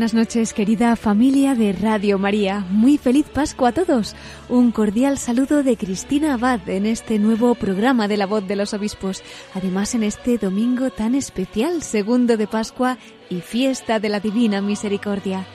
Buenas 0.00 0.14
noches, 0.14 0.54
querida 0.54 0.96
familia 0.96 1.54
de 1.54 1.74
Radio 1.74 2.18
María. 2.18 2.64
Muy 2.70 2.96
feliz 2.96 3.26
Pascua 3.28 3.68
a 3.68 3.72
todos. 3.72 4.16
Un 4.48 4.72
cordial 4.72 5.18
saludo 5.18 5.62
de 5.62 5.76
Cristina 5.76 6.32
Abad 6.32 6.66
en 6.70 6.86
este 6.86 7.18
nuevo 7.18 7.54
programa 7.54 8.08
de 8.08 8.16
la 8.16 8.24
voz 8.24 8.48
de 8.48 8.56
los 8.56 8.72
obispos. 8.72 9.22
Además, 9.52 9.94
en 9.94 10.02
este 10.02 10.38
domingo 10.38 10.88
tan 10.88 11.14
especial, 11.14 11.82
segundo 11.82 12.38
de 12.38 12.46
Pascua 12.46 12.96
y 13.28 13.42
fiesta 13.42 14.00
de 14.00 14.08
la 14.08 14.20
Divina 14.20 14.62
Misericordia. 14.62 15.46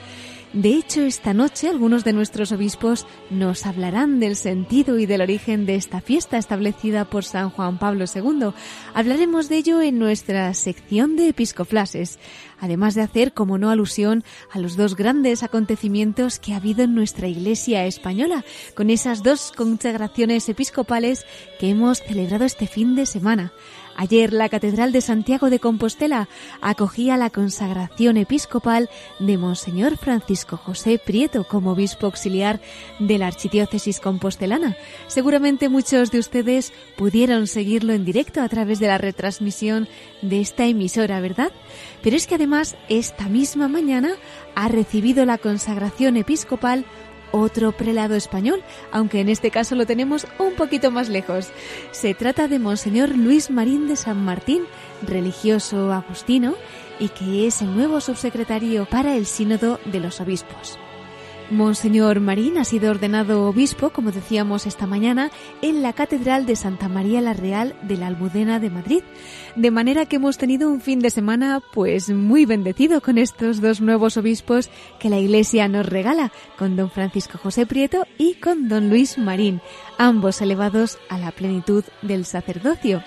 De 0.52 0.70
hecho, 0.70 1.02
esta 1.02 1.34
noche 1.34 1.68
algunos 1.68 2.04
de 2.04 2.12
nuestros 2.12 2.50
obispos 2.52 3.06
nos 3.30 3.66
hablarán 3.66 4.20
del 4.20 4.36
sentido 4.36 4.98
y 4.98 5.04
del 5.04 5.20
origen 5.20 5.66
de 5.66 5.74
esta 5.74 6.00
fiesta 6.00 6.38
establecida 6.38 7.04
por 7.04 7.24
San 7.24 7.50
Juan 7.50 7.78
Pablo 7.78 8.04
II. 8.12 8.52
Hablaremos 8.94 9.48
de 9.48 9.56
ello 9.56 9.82
en 9.82 9.98
nuestra 9.98 10.54
sección 10.54 11.16
de 11.16 11.28
episcoflases, 11.28 12.18
además 12.60 12.94
de 12.94 13.02
hacer, 13.02 13.34
como 13.34 13.58
no, 13.58 13.70
alusión 13.70 14.24
a 14.50 14.58
los 14.58 14.76
dos 14.76 14.96
grandes 14.96 15.42
acontecimientos 15.42 16.38
que 16.38 16.54
ha 16.54 16.56
habido 16.56 16.84
en 16.84 16.94
nuestra 16.94 17.28
Iglesia 17.28 17.84
española, 17.84 18.44
con 18.74 18.88
esas 18.88 19.22
dos 19.22 19.52
consagraciones 19.54 20.48
episcopales 20.48 21.26
que 21.58 21.70
hemos 21.70 21.98
celebrado 22.02 22.44
este 22.44 22.66
fin 22.66 22.94
de 22.94 23.04
semana. 23.04 23.52
Ayer 23.96 24.32
la 24.32 24.50
Catedral 24.50 24.92
de 24.92 25.00
Santiago 25.00 25.48
de 25.48 25.58
Compostela 25.58 26.28
acogía 26.60 27.16
la 27.16 27.30
consagración 27.30 28.18
episcopal 28.18 28.90
de 29.18 29.38
Monseñor 29.38 29.96
Francisco 29.96 30.58
José 30.58 31.00
Prieto 31.04 31.44
como 31.44 31.72
obispo 31.72 32.06
auxiliar 32.06 32.60
de 32.98 33.16
la 33.16 33.28
Archidiócesis 33.28 34.00
Compostelana. 34.00 34.76
Seguramente 35.06 35.70
muchos 35.70 36.10
de 36.10 36.18
ustedes 36.18 36.74
pudieron 36.96 37.46
seguirlo 37.46 37.94
en 37.94 38.04
directo 38.04 38.42
a 38.42 38.48
través 38.48 38.80
de 38.80 38.88
la 38.88 38.98
retransmisión 38.98 39.88
de 40.20 40.40
esta 40.40 40.66
emisora, 40.66 41.20
¿verdad? 41.20 41.52
Pero 42.02 42.16
es 42.16 42.26
que 42.26 42.34
además 42.34 42.76
esta 42.88 43.28
misma 43.28 43.66
mañana 43.66 44.10
ha 44.54 44.68
recibido 44.68 45.24
la 45.24 45.38
consagración 45.38 46.16
episcopal 46.16 46.84
otro 47.40 47.72
prelado 47.72 48.14
español, 48.14 48.62
aunque 48.92 49.20
en 49.20 49.28
este 49.28 49.50
caso 49.50 49.74
lo 49.74 49.86
tenemos 49.86 50.26
un 50.38 50.54
poquito 50.54 50.90
más 50.90 51.08
lejos. 51.08 51.48
Se 51.92 52.14
trata 52.14 52.48
de 52.48 52.58
Monseñor 52.58 53.10
Luis 53.16 53.50
Marín 53.50 53.88
de 53.88 53.96
San 53.96 54.24
Martín, 54.24 54.64
religioso 55.02 55.92
agustino, 55.92 56.54
y 56.98 57.08
que 57.08 57.46
es 57.46 57.62
el 57.62 57.74
nuevo 57.74 58.00
subsecretario 58.00 58.86
para 58.86 59.16
el 59.16 59.26
Sínodo 59.26 59.78
de 59.84 60.00
los 60.00 60.20
Obispos. 60.20 60.78
Monseñor 61.50 62.18
Marín 62.18 62.58
ha 62.58 62.64
sido 62.64 62.90
ordenado 62.90 63.46
obispo, 63.46 63.90
como 63.90 64.10
decíamos 64.10 64.66
esta 64.66 64.86
mañana, 64.86 65.30
en 65.62 65.80
la 65.80 65.92
Catedral 65.92 66.44
de 66.44 66.56
Santa 66.56 66.88
María 66.88 67.20
la 67.20 67.34
Real 67.34 67.76
de 67.82 67.96
la 67.96 68.08
Almudena 68.08 68.58
de 68.58 68.68
Madrid. 68.68 69.02
De 69.54 69.70
manera 69.70 70.06
que 70.06 70.16
hemos 70.16 70.38
tenido 70.38 70.68
un 70.68 70.80
fin 70.80 70.98
de 70.98 71.10
semana 71.10 71.62
pues 71.72 72.10
muy 72.10 72.46
bendecido 72.46 73.00
con 73.00 73.16
estos 73.16 73.60
dos 73.60 73.80
nuevos 73.80 74.16
obispos 74.16 74.70
que 74.98 75.08
la 75.08 75.18
Iglesia 75.18 75.68
nos 75.68 75.86
regala, 75.86 76.32
con 76.58 76.74
don 76.74 76.90
Francisco 76.90 77.38
José 77.38 77.64
Prieto 77.64 78.06
y 78.18 78.34
con 78.34 78.68
don 78.68 78.90
Luis 78.90 79.16
Marín, 79.16 79.60
ambos 79.98 80.40
elevados 80.40 80.98
a 81.08 81.16
la 81.18 81.30
plenitud 81.30 81.84
del 82.02 82.24
sacerdocio. 82.24 83.04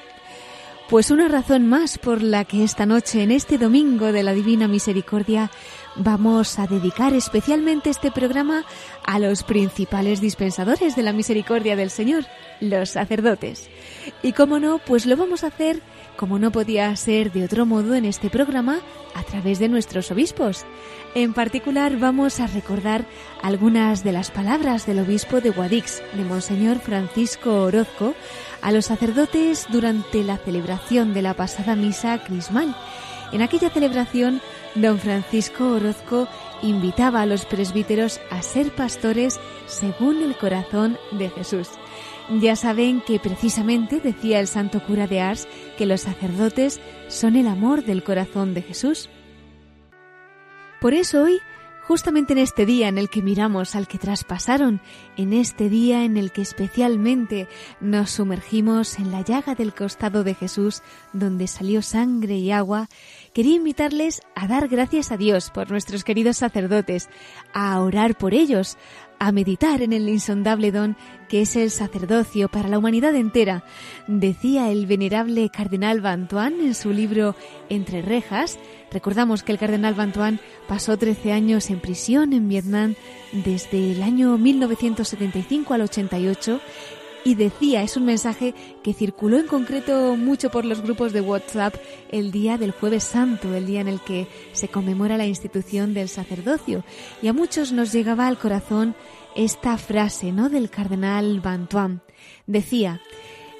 Pues 0.90 1.12
una 1.12 1.28
razón 1.28 1.68
más 1.68 2.00
por 2.00 2.24
la 2.24 2.46
que 2.46 2.64
esta 2.64 2.88
noche, 2.88 3.22
en 3.22 3.30
este 3.30 3.60
domingo 3.60 4.12
de 4.12 4.24
la 4.24 4.34
Divina 4.34 4.68
Misericordia, 4.68 5.52
vamos 6.00 6.58
a 6.60 6.66
dedicar 6.66 7.14
especialmente 7.14 7.90
este 7.90 8.12
programa 8.12 8.66
a 9.06 9.20
los 9.20 9.44
principales 9.44 10.22
dispensadores 10.22 10.96
de 10.96 11.04
la 11.04 11.14
misericordia 11.14 11.76
del 11.76 11.90
Señor, 11.90 12.26
los 12.60 12.92
sacerdotes. 12.92 13.70
Y 14.24 14.34
como 14.34 14.60
no, 14.60 14.80
pues 14.80 15.06
lo 15.06 15.16
vamos 15.18 15.44
a 15.44 15.48
hacer, 15.48 15.82
como 16.18 16.40
no 16.40 16.52
podía 16.52 16.96
ser 16.96 17.32
de 17.32 17.44
otro 17.44 17.66
modo 17.66 17.96
en 17.96 18.06
este 18.06 18.30
programa, 18.30 18.80
a 19.14 19.24
través 19.24 19.60
de 19.60 19.70
nuestros 19.70 20.12
obispos. 20.12 20.66
En 21.16 21.34
particular 21.34 21.98
vamos 21.98 22.40
a 22.40 22.48
recordar 22.48 23.06
algunas 23.42 24.04
de 24.04 24.12
las 24.12 24.32
palabras 24.32 24.86
del 24.86 25.00
obispo 25.00 25.42
de 25.42 25.50
Guadix, 25.50 26.02
de 26.14 26.24
Monseñor 26.24 26.80
Francisco 26.80 27.64
Orozco, 27.64 28.14
a 28.62 28.72
los 28.72 28.86
sacerdotes 28.86 29.68
durante 29.70 30.24
la 30.24 30.38
celebración 30.38 31.14
de 31.14 31.22
la 31.22 31.34
pasada 31.34 31.76
misa 31.76 32.24
crismal. 32.24 32.76
En 33.32 33.42
aquella 33.42 33.70
celebración, 33.70 34.42
don 34.76 35.00
Francisco 35.00 35.72
Orozco 35.72 36.28
invitaba 36.62 37.22
a 37.22 37.26
los 37.26 37.46
presbíteros 37.46 38.20
a 38.30 38.42
ser 38.42 38.72
pastores 38.72 39.40
según 39.68 40.22
el 40.22 40.36
corazón 40.36 40.98
de 41.12 41.30
Jesús. 41.30 41.70
Ya 42.42 42.56
saben 42.56 43.02
que 43.02 43.20
precisamente 43.20 44.00
decía 44.00 44.40
el 44.40 44.48
santo 44.48 44.84
cura 44.84 45.08
de 45.08 45.22
Ars 45.22 45.48
que 45.78 45.86
los 45.86 46.02
sacerdotes 46.02 46.80
son 47.08 47.36
el 47.36 47.48
amor 47.48 47.84
del 47.84 48.04
corazón 48.04 48.54
de 48.54 48.62
Jesús. 48.62 49.10
Por 50.80 50.94
eso 50.94 51.24
hoy 51.24 51.40
justamente 51.90 52.34
en 52.34 52.40
este 52.40 52.68
día 52.68 52.88
en 52.88 53.00
el 53.00 53.10
que 53.10 53.24
miramos 53.24 53.76
al 53.76 53.88
que 53.88 53.98
traspasaron, 53.98 54.80
en 55.18 55.34
este 55.34 55.70
día 55.70 56.06
en 56.06 56.18
el 56.18 56.32
que 56.32 56.44
especialmente 56.44 57.48
nos 57.82 58.12
sumergimos 58.12 59.00
en 59.00 59.10
la 59.10 59.24
llaga 59.24 59.56
del 59.56 59.74
costado 59.74 60.24
de 60.24 60.36
Jesús, 60.36 60.84
donde 61.14 61.48
salió 61.48 61.82
sangre 61.82 62.36
y 62.36 62.52
agua, 62.52 62.90
quería 63.34 63.56
invitarles 63.56 64.22
a 64.36 64.48
dar 64.48 64.68
gracias 64.68 65.12
a 65.12 65.18
Dios 65.18 65.50
por 65.50 65.72
nuestros 65.72 66.04
queridos 66.04 66.38
sacerdotes, 66.38 67.10
a 67.54 67.82
orar 67.82 68.16
por 68.16 68.36
ellos, 68.36 68.78
a 69.18 69.32
meditar 69.32 69.82
en 69.82 69.92
el 69.92 70.08
insondable 70.08 70.72
don 70.72 70.96
que 71.28 71.42
es 71.42 71.56
el 71.56 71.72
sacerdocio 71.72 72.50
para 72.50 72.70
la 72.70 72.78
humanidad 72.78 73.16
entera, 73.16 73.64
decía 74.08 74.70
el 74.70 74.86
venerable 74.86 75.50
cardenal 75.50 76.02
Bantuan 76.02 76.60
en 76.62 76.76
su 76.76 76.92
libro 76.92 77.36
Entre 77.68 78.04
rejas. 78.04 78.60
Recordamos 78.92 79.44
que 79.44 79.52
el 79.52 79.60
cardenal 79.60 79.94
Bantuan 79.94 80.40
pasó 80.68 80.98
13 80.98 81.32
años 81.32 81.70
en 81.70 81.80
prisión 81.80 82.34
en 82.34 82.48
Vietnam 82.48 82.96
desde 83.32 83.92
el 83.92 84.02
año 84.02 84.38
1975 84.38 85.74
al 85.74 85.82
88 85.82 86.60
y 87.24 87.36
decía, 87.36 87.84
es 87.84 87.98
un 87.98 88.06
mensaje 88.06 88.54
que 88.84 88.94
circuló 88.94 89.38
en 89.38 89.48
concreto 89.48 90.16
mucho 90.16 90.50
por 90.50 90.66
los 90.66 90.82
grupos 90.82 91.14
de 91.14 91.22
WhatsApp 91.22 91.76
el 92.12 92.32
día 92.32 92.58
del 92.58 92.72
jueves 92.72 93.04
santo, 93.04 93.54
el 93.54 93.66
día 93.66 93.82
en 93.82 93.88
el 93.88 94.00
que 94.00 94.28
se 94.54 94.70
conmemora 94.70 95.18
la 95.18 95.26
institución 95.26 95.94
del 95.94 96.10
sacerdocio. 96.10 96.84
Y 97.22 97.28
a 97.28 97.34
muchos 97.34 97.72
nos 97.72 97.92
llegaba 97.92 98.28
al 98.28 98.38
corazón 98.38 98.96
esta 99.36 99.78
frase, 99.78 100.32
¿no? 100.32 100.50
del 100.50 100.70
cardenal 100.70 101.40
Bantuan. 101.42 102.02
Decía, 102.48 103.02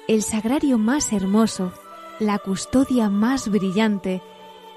el 0.08 0.22
sagrario 0.22 0.78
más 0.78 1.12
hermoso, 1.12 1.72
la 2.18 2.38
custodia 2.38 3.08
más 3.08 3.48
brillante, 3.48 4.22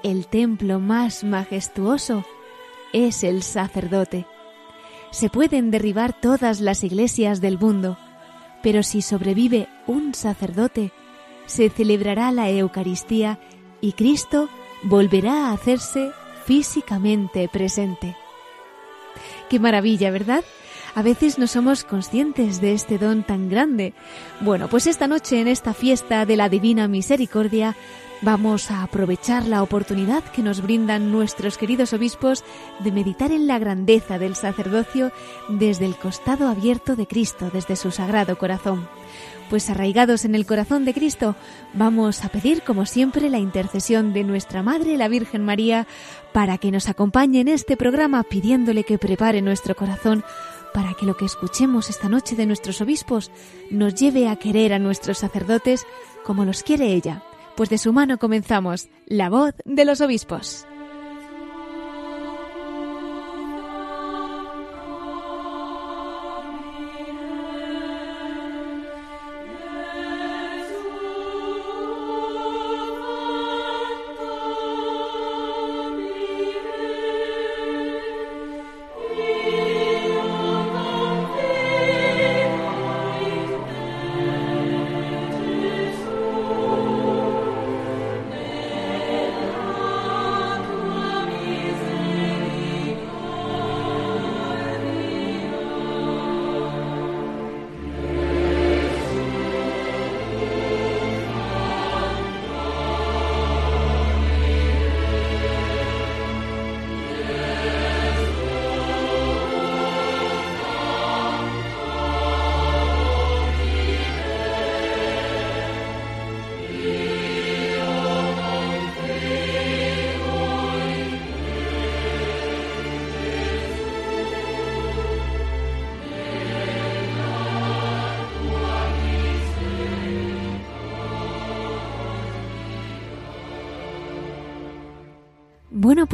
el 0.04 0.26
templo 0.26 0.78
más 0.78 1.24
majestuoso, 1.24 2.24
es 2.92 3.24
el 3.24 3.42
sacerdote. 3.42 4.26
Se 5.10 5.30
pueden 5.30 5.70
derribar 5.70 6.12
todas 6.12 6.60
las 6.60 6.84
iglesias 6.84 7.40
del 7.40 7.58
mundo, 7.58 7.98
pero 8.62 8.82
si 8.82 9.02
sobrevive 9.02 9.66
un 9.86 10.14
sacerdote, 10.14 10.92
se 11.46 11.70
celebrará 11.70 12.30
la 12.32 12.50
Eucaristía 12.50 13.40
y 13.80 13.92
Cristo 13.92 14.48
volverá 14.82 15.48
a 15.48 15.52
hacerse 15.52 16.12
físicamente 16.44 17.48
presente. 17.48 18.14
Qué 19.48 19.58
maravilla, 19.58 20.10
¿verdad? 20.10 20.44
A 20.94 21.02
veces 21.02 21.38
no 21.38 21.46
somos 21.46 21.82
conscientes 21.82 22.60
de 22.60 22.72
este 22.72 22.98
don 22.98 23.24
tan 23.24 23.48
grande. 23.48 23.94
Bueno, 24.40 24.68
pues 24.68 24.86
esta 24.86 25.08
noche 25.08 25.40
en 25.40 25.48
esta 25.48 25.74
fiesta 25.74 26.24
de 26.26 26.36
la 26.36 26.48
Divina 26.48 26.88
Misericordia 26.88 27.74
vamos 28.24 28.70
a 28.70 28.82
aprovechar 28.82 29.46
la 29.46 29.62
oportunidad 29.62 30.24
que 30.24 30.42
nos 30.42 30.62
brindan 30.62 31.12
nuestros 31.12 31.58
queridos 31.58 31.92
obispos 31.92 32.42
de 32.80 32.90
meditar 32.90 33.30
en 33.32 33.46
la 33.46 33.58
grandeza 33.58 34.18
del 34.18 34.34
sacerdocio 34.34 35.12
desde 35.48 35.84
el 35.84 35.96
costado 35.96 36.48
abierto 36.48 36.96
de 36.96 37.06
Cristo, 37.06 37.50
desde 37.52 37.76
su 37.76 37.90
sagrado 37.90 38.38
corazón. 38.38 38.88
Pues 39.50 39.68
arraigados 39.68 40.24
en 40.24 40.34
el 40.34 40.46
corazón 40.46 40.86
de 40.86 40.94
Cristo, 40.94 41.36
vamos 41.74 42.24
a 42.24 42.30
pedir, 42.30 42.62
como 42.62 42.86
siempre, 42.86 43.28
la 43.28 43.38
intercesión 43.38 44.14
de 44.14 44.24
nuestra 44.24 44.62
Madre, 44.62 44.96
la 44.96 45.08
Virgen 45.08 45.44
María, 45.44 45.86
para 46.32 46.56
que 46.56 46.70
nos 46.70 46.88
acompañe 46.88 47.40
en 47.40 47.48
este 47.48 47.76
programa, 47.76 48.22
pidiéndole 48.22 48.84
que 48.84 48.96
prepare 48.96 49.42
nuestro 49.42 49.76
corazón 49.76 50.24
para 50.72 50.94
que 50.94 51.06
lo 51.06 51.16
que 51.16 51.26
escuchemos 51.26 51.90
esta 51.90 52.08
noche 52.08 52.36
de 52.36 52.46
nuestros 52.46 52.80
obispos 52.80 53.30
nos 53.70 53.94
lleve 53.94 54.28
a 54.28 54.36
querer 54.36 54.72
a 54.72 54.78
nuestros 54.78 55.18
sacerdotes 55.18 55.86
como 56.24 56.44
los 56.44 56.62
quiere 56.62 56.86
ella. 56.94 57.22
Pues 57.56 57.70
de 57.70 57.78
su 57.78 57.92
mano 57.92 58.18
comenzamos 58.18 58.88
la 59.06 59.30
voz 59.30 59.54
de 59.64 59.84
los 59.84 60.00
obispos. 60.00 60.66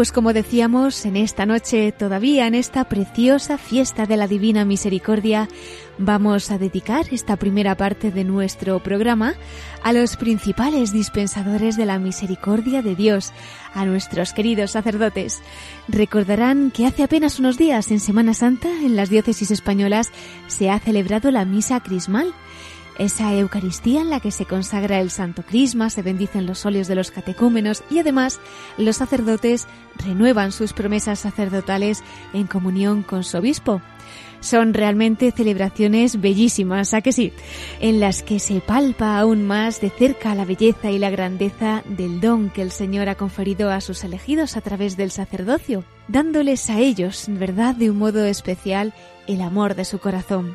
Pues 0.00 0.12
como 0.12 0.32
decíamos, 0.32 1.04
en 1.04 1.14
esta 1.14 1.44
noche, 1.44 1.92
todavía 1.92 2.46
en 2.46 2.54
esta 2.54 2.84
preciosa 2.84 3.58
fiesta 3.58 4.06
de 4.06 4.16
la 4.16 4.28
Divina 4.28 4.64
Misericordia, 4.64 5.46
vamos 5.98 6.50
a 6.50 6.56
dedicar 6.56 7.04
esta 7.10 7.36
primera 7.36 7.76
parte 7.76 8.10
de 8.10 8.24
nuestro 8.24 8.82
programa 8.82 9.34
a 9.82 9.92
los 9.92 10.16
principales 10.16 10.94
dispensadores 10.94 11.76
de 11.76 11.84
la 11.84 11.98
misericordia 11.98 12.80
de 12.80 12.94
Dios, 12.94 13.34
a 13.74 13.84
nuestros 13.84 14.32
queridos 14.32 14.70
sacerdotes. 14.70 15.42
Recordarán 15.86 16.70
que 16.70 16.86
hace 16.86 17.02
apenas 17.02 17.38
unos 17.38 17.58
días, 17.58 17.90
en 17.90 18.00
Semana 18.00 18.32
Santa, 18.32 18.70
en 18.70 18.96
las 18.96 19.10
diócesis 19.10 19.50
españolas, 19.50 20.12
se 20.46 20.70
ha 20.70 20.78
celebrado 20.78 21.30
la 21.30 21.44
misa 21.44 21.80
crismal 21.80 22.32
esa 23.00 23.34
Eucaristía 23.34 24.02
en 24.02 24.10
la 24.10 24.20
que 24.20 24.30
se 24.30 24.44
consagra 24.44 25.00
el 25.00 25.10
Santo 25.10 25.42
Crisma, 25.42 25.88
se 25.88 26.02
bendicen 26.02 26.44
los 26.44 26.66
óleos 26.66 26.86
de 26.86 26.94
los 26.94 27.10
catecúmenos 27.10 27.82
y 27.90 27.98
además 27.98 28.40
los 28.76 28.98
sacerdotes 28.98 29.66
renuevan 29.96 30.52
sus 30.52 30.74
promesas 30.74 31.20
sacerdotales 31.20 32.02
en 32.34 32.46
comunión 32.46 33.02
con 33.02 33.24
su 33.24 33.38
obispo. 33.38 33.80
Son 34.40 34.74
realmente 34.74 35.32
celebraciones 35.32 36.20
bellísimas, 36.20 36.92
¿a 36.92 37.00
que 37.00 37.12
sí? 37.12 37.32
En 37.80 38.00
las 38.00 38.22
que 38.22 38.38
se 38.38 38.60
palpa 38.60 39.18
aún 39.18 39.46
más 39.46 39.80
de 39.80 39.88
cerca 39.88 40.34
la 40.34 40.44
belleza 40.44 40.90
y 40.90 40.98
la 40.98 41.10
grandeza 41.10 41.82
del 41.86 42.20
don 42.20 42.50
que 42.50 42.62
el 42.62 42.70
Señor 42.70 43.08
ha 43.08 43.14
conferido 43.14 43.70
a 43.70 43.80
sus 43.80 44.04
elegidos 44.04 44.58
a 44.58 44.60
través 44.60 44.98
del 44.98 45.10
sacerdocio, 45.10 45.84
dándoles 46.08 46.68
a 46.68 46.78
ellos, 46.78 47.26
¿verdad?, 47.28 47.74
de 47.74 47.90
un 47.90 47.98
modo 47.98 48.26
especial 48.26 48.92
el 49.26 49.40
amor 49.40 49.74
de 49.74 49.86
su 49.86 49.98
corazón. 49.98 50.54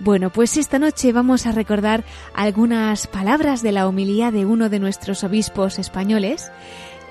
Bueno, 0.00 0.30
pues 0.30 0.56
esta 0.56 0.78
noche 0.78 1.12
vamos 1.12 1.46
a 1.46 1.52
recordar 1.52 2.04
algunas 2.34 3.06
palabras 3.06 3.62
de 3.62 3.72
la 3.72 3.86
homilía 3.86 4.32
de 4.32 4.44
uno 4.44 4.68
de 4.68 4.80
nuestros 4.80 5.22
obispos 5.22 5.78
españoles 5.78 6.50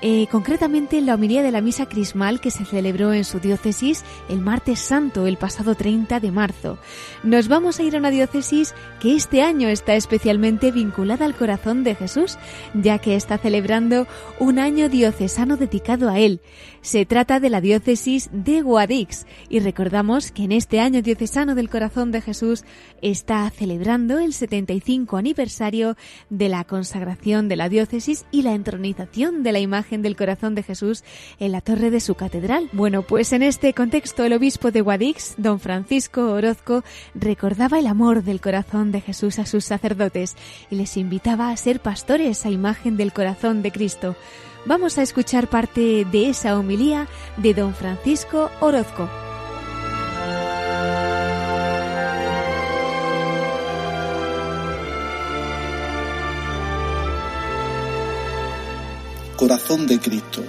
eh, 0.02 0.26
concretamente 0.30 0.98
en 0.98 1.06
la 1.06 1.14
homilía 1.14 1.42
de 1.42 1.50
la 1.50 1.60
misa 1.60 1.86
crismal 1.86 2.40
que 2.40 2.50
se 2.50 2.64
celebró 2.64 3.12
en 3.12 3.24
su 3.24 3.40
diócesis 3.40 4.04
el 4.28 4.40
martes 4.40 4.78
santo, 4.78 5.26
el 5.26 5.36
pasado 5.36 5.74
30 5.74 6.20
de 6.20 6.30
marzo. 6.30 6.78
Nos 7.22 7.48
vamos 7.48 7.78
a 7.78 7.82
ir 7.82 7.94
a 7.96 7.98
una 7.98 8.10
diócesis 8.10 8.74
que 9.00 9.14
este 9.14 9.42
año 9.42 9.68
está 9.68 9.94
especialmente 9.94 10.72
vinculada 10.72 11.24
al 11.24 11.34
corazón 11.34 11.84
de 11.84 11.94
Jesús, 11.94 12.38
ya 12.74 12.98
que 12.98 13.16
está 13.16 13.38
celebrando 13.38 14.06
un 14.38 14.58
año 14.58 14.88
diocesano 14.88 15.56
dedicado 15.56 16.10
a 16.10 16.18
él. 16.18 16.40
Se 16.80 17.06
trata 17.06 17.40
de 17.40 17.50
la 17.50 17.60
diócesis 17.60 18.28
de 18.32 18.60
Guadix 18.60 19.26
y 19.48 19.60
recordamos 19.60 20.32
que 20.32 20.44
en 20.44 20.52
este 20.52 20.80
año 20.80 21.02
diocesano 21.02 21.54
del 21.54 21.70
corazón 21.70 22.12
de 22.12 22.20
Jesús 22.20 22.64
está 23.00 23.48
celebrando 23.50 24.18
el 24.18 24.32
75 24.32 25.16
aniversario 25.16 25.96
de 26.28 26.48
la 26.48 26.64
consagración 26.64 27.48
de 27.48 27.56
la 27.56 27.68
diócesis 27.68 28.26
y 28.30 28.42
la 28.42 28.54
entronización 28.54 29.42
de 29.42 29.52
la 29.52 29.60
imagen 29.60 29.93
del 30.02 30.16
Corazón 30.16 30.54
de 30.54 30.62
Jesús 30.62 31.04
en 31.38 31.52
la 31.52 31.60
torre 31.60 31.90
de 31.90 32.00
su 32.00 32.14
catedral. 32.14 32.68
Bueno, 32.72 33.02
pues 33.02 33.32
en 33.32 33.42
este 33.42 33.74
contexto 33.74 34.24
el 34.24 34.32
obispo 34.32 34.70
de 34.70 34.80
Guadix, 34.80 35.34
don 35.36 35.60
Francisco 35.60 36.32
Orozco, 36.32 36.84
recordaba 37.14 37.78
el 37.78 37.86
amor 37.86 38.22
del 38.22 38.40
corazón 38.40 38.92
de 38.92 39.00
Jesús 39.00 39.38
a 39.38 39.46
sus 39.46 39.64
sacerdotes 39.64 40.36
y 40.70 40.76
les 40.76 40.96
invitaba 40.96 41.50
a 41.50 41.56
ser 41.56 41.80
pastores 41.80 42.44
a 42.46 42.50
imagen 42.50 42.96
del 42.96 43.12
corazón 43.12 43.62
de 43.62 43.72
Cristo. 43.72 44.16
Vamos 44.66 44.96
a 44.96 45.02
escuchar 45.02 45.48
parte 45.48 46.06
de 46.10 46.28
esa 46.30 46.58
homilía 46.58 47.06
de 47.36 47.52
don 47.52 47.74
Francisco 47.74 48.50
Orozco. 48.60 49.08
Corazón 59.36 59.86
de 59.86 59.98
Cristo. 59.98 60.42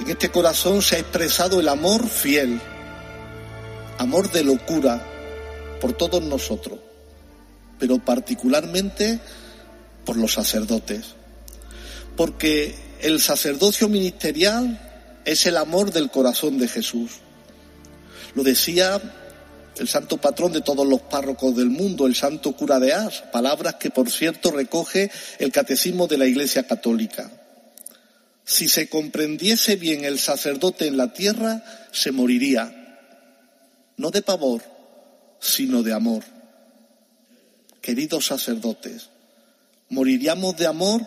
En 0.00 0.10
este 0.10 0.30
corazón 0.30 0.82
se 0.82 0.96
ha 0.96 0.98
expresado 0.98 1.60
el 1.60 1.68
amor 1.68 2.06
fiel, 2.08 2.60
amor 3.98 4.30
de 4.30 4.44
locura 4.44 5.04
por 5.80 5.92
todos 5.94 6.22
nosotros, 6.22 6.78
pero 7.78 7.98
particularmente 7.98 9.20
por 10.04 10.16
los 10.16 10.34
sacerdotes, 10.34 11.14
porque 12.16 12.74
el 13.00 13.20
sacerdocio 13.20 13.88
ministerial 13.88 14.80
es 15.24 15.46
el 15.46 15.56
amor 15.56 15.92
del 15.92 16.10
corazón 16.10 16.58
de 16.58 16.68
Jesús. 16.68 17.12
Lo 18.34 18.42
decía 18.42 19.00
el 19.78 19.88
santo 19.88 20.16
patrón 20.16 20.52
de 20.52 20.62
todos 20.62 20.86
los 20.86 21.02
párrocos 21.02 21.54
del 21.54 21.68
mundo, 21.68 22.06
el 22.06 22.14
santo 22.14 22.52
cura 22.52 22.80
de 22.80 22.92
Ars, 22.92 23.24
palabras 23.32 23.74
que 23.74 23.90
por 23.90 24.10
cierto 24.10 24.50
recoge 24.50 25.10
el 25.38 25.52
catecismo 25.52 26.06
de 26.06 26.18
la 26.18 26.26
Iglesia 26.26 26.66
Católica. 26.66 27.30
Si 28.44 28.68
se 28.68 28.88
comprendiese 28.88 29.76
bien 29.76 30.04
el 30.04 30.18
sacerdote 30.18 30.86
en 30.86 30.96
la 30.96 31.12
tierra, 31.12 31.62
se 31.92 32.12
moriría, 32.12 33.00
no 33.96 34.10
de 34.10 34.22
pavor, 34.22 34.62
sino 35.40 35.82
de 35.82 35.92
amor. 35.92 36.22
Queridos 37.80 38.26
sacerdotes, 38.26 39.10
moriríamos 39.88 40.56
de 40.56 40.66
amor 40.66 41.06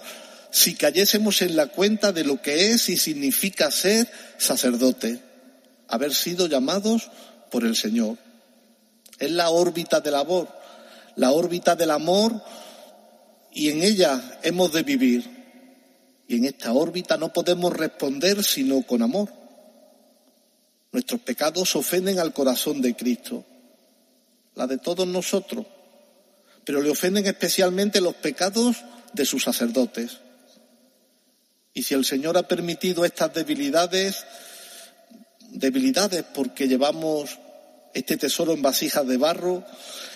si 0.52 0.76
cayésemos 0.76 1.42
en 1.42 1.56
la 1.56 1.68
cuenta 1.68 2.12
de 2.12 2.24
lo 2.24 2.42
que 2.42 2.72
es 2.72 2.90
y 2.90 2.98
significa 2.98 3.72
ser 3.72 4.10
sacerdote, 4.38 5.20
haber 5.88 6.14
sido 6.14 6.48
llamados 6.48 7.10
por 7.52 7.64
el 7.64 7.76
Señor. 7.76 8.18
Es 9.20 9.32
la 9.32 9.50
órbita 9.50 10.00
del 10.00 10.16
amor, 10.16 10.48
la 11.16 11.32
órbita 11.32 11.76
del 11.76 11.92
amor 11.92 12.42
y 13.52 13.70
en 13.70 13.84
ella 13.84 14.40
hemos 14.44 14.72
de 14.72 14.84
vivir. 14.84 15.40
Y 16.28 16.38
en 16.38 16.46
esta 16.46 16.72
órbita 16.72 17.18
no 17.18 17.34
podemos 17.34 17.76
responder 17.76 18.44
sino 18.44 18.82
con 18.84 19.02
amor. 19.02 19.30
Nuestros 20.92 21.22
pecados 21.22 21.76
ofenden 21.76 22.20
al 22.20 22.34
corazón 22.34 22.82
de 22.82 22.96
Cristo, 22.96 23.46
la 24.56 24.66
de 24.66 24.78
todos 24.78 25.08
nosotros, 25.08 25.66
pero 26.64 26.82
le 26.82 26.90
ofenden 26.90 27.26
especialmente 27.26 28.02
los 28.02 28.16
pecados 28.16 28.78
de 29.14 29.26
sus 29.26 29.44
sacerdotes. 29.44 30.20
Y 31.74 31.84
si 31.84 31.94
el 31.94 32.06
Señor 32.06 32.38
ha 32.38 32.48
permitido 32.48 33.06
estas 33.06 33.34
debilidades, 33.34 34.26
debilidades 35.52 36.24
porque 36.34 36.68
llevamos 36.68 37.38
este 37.94 38.18
tesoro 38.18 38.54
en 38.54 38.62
vasijas 38.62 39.08
de 39.08 39.18
barro, 39.18 39.64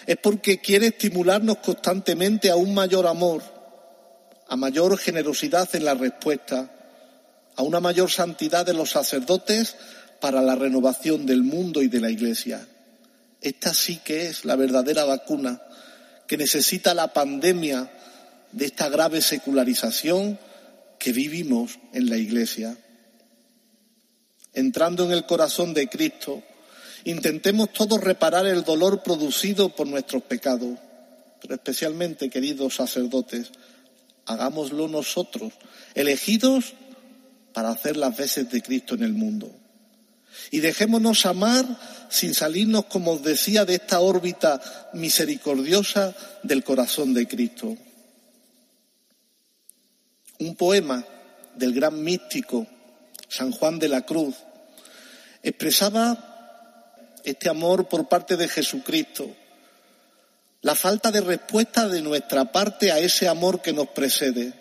es 0.06 0.18
porque 0.18 0.60
quiere 0.60 0.88
estimularnos 0.88 1.58
constantemente 1.58 2.50
a 2.50 2.56
un 2.56 2.74
mayor 2.74 3.08
amor, 3.08 3.42
a 4.48 4.56
mayor 4.56 4.98
generosidad 4.98 5.70
en 5.76 5.86
la 5.86 5.94
respuesta, 5.94 6.70
a 7.56 7.64
una 7.64 7.80
mayor 7.80 8.12
santidad 8.12 8.66
de 8.66 8.74
los 8.74 8.92
sacerdotes 8.92 9.76
para 10.20 10.42
la 10.42 10.56
renovación 10.56 11.26
del 11.26 11.44
mundo 11.44 11.82
y 11.82 11.88
de 11.88 12.02
la 12.02 12.10
Iglesia. 12.10 12.66
Esta 13.42 13.74
sí 13.74 13.98
que 14.04 14.28
es 14.28 14.46
la 14.46 14.56
verdadera 14.56 15.04
vacuna 15.04 15.62
que 16.28 16.38
necesita 16.38 16.94
la 16.94 17.14
pandemia 17.14 17.92
de 18.52 18.66
esta 18.66 18.90
grave 18.90 19.22
secularización 19.22 20.40
que 20.98 21.12
vivimos 21.12 21.80
en 21.92 22.10
la 22.10 22.18
Iglesia. 22.18 22.78
Entrando 24.54 25.04
en 25.04 25.12
el 25.12 25.26
corazón 25.26 25.74
de 25.74 25.90
Cristo, 25.90 26.44
Intentemos 27.06 27.74
todos 27.74 28.02
reparar 28.02 28.46
el 28.46 28.64
dolor 28.64 29.04
producido 29.04 29.70
por 29.70 29.88
nuestros 29.88 30.24
pecados, 30.24 30.78
pero 31.42 31.56
especialmente, 31.56 32.30
queridos 32.30 32.76
sacerdotes, 32.76 33.52
hagámoslo 34.26 34.88
nosotros, 34.88 35.54
elegidos 35.96 36.74
para 37.54 37.70
hacer 37.70 37.98
las 37.98 38.16
veces 38.16 38.50
de 38.50 38.62
Cristo 38.62 38.96
en 38.96 39.04
el 39.04 39.14
mundo. 39.14 39.52
Y 40.50 40.62
dejémonos 40.62 41.26
amar 41.26 41.66
sin 42.10 42.34
salirnos, 42.34 42.86
como 42.86 43.12
os 43.12 43.24
decía, 43.24 43.66
de 43.66 43.76
esta 43.76 44.00
órbita 44.00 44.62
misericordiosa 44.94 46.16
del 46.42 46.64
corazón 46.64 47.14
de 47.14 47.28
Cristo. 47.28 47.78
Un 50.40 50.56
poema 50.56 51.06
del 51.56 51.74
gran 51.74 52.02
místico 52.02 52.66
San 53.28 53.52
Juan 53.52 53.78
de 53.78 53.90
la 53.90 54.06
Cruz 54.06 54.36
expresaba 55.44 56.33
este 57.24 57.50
amor 57.50 57.88
por 57.88 58.08
parte 58.08 58.38
de 58.38 58.48
Jesucristo, 58.48 59.30
la 60.62 60.76
falta 60.76 61.12
de 61.12 61.22
respuesta 61.22 61.88
de 61.88 62.02
nuestra 62.02 62.52
parte 62.52 62.92
a 62.92 63.00
ese 63.00 63.28
amor 63.28 63.62
que 63.62 63.74
nos 63.74 63.90
precede 63.90 64.54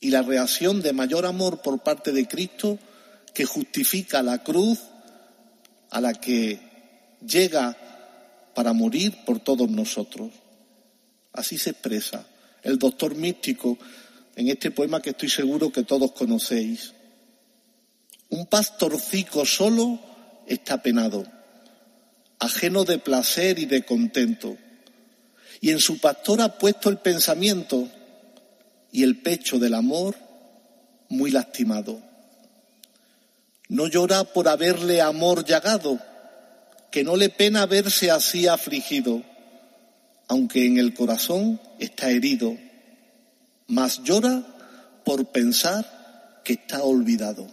y 0.00 0.10
la 0.10 0.22
reacción 0.22 0.82
de 0.82 0.92
mayor 0.92 1.26
amor 1.26 1.60
por 1.62 1.80
parte 1.80 2.12
de 2.12 2.26
Cristo 2.26 2.78
que 3.34 3.44
justifica 3.44 4.22
la 4.22 4.42
cruz 4.42 4.78
a 5.90 6.00
la 6.00 6.14
que 6.14 6.60
llega 7.26 7.76
para 8.54 8.72
morir 8.72 9.24
por 9.24 9.40
todos 9.40 9.70
nosotros. 9.70 10.30
Así 11.32 11.58
se 11.58 11.70
expresa 11.70 12.26
el 12.62 12.78
doctor 12.78 13.14
místico 13.14 13.78
en 14.36 14.48
este 14.48 14.70
poema 14.70 15.00
que 15.00 15.10
estoy 15.10 15.28
seguro 15.28 15.70
que 15.70 15.84
todos 15.84 16.12
conocéis. 16.12 16.92
Un 18.30 18.46
pastorcico 18.46 19.44
solo 19.44 20.09
está 20.50 20.82
penado, 20.82 21.24
ajeno 22.38 22.84
de 22.84 22.98
placer 22.98 23.58
y 23.58 23.66
de 23.66 23.84
contento. 23.84 24.56
Y 25.60 25.70
en 25.70 25.78
su 25.78 26.00
pastor 26.00 26.40
ha 26.40 26.58
puesto 26.58 26.88
el 26.88 26.98
pensamiento 26.98 27.88
y 28.90 29.04
el 29.04 29.20
pecho 29.22 29.58
del 29.58 29.74
amor 29.74 30.16
muy 31.08 31.30
lastimado. 31.30 32.02
No 33.68 33.86
llora 33.86 34.24
por 34.24 34.48
haberle 34.48 35.00
amor 35.00 35.44
llagado, 35.44 36.00
que 36.90 37.04
no 37.04 37.16
le 37.16 37.28
pena 37.28 37.66
verse 37.66 38.10
así 38.10 38.48
afligido, 38.48 39.22
aunque 40.26 40.66
en 40.66 40.78
el 40.78 40.94
corazón 40.94 41.60
está 41.78 42.10
herido, 42.10 42.56
mas 43.68 44.02
llora 44.02 44.42
por 45.04 45.26
pensar 45.26 46.40
que 46.44 46.54
está 46.54 46.82
olvidado, 46.82 47.46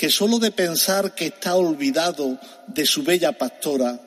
que 0.00 0.08
solo 0.08 0.38
de 0.38 0.50
pensar 0.50 1.14
que 1.14 1.26
está 1.26 1.56
olvidado 1.56 2.40
de 2.68 2.86
su 2.86 3.02
bella 3.02 3.32
pastora, 3.36 4.00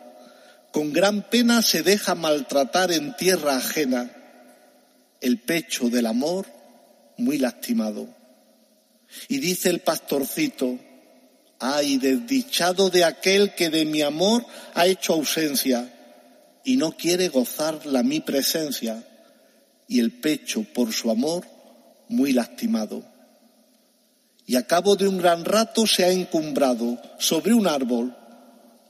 con 0.72 0.92
gran 0.92 1.30
pena 1.30 1.62
se 1.62 1.84
deja 1.84 2.16
maltratar 2.16 2.92
en 2.92 3.16
tierra 3.16 3.58
ajena, 3.58 4.12
el 5.22 5.40
pecho 5.42 5.92
del 5.92 6.08
amor 6.08 6.48
muy 7.18 7.38
lastimado. 7.38 8.10
Y 9.28 9.38
dice 9.38 9.70
el 9.70 9.82
pastorcito, 9.82 10.80
ay, 11.60 12.00
desdichado 12.00 12.90
de 12.90 13.04
aquel 13.04 13.54
que 13.54 13.70
de 13.70 13.86
mi 13.86 14.02
amor 14.02 14.48
ha 14.74 14.88
hecho 14.88 15.14
ausencia 15.14 15.94
y 16.64 16.76
no 16.76 16.98
quiere 16.98 17.30
gozar 17.30 17.86
la 17.86 18.02
mi 18.02 18.20
presencia, 18.20 19.08
y 19.88 20.00
el 20.00 20.12
pecho 20.12 20.64
por 20.74 20.92
su 20.92 21.12
amor 21.12 21.46
muy 22.08 22.32
lastimado. 22.34 23.13
Y 24.46 24.56
a 24.56 24.68
cabo 24.68 24.96
de 24.96 25.08
un 25.08 25.18
gran 25.18 25.46
rato 25.46 25.88
se 25.88 26.04
ha 26.04 26.10
encumbrado 26.10 27.00
sobre 27.18 27.54
un 27.54 27.68
árbol, 27.68 28.16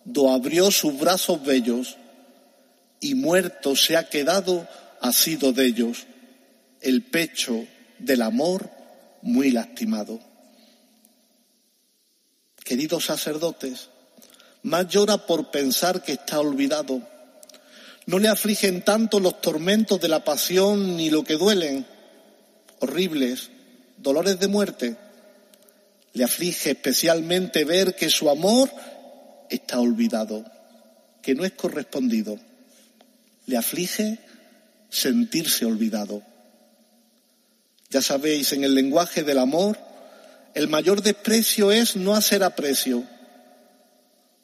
do 0.06 0.32
abrió 0.32 0.72
sus 0.72 0.98
brazos 1.00 1.44
bellos, 1.44 1.98
y 3.00 3.16
muerto 3.16 3.76
se 3.76 3.98
ha 3.98 4.10
quedado 4.10 4.68
asido 5.02 5.52
de 5.52 5.66
ellos, 5.66 6.06
el 6.82 7.04
pecho 7.04 7.66
del 8.00 8.22
amor 8.22 8.70
muy 9.22 9.52
lastimado. 9.52 10.20
Queridos 12.64 13.06
sacerdotes, 13.06 13.90
más 14.64 14.88
llora 14.88 15.26
por 15.26 15.52
pensar 15.52 16.02
que 16.02 16.14
está 16.14 16.40
olvidado. 16.40 17.02
No 18.06 18.20
le 18.20 18.30
afligen 18.30 18.84
tanto 18.84 19.20
los 19.20 19.42
tormentos 19.42 20.00
de 20.00 20.08
la 20.08 20.24
pasión 20.24 20.96
ni 20.96 21.10
lo 21.10 21.24
que 21.24 21.36
duelen, 21.36 21.86
horribles, 22.80 23.50
dolores 23.98 24.40
de 24.40 24.48
muerte. 24.48 24.98
Le 26.14 26.24
aflige 26.24 26.72
especialmente 26.72 27.66
ver 27.66 27.96
que 27.96 28.10
su 28.10 28.30
amor 28.30 28.70
está 29.50 29.80
olvidado, 29.80 30.46
que 31.22 31.36
no 31.36 31.44
es 31.44 31.54
correspondido. 31.54 32.40
Le 33.48 33.58
aflige 33.58 34.20
sentirse 34.90 35.66
olvidado. 35.66 36.22
Ya 37.90 38.02
sabéis, 38.02 38.54
en 38.54 38.64
el 38.64 38.76
lenguaje 38.76 39.24
del 39.24 39.40
amor, 39.40 39.78
el 40.54 40.68
mayor 40.68 41.02
desprecio 41.02 41.72
es 41.72 41.96
no 41.96 42.16
hacer 42.16 42.44
aprecio. 42.44 43.04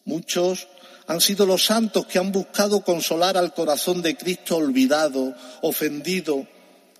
Muchos 0.05 0.67
han 1.05 1.21
sido 1.21 1.45
los 1.45 1.65
santos 1.65 2.05
que 2.07 2.19
han 2.19 2.31
buscado 2.31 2.81
consolar 2.81 3.37
al 3.37 3.53
corazón 3.53 4.01
de 4.01 4.15
Cristo 4.15 4.57
olvidado, 4.57 5.35
ofendido, 5.61 6.47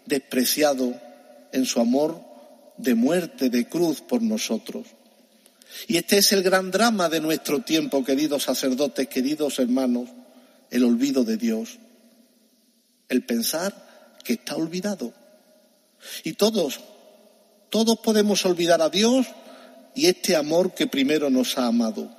despreciado 0.06 0.94
en 1.52 1.66
su 1.66 1.80
amor 1.80 2.29
de 2.80 2.96
muerte, 2.96 3.50
de 3.50 3.68
cruz 3.68 4.02
por 4.02 4.22
nosotros. 4.22 4.88
Y 5.88 5.98
este 5.98 6.18
es 6.18 6.32
el 6.32 6.42
gran 6.42 6.72
drama 6.72 7.10
de 7.10 7.20
nuestro 7.20 7.62
tiempo, 7.62 8.04
queridos 8.04 8.44
sacerdotes, 8.44 9.08
queridos 9.08 9.60
hermanos, 9.60 10.10
el 10.72 10.84
olvido 10.84 11.24
de 11.24 11.38
Dios. 11.38 11.78
El 13.08 13.24
pensar 13.26 14.18
que 14.24 14.34
está 14.34 14.56
olvidado. 14.56 15.14
Y 16.24 16.34
todos, 16.34 16.80
todos 17.70 18.00
podemos 18.00 18.46
olvidar 18.46 18.82
a 18.82 18.90
Dios 18.90 19.28
y 19.94 20.08
este 20.08 20.36
amor 20.36 20.74
que 20.74 20.88
primero 20.88 21.30
nos 21.30 21.58
ha 21.58 21.68
amado. 21.68 22.10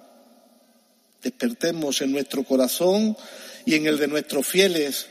Despertemos 1.23 2.01
en 2.03 2.13
nuestro 2.13 2.45
corazón 2.45 3.17
y 3.65 3.75
en 3.75 3.87
el 3.87 3.99
de 3.99 4.09
nuestros 4.09 4.47
fieles 4.47 5.07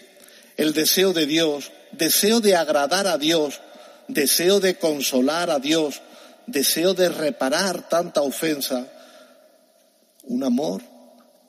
el 0.58 0.74
deseo 0.74 1.14
de 1.14 1.26
Dios, 1.26 1.72
deseo 1.92 2.42
de 2.42 2.56
agradar 2.56 3.08
a 3.08 3.18
Dios, 3.18 3.62
deseo 4.10 4.60
de 4.60 4.76
consolar 4.76 5.50
a 5.50 5.60
Dios, 5.60 6.02
deseo 6.48 6.94
de 6.94 7.10
reparar 7.10 7.88
tanta 7.88 8.22
ofensa. 8.22 8.88
Un 10.24 10.44
amor 10.44 10.82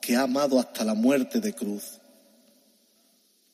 que 0.00 0.14
ha 0.14 0.22
amado 0.22 0.60
hasta 0.60 0.84
la 0.84 0.94
muerte 0.94 1.40
de 1.40 1.54
cruz. 1.54 1.98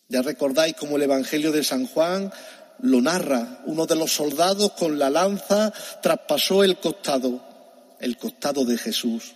Ya 0.08 0.22
recordáis 0.22 0.74
como 0.74 0.96
el 0.96 1.02
Evangelio 1.02 1.50
de 1.50 1.64
San 1.64 1.86
Juan 1.86 2.32
lo 2.80 3.00
narra, 3.00 3.62
uno 3.64 3.86
de 3.86 3.96
los 3.96 4.12
soldados 4.12 4.72
con 4.72 4.98
la 4.98 5.08
lanza 5.08 5.72
traspasó 6.02 6.62
el 6.62 6.78
costado, 6.78 7.40
el 8.00 8.18
costado 8.18 8.64
de 8.64 8.76
Jesús, 8.76 9.34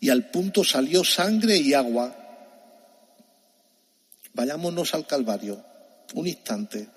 y 0.00 0.10
al 0.10 0.30
punto 0.30 0.62
salió 0.62 1.02
sangre 1.02 1.56
y 1.56 1.74
agua. 1.74 2.14
Vayámonos 4.32 4.94
al 4.94 5.06
Calvario, 5.06 5.62
un 6.14 6.28
instante, 6.28 6.88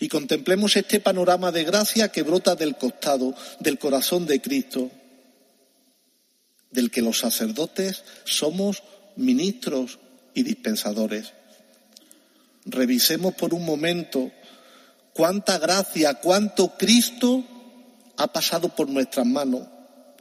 y 0.00 0.08
contemplemos 0.08 0.76
este 0.76 1.00
panorama 1.00 1.52
de 1.52 1.64
gracia 1.64 2.08
que 2.08 2.22
brota 2.22 2.54
del 2.54 2.76
costado, 2.76 3.34
del 3.60 3.78
corazón 3.78 4.26
de 4.26 4.40
Cristo, 4.40 4.90
del 6.70 6.90
que 6.90 7.02
los 7.02 7.18
sacerdotes 7.18 8.02
somos 8.24 8.82
ministros 9.16 9.98
y 10.34 10.42
dispensadores. 10.42 11.32
Revisemos 12.66 13.34
por 13.34 13.54
un 13.54 13.64
momento 13.64 14.32
cuánta 15.12 15.58
gracia, 15.58 16.14
cuánto 16.14 16.76
Cristo 16.76 17.44
ha 18.16 18.32
pasado 18.32 18.74
por 18.74 18.88
nuestras 18.88 19.26
manos. 19.26 19.66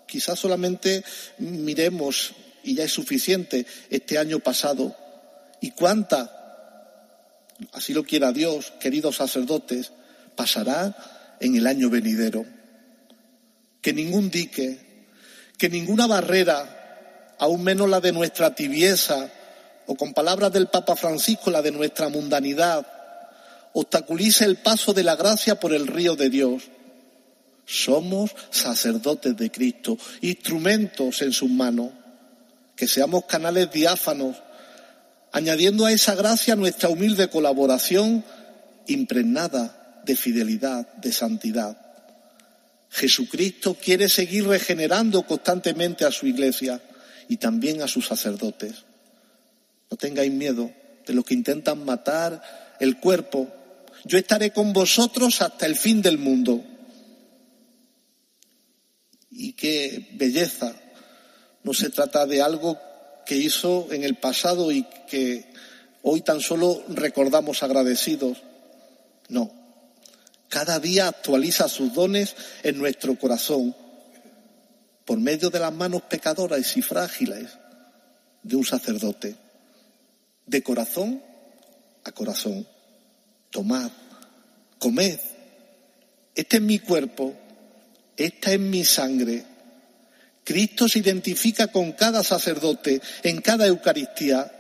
Quizás 0.08 0.40
solamente 0.40 1.04
miremos, 1.40 2.34
y 2.64 2.76
ya 2.76 2.84
es 2.84 2.92
suficiente, 2.92 3.66
este 3.90 4.18
año 4.18 4.40
pasado, 4.40 4.96
y 5.62 5.72
cuánta, 5.72 6.43
así 7.74 7.94
lo 7.94 8.04
quiera 8.04 8.32
Dios, 8.32 8.74
queridos 8.80 9.18
sacerdotes, 9.18 9.92
pasará 10.36 10.96
en 11.40 11.56
el 11.56 11.68
año 11.68 11.90
venidero. 11.90 12.46
Que 13.82 13.94
ningún 13.94 14.30
dique, 14.30 15.08
que 15.58 15.70
ninguna 15.70 16.08
barrera, 16.08 17.36
aún 17.40 17.64
menos 17.64 17.90
la 17.90 18.00
de 18.00 18.12
nuestra 18.12 18.56
tibieza, 18.56 19.30
o 19.86 19.96
con 19.96 20.14
palabras 20.14 20.54
del 20.54 20.68
Papa 20.68 20.96
Francisco, 20.96 21.52
la 21.52 21.62
de 21.62 21.72
nuestra 21.72 22.10
mundanidad, 22.10 22.88
obstaculiza 23.74 24.46
el 24.46 24.58
paso 24.58 24.94
de 24.94 25.04
la 25.04 25.16
gracia 25.16 25.60
por 25.60 25.74
el 25.74 25.88
río 25.88 26.16
de 26.16 26.30
Dios. 26.30 26.64
Somos 27.66 28.32
sacerdotes 28.50 29.36
de 29.36 29.52
Cristo, 29.52 29.98
instrumentos 30.22 31.22
en 31.22 31.34
sus 31.34 31.50
manos, 31.50 31.92
que 32.76 32.88
seamos 32.88 33.26
canales 33.26 33.72
diáfanos, 33.72 34.38
añadiendo 35.34 35.86
a 35.86 35.92
esa 35.92 36.16
gracia 36.16 36.56
nuestra 36.56 36.88
humilde 36.88 37.28
colaboración 37.28 38.24
impregnada 38.88 40.02
de 40.06 40.16
fidelidad, 40.16 40.88
de 40.96 41.12
santidad. 41.12 41.78
Jesucristo 42.90 43.76
quiere 43.76 44.08
seguir 44.08 44.48
regenerando 44.48 45.24
constantemente 45.24 46.06
a 46.06 46.12
su 46.12 46.28
iglesia 46.28 46.82
y 47.28 47.36
también 47.36 47.82
a 47.82 47.88
sus 47.90 48.08
sacerdotes. 48.08 48.86
No 49.92 49.98
tengáis 49.98 50.32
miedo 50.32 50.72
de 51.06 51.14
los 51.14 51.26
que 51.26 51.34
intentan 51.34 51.84
matar 51.84 52.42
el 52.80 53.00
cuerpo 53.00 53.52
yo 54.06 54.18
estaré 54.18 54.52
con 54.52 54.74
vosotros 54.74 55.42
hasta 55.42 55.66
el 55.66 55.76
fin 55.76 56.02
del 56.02 56.18
mundo. 56.18 56.64
Y 59.32 59.54
qué 59.54 60.10
belleza. 60.14 60.74
No 61.64 61.74
se 61.74 61.90
trata 61.90 62.26
de 62.26 62.42
algo 62.42 62.78
que 63.26 63.36
hizo 63.36 63.88
en 63.92 64.04
el 64.04 64.16
pasado 64.16 64.72
y 64.72 64.84
que 65.08 65.46
hoy 66.02 66.22
tan 66.22 66.42
solo 66.42 66.84
recordamos 66.90 67.64
agradecidos. 67.64 68.38
No. 69.30 69.52
Cada 70.50 70.80
día 70.80 71.08
actualiza 71.08 71.68
sus 71.68 71.94
dones 71.94 72.36
en 72.64 72.78
nuestro 72.78 73.18
corazón 73.18 73.76
por 75.06 75.20
medio 75.20 75.50
de 75.50 75.60
las 75.60 75.74
manos 75.74 76.04
pecadoras 76.04 76.78
y 76.78 76.82
frágiles 76.82 77.50
de 78.44 78.56
un 78.56 78.66
sacerdote. 78.66 79.36
De 80.46 80.62
corazón 80.62 81.22
a 82.04 82.12
corazón 82.12 82.68
tomad, 83.50 83.92
comed, 84.80 85.20
este 86.36 86.58
es 86.58 86.64
mi 86.64 86.80
cuerpo, 86.80 87.34
esta 88.18 88.52
es 88.52 88.60
mi 88.60 88.84
sangre. 88.84 89.46
Cristo 90.44 90.90
se 90.90 91.00
identifica 91.00 91.68
con 91.68 91.94
cada 91.94 92.24
sacerdote 92.24 93.02
en 93.24 93.42
cada 93.42 93.68
Eucaristía. 93.68 94.52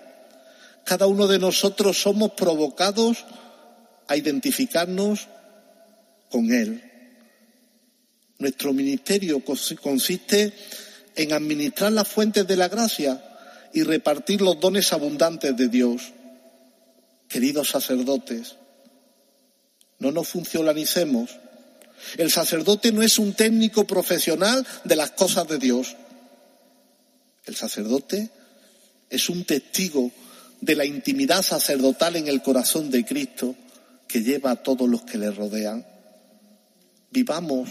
Cada 0.86 1.08
uno 1.08 1.28
de 1.28 1.40
nosotros 1.40 2.02
somos 2.02 2.32
provocados 2.32 3.26
a 4.08 4.16
identificarnos 4.16 5.28
con 6.30 6.52
Él. 6.52 6.84
Nuestro 8.38 8.74
ministerio 8.74 9.44
consiste 9.44 10.54
en 11.16 11.34
administrar 11.34 11.92
las 11.92 12.08
fuentes 12.08 12.48
de 12.48 12.58
la 12.58 12.68
gracia 12.68 13.24
y 13.74 13.84
repartir 13.84 14.42
los 14.42 14.60
dones 14.60 14.92
abundantes 14.94 15.56
de 15.56 15.68
Dios. 15.68 16.12
Queridos 17.28 17.70
sacerdotes, 17.70 18.56
no 20.00 20.12
nos 20.12 20.28
funcionalicemos. 20.28 21.43
El 22.18 22.32
sacerdote 22.32 22.92
no 22.92 23.02
es 23.02 23.20
un 23.20 23.34
técnico 23.34 23.86
profesional 23.86 24.66
de 24.84 24.96
las 24.96 25.12
cosas 25.12 25.48
de 25.48 25.58
Dios. 25.58 25.96
El 27.46 27.56
sacerdote 27.56 28.30
es 29.10 29.30
un 29.30 29.46
testigo 29.46 30.12
de 30.62 30.76
la 30.76 30.86
intimidad 30.86 31.42
sacerdotal 31.42 32.16
en 32.16 32.28
el 32.28 32.42
corazón 32.42 32.90
de 32.90 33.06
Cristo 33.06 33.56
que 34.08 34.22
lleva 34.22 34.52
a 34.52 34.64
todos 34.64 34.88
los 34.88 35.02
que 35.04 35.18
le 35.18 35.32
rodean. 35.32 35.86
Vivamos 37.12 37.70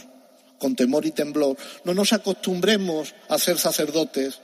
con 0.58 0.76
temor 0.76 1.04
y 1.06 1.10
temblor. 1.10 1.56
No 1.84 1.94
nos 1.94 2.12
acostumbremos 2.12 3.14
a 3.28 3.38
ser 3.38 3.58
sacerdotes. 3.58 4.40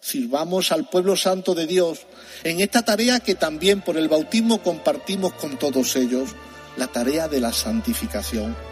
Sirvamos 0.00 0.72
al 0.72 0.88
pueblo 0.88 1.14
santo 1.14 1.54
de 1.54 1.66
Dios 1.66 2.00
en 2.42 2.60
esta 2.60 2.82
tarea 2.82 3.20
que 3.20 3.34
también 3.34 3.82
por 3.82 3.96
el 3.96 4.08
bautismo 4.08 4.62
compartimos 4.62 5.34
con 5.34 5.58
todos 5.58 5.94
ellos, 5.96 6.30
la 6.76 6.86
tarea 6.86 7.28
de 7.28 7.40
la 7.40 7.52
santificación. 7.52 8.69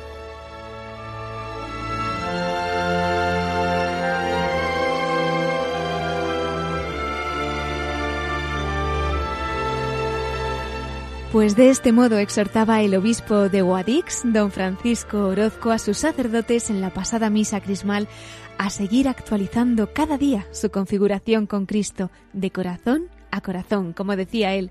Pues 11.32 11.56
de 11.56 11.68
este 11.68 11.92
modo 11.92 12.16
exhortaba 12.16 12.80
el 12.80 12.94
obispo 12.94 13.50
de 13.50 13.60
Guadix, 13.60 14.22
don 14.24 14.50
Francisco 14.50 15.26
Orozco, 15.26 15.70
a 15.70 15.78
sus 15.78 15.98
sacerdotes 15.98 16.70
en 16.70 16.80
la 16.80 16.88
pasada 16.94 17.28
misa 17.28 17.60
crismal 17.60 18.08
a 18.56 18.70
seguir 18.70 19.08
actualizando 19.08 19.92
cada 19.92 20.16
día 20.16 20.46
su 20.52 20.70
configuración 20.70 21.46
con 21.46 21.66
Cristo, 21.66 22.10
de 22.32 22.50
corazón 22.50 23.08
a 23.30 23.42
corazón, 23.42 23.92
como 23.92 24.16
decía 24.16 24.54
él. 24.54 24.70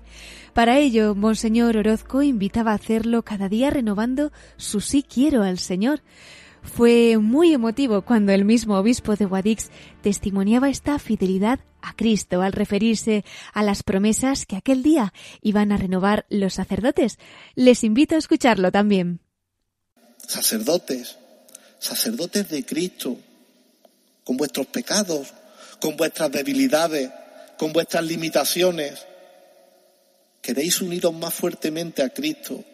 Para 0.52 0.78
ello, 0.78 1.14
Monseñor 1.14 1.76
Orozco 1.76 2.22
invitaba 2.22 2.72
a 2.72 2.74
hacerlo 2.74 3.22
cada 3.22 3.48
día 3.48 3.70
renovando 3.70 4.32
su 4.56 4.80
sí 4.80 5.04
quiero 5.04 5.44
al 5.44 5.58
Señor. 5.58 6.00
Fue 6.62 7.18
muy 7.18 7.52
emotivo 7.52 8.02
cuando 8.02 8.32
el 8.32 8.44
mismo 8.44 8.78
obispo 8.78 9.16
de 9.16 9.24
Guadix 9.24 9.70
testimoniaba 10.02 10.68
esta 10.68 10.98
fidelidad 10.98 11.60
a 11.80 11.94
Cristo 11.94 12.42
al 12.42 12.52
referirse 12.52 13.24
a 13.52 13.62
las 13.62 13.82
promesas 13.82 14.46
que 14.46 14.56
aquel 14.56 14.82
día 14.82 15.12
iban 15.40 15.72
a 15.72 15.76
renovar 15.76 16.26
los 16.28 16.54
sacerdotes. 16.54 17.18
Les 17.54 17.84
invito 17.84 18.14
a 18.14 18.18
escucharlo 18.18 18.72
también. 18.72 19.20
Sacerdotes, 20.26 21.16
sacerdotes 21.78 22.48
de 22.48 22.64
Cristo, 22.64 23.16
con 24.24 24.36
vuestros 24.36 24.66
pecados, 24.66 25.32
con 25.80 25.96
vuestras 25.96 26.30
debilidades, 26.30 27.10
con 27.56 27.72
vuestras 27.72 28.04
limitaciones. 28.04 29.06
Queréis 30.42 30.80
uniros 30.80 31.14
más 31.14 31.34
fuertemente 31.34 32.02
a 32.02 32.10
Cristo 32.10 32.64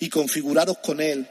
y 0.00 0.08
configuraros 0.08 0.78
con 0.78 1.00
Él 1.00 1.28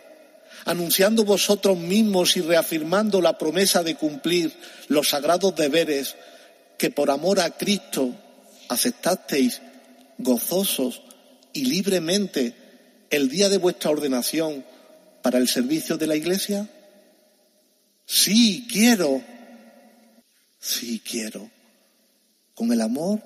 anunciando 0.66 1.24
vosotros 1.24 1.78
mismos 1.78 2.38
y 2.38 2.42
reafirmando 2.42 3.22
la 3.22 3.38
promesa 3.38 3.84
de 3.84 3.96
cumplir 3.96 4.54
los 4.88 5.10
sagrados 5.10 5.56
deberes 5.56 6.16
que 6.78 6.90
por 6.90 7.12
amor 7.12 7.40
a 7.40 7.52
Cristo 7.52 8.14
aceptasteis 8.70 9.62
gozosos 10.18 11.02
y 11.54 11.66
libremente 11.66 12.56
el 13.10 13.30
día 13.30 13.50
de 13.50 13.58
vuestra 13.58 13.92
ordenación 13.92 14.66
para 15.22 15.38
el 15.38 15.48
servicio 15.48 15.98
de 15.98 16.08
la 16.08 16.16
Iglesia? 16.16 16.68
Sí, 18.06 18.68
quiero. 18.72 19.22
Sí, 20.60 21.02
quiero. 21.06 21.50
Con 22.56 22.72
el 22.72 22.82
amor 22.82 23.22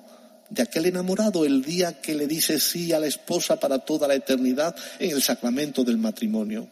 de 0.50 0.62
aquel 0.62 0.86
enamorado 0.86 1.44
el 1.44 1.62
día 1.62 2.00
que 2.00 2.14
le 2.14 2.26
dice 2.26 2.60
sí 2.60 2.92
a 2.92 3.00
la 3.00 3.06
esposa 3.06 3.58
para 3.58 3.80
toda 3.80 4.06
la 4.08 4.14
eternidad 4.14 4.76
en 4.98 5.10
el 5.10 5.22
sacramento 5.22 5.84
del 5.84 5.98
matrimonio. 5.98 6.68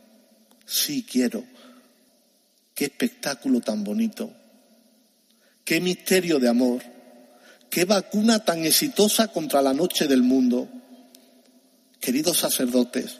Sí 0.66 1.04
quiero. 1.10 1.44
Qué 2.74 2.86
espectáculo 2.86 3.60
tan 3.60 3.84
bonito. 3.84 4.32
Qué 5.64 5.80
misterio 5.80 6.38
de 6.38 6.48
amor. 6.48 6.82
Qué 7.70 7.84
vacuna 7.84 8.44
tan 8.44 8.64
exitosa 8.64 9.28
contra 9.28 9.62
la 9.62 9.72
noche 9.72 10.06
del 10.06 10.22
mundo. 10.22 10.68
Queridos 12.00 12.38
sacerdotes, 12.38 13.18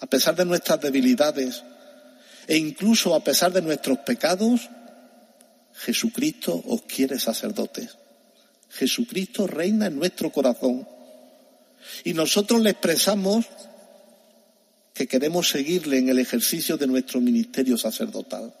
a 0.00 0.06
pesar 0.06 0.36
de 0.36 0.44
nuestras 0.44 0.80
debilidades 0.80 1.64
e 2.46 2.56
incluso 2.56 3.14
a 3.14 3.24
pesar 3.24 3.52
de 3.52 3.62
nuestros 3.62 3.98
pecados, 3.98 4.68
Jesucristo 5.74 6.62
os 6.66 6.82
quiere 6.82 7.18
sacerdotes. 7.18 7.96
Jesucristo 8.70 9.46
reina 9.46 9.86
en 9.86 9.96
nuestro 9.96 10.30
corazón. 10.30 10.86
Y 12.04 12.14
nosotros 12.14 12.60
le 12.60 12.70
expresamos 12.70 13.46
que 14.98 15.06
queremos 15.06 15.48
seguirle 15.48 15.98
en 15.98 16.08
el 16.08 16.18
ejercicio 16.18 16.76
de 16.76 16.88
nuestro 16.88 17.20
ministerio 17.20 17.78
sacerdotal. 17.78 18.52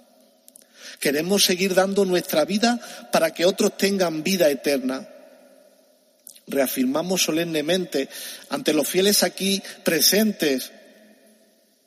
Queremos 1.00 1.42
seguir 1.42 1.74
dando 1.74 2.04
nuestra 2.04 2.44
vida 2.44 2.78
para 3.10 3.34
que 3.34 3.44
otros 3.44 3.76
tengan 3.76 4.22
vida 4.22 4.48
eterna. 4.48 5.08
Reafirmamos 6.46 7.24
solemnemente 7.24 8.08
ante 8.50 8.72
los 8.72 8.86
fieles 8.86 9.24
aquí 9.24 9.60
presentes 9.82 10.70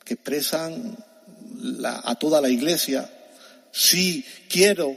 que 0.04 0.14
expresan 0.14 0.98
a 2.04 2.14
toda 2.16 2.42
la 2.42 2.50
iglesia, 2.50 3.08
sí, 3.70 4.22
quiero, 4.50 4.94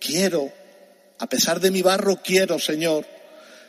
quiero, 0.00 0.52
a 1.20 1.28
pesar 1.28 1.60
de 1.60 1.70
mi 1.70 1.82
barro, 1.82 2.20
quiero, 2.24 2.58
Señor, 2.58 3.06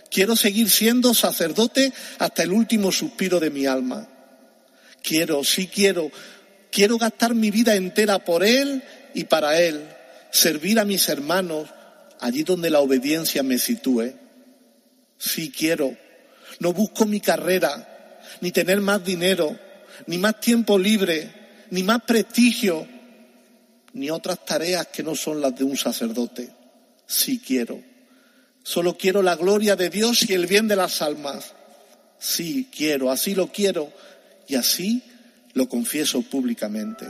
quiero 0.10 0.36
seguir 0.36 0.71
siendo 0.71 1.13
sacerdote 1.13 1.93
hasta 2.17 2.41
el 2.41 2.51
último 2.51 2.91
suspiro 2.91 3.39
de 3.39 3.51
mi 3.51 3.67
alma. 3.67 4.07
Quiero, 5.03 5.43
sí 5.43 5.67
quiero, 5.67 6.11
quiero 6.71 6.97
gastar 6.97 7.33
mi 7.33 7.51
vida 7.51 7.75
entera 7.75 8.19
por 8.19 8.43
Él 8.43 8.83
y 9.13 9.25
para 9.25 9.59
Él, 9.59 9.83
servir 10.31 10.79
a 10.79 10.85
mis 10.85 11.09
hermanos 11.09 11.67
allí 12.19 12.43
donde 12.43 12.69
la 12.69 12.79
obediencia 12.79 13.43
me 13.43 13.57
sitúe. 13.57 14.13
Sí 15.17 15.51
quiero, 15.51 15.95
no 16.59 16.73
busco 16.73 17.05
mi 17.05 17.19
carrera, 17.19 18.19
ni 18.41 18.51
tener 18.51 18.79
más 18.79 19.03
dinero, 19.03 19.57
ni 20.07 20.17
más 20.17 20.39
tiempo 20.39 20.77
libre, 20.77 21.31
ni 21.71 21.83
más 21.83 22.01
prestigio, 22.03 22.87
ni 23.93 24.09
otras 24.09 24.45
tareas 24.45 24.87
que 24.87 25.03
no 25.03 25.15
son 25.15 25.41
las 25.41 25.55
de 25.55 25.63
un 25.63 25.77
sacerdote. 25.77 26.49
Sí 27.05 27.41
quiero. 27.45 27.81
Solo 28.63 28.97
quiero 28.97 29.21
la 29.21 29.35
gloria 29.35 29.75
de 29.75 29.89
Dios 29.89 30.29
y 30.29 30.33
el 30.33 30.45
bien 30.45 30.67
de 30.67 30.75
las 30.75 31.01
almas. 31.01 31.53
Sí 32.19 32.69
quiero, 32.71 33.11
así 33.11 33.33
lo 33.33 33.51
quiero 33.51 33.91
y 34.51 34.55
así 34.55 35.01
lo 35.53 35.69
confieso 35.69 36.21
públicamente. 36.23 37.05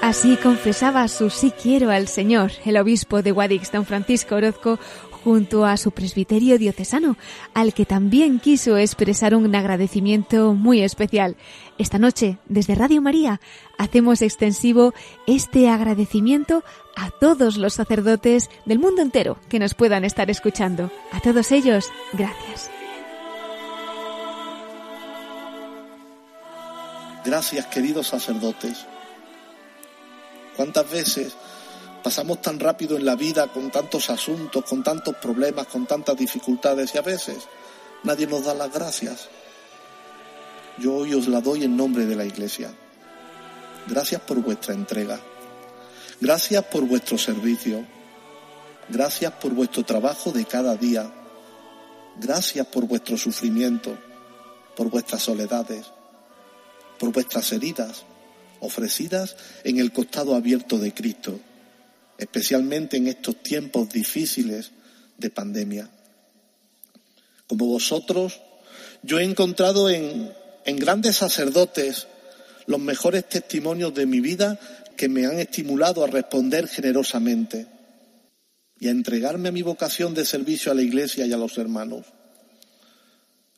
Así 0.00 0.36
confesaba 0.36 1.06
su 1.08 1.28
sí 1.28 1.52
quiero 1.60 1.90
al 1.90 2.08
Señor 2.08 2.52
el 2.64 2.78
obispo 2.78 3.20
de 3.20 3.32
Guadix, 3.32 3.70
don 3.70 3.84
Francisco 3.84 4.36
Orozco, 4.36 4.78
junto 5.26 5.64
a 5.64 5.76
su 5.76 5.90
presbiterio 5.90 6.56
diocesano, 6.56 7.16
al 7.52 7.74
que 7.74 7.84
también 7.84 8.38
quiso 8.38 8.76
expresar 8.76 9.34
un 9.34 9.52
agradecimiento 9.56 10.54
muy 10.54 10.82
especial. 10.82 11.34
Esta 11.78 11.98
noche, 11.98 12.38
desde 12.48 12.76
Radio 12.76 13.02
María, 13.02 13.40
hacemos 13.76 14.22
extensivo 14.22 14.94
este 15.26 15.68
agradecimiento 15.68 16.62
a 16.94 17.10
todos 17.10 17.56
los 17.56 17.74
sacerdotes 17.74 18.50
del 18.66 18.78
mundo 18.78 19.02
entero 19.02 19.36
que 19.48 19.58
nos 19.58 19.74
puedan 19.74 20.04
estar 20.04 20.30
escuchando. 20.30 20.92
A 21.10 21.20
todos 21.20 21.50
ellos, 21.50 21.90
gracias. 22.12 22.70
Gracias, 27.24 27.66
queridos 27.66 28.06
sacerdotes. 28.06 28.86
¿Cuántas 30.56 30.88
veces 30.88 31.36
Pasamos 32.06 32.40
tan 32.40 32.60
rápido 32.60 32.96
en 32.96 33.04
la 33.04 33.16
vida 33.16 33.48
con 33.48 33.68
tantos 33.72 34.10
asuntos, 34.10 34.64
con 34.64 34.84
tantos 34.84 35.16
problemas, 35.16 35.66
con 35.66 35.86
tantas 35.86 36.16
dificultades 36.16 36.94
y 36.94 36.98
a 36.98 37.02
veces 37.02 37.38
nadie 38.04 38.28
nos 38.28 38.44
da 38.44 38.54
las 38.54 38.72
gracias. 38.72 39.26
Yo 40.78 40.94
hoy 40.94 41.14
os 41.14 41.26
la 41.26 41.40
doy 41.40 41.64
en 41.64 41.76
nombre 41.76 42.06
de 42.06 42.14
la 42.14 42.24
Iglesia. 42.24 42.72
Gracias 43.88 44.20
por 44.20 44.40
vuestra 44.40 44.72
entrega. 44.72 45.18
Gracias 46.20 46.64
por 46.66 46.84
vuestro 46.84 47.18
servicio. 47.18 47.84
Gracias 48.88 49.32
por 49.32 49.50
vuestro 49.50 49.84
trabajo 49.84 50.30
de 50.30 50.44
cada 50.44 50.76
día. 50.76 51.10
Gracias 52.20 52.68
por 52.68 52.86
vuestro 52.86 53.18
sufrimiento, 53.18 53.98
por 54.76 54.90
vuestras 54.90 55.22
soledades, 55.22 55.86
por 57.00 57.10
vuestras 57.10 57.50
heridas 57.50 58.04
ofrecidas 58.60 59.36
en 59.64 59.80
el 59.80 59.92
costado 59.92 60.36
abierto 60.36 60.78
de 60.78 60.94
Cristo 60.94 61.40
especialmente 62.18 62.96
en 62.96 63.08
estos 63.08 63.42
tiempos 63.42 63.88
difíciles 63.90 64.72
de 65.18 65.30
pandemia. 65.30 65.90
Como 67.46 67.66
vosotros, 67.66 68.40
yo 69.02 69.18
he 69.18 69.24
encontrado 69.24 69.88
en, 69.90 70.32
grandes 70.64 71.16
sacerdotes 71.16 72.08
los 72.66 72.80
mejores 72.80 73.28
testimonios 73.28 73.94
de 73.94 74.06
mi 74.06 74.20
vida 74.20 74.58
que 74.96 75.08
me 75.08 75.26
han 75.26 75.38
estimulado 75.38 76.02
a 76.02 76.08
responder 76.08 76.66
generosamente 76.66 77.66
y 78.80 78.88
a 78.88 78.90
entregarme 78.90 79.50
a 79.50 79.52
mi 79.52 79.62
vocación 79.62 80.14
de 80.14 80.24
servicio 80.24 80.72
a 80.72 80.74
la 80.74 80.82
Iglesia 80.82 81.24
y 81.26 81.32
a 81.32 81.36
los 81.36 81.56
hermanos. 81.58 82.06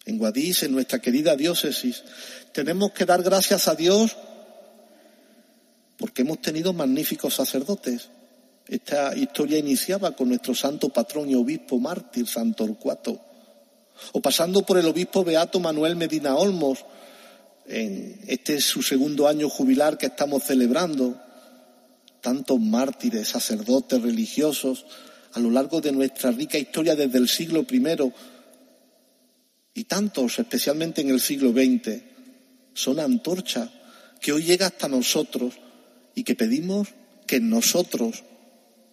En 0.05 0.19
Guadix, 0.19 0.65
en 0.65 0.73
nuestra 0.73 1.01
querida 1.01 1.37
diócesis, 1.37 2.03
tenemos 2.53 2.93
que 2.93 3.05
dar 3.05 3.23
gracias 3.23 3.69
a 3.69 3.75
Dios 3.75 4.17
porque 5.97 6.23
hemos 6.23 6.41
tenido 6.41 6.73
magníficos 6.73 7.35
sacerdotes. 7.35 8.09
Esta 8.69 9.17
historia 9.17 9.59
iniciaba 9.59 10.13
con 10.13 10.29
nuestro 10.29 10.55
santo 10.55 10.91
patrón 10.91 11.31
y 11.31 11.35
obispo 11.35 11.79
mártir, 11.79 12.27
Santo 12.27 12.67
Torcuato, 12.67 13.19
o 14.13 14.21
pasando 14.21 14.63
por 14.63 14.79
el 14.79 14.87
obispo 14.87 15.25
beato 15.25 15.59
Manuel 15.59 15.97
Medina 15.97 16.37
Olmos, 16.37 16.85
en 17.67 18.21
este 18.27 18.57
es 18.57 18.65
su 18.65 18.83
segundo 18.83 19.27
año 19.27 19.49
jubilar 19.49 19.97
que 19.97 20.07
estamos 20.07 20.45
celebrando, 20.45 21.19
tantos 22.21 22.61
mártires, 22.61 23.29
sacerdotes, 23.29 24.03
religiosos, 24.03 24.85
a 25.33 25.41
lo 25.41 25.51
largo 25.51 25.81
de 25.81 25.93
nuestra 25.93 26.31
rica 26.31 26.59
historia 26.59 26.95
desde 26.95 27.19
el 27.19 27.29
siglo 27.29 27.65
I 27.71 28.13
y 29.75 29.85
tantos, 29.85 30.39
especialmente 30.39 31.01
en 31.01 31.11
el 31.11 31.21
siglo 31.21 31.53
XX, 31.53 32.03
son 32.75 33.01
antorcha 33.01 33.71
que 34.21 34.33
hoy 34.33 34.43
llega 34.43 34.67
hasta 34.67 34.89
nosotros 34.89 35.55
y 36.15 36.25
que 36.25 36.35
pedimos 36.35 36.89
que 37.27 37.41
nosotros 37.41 38.25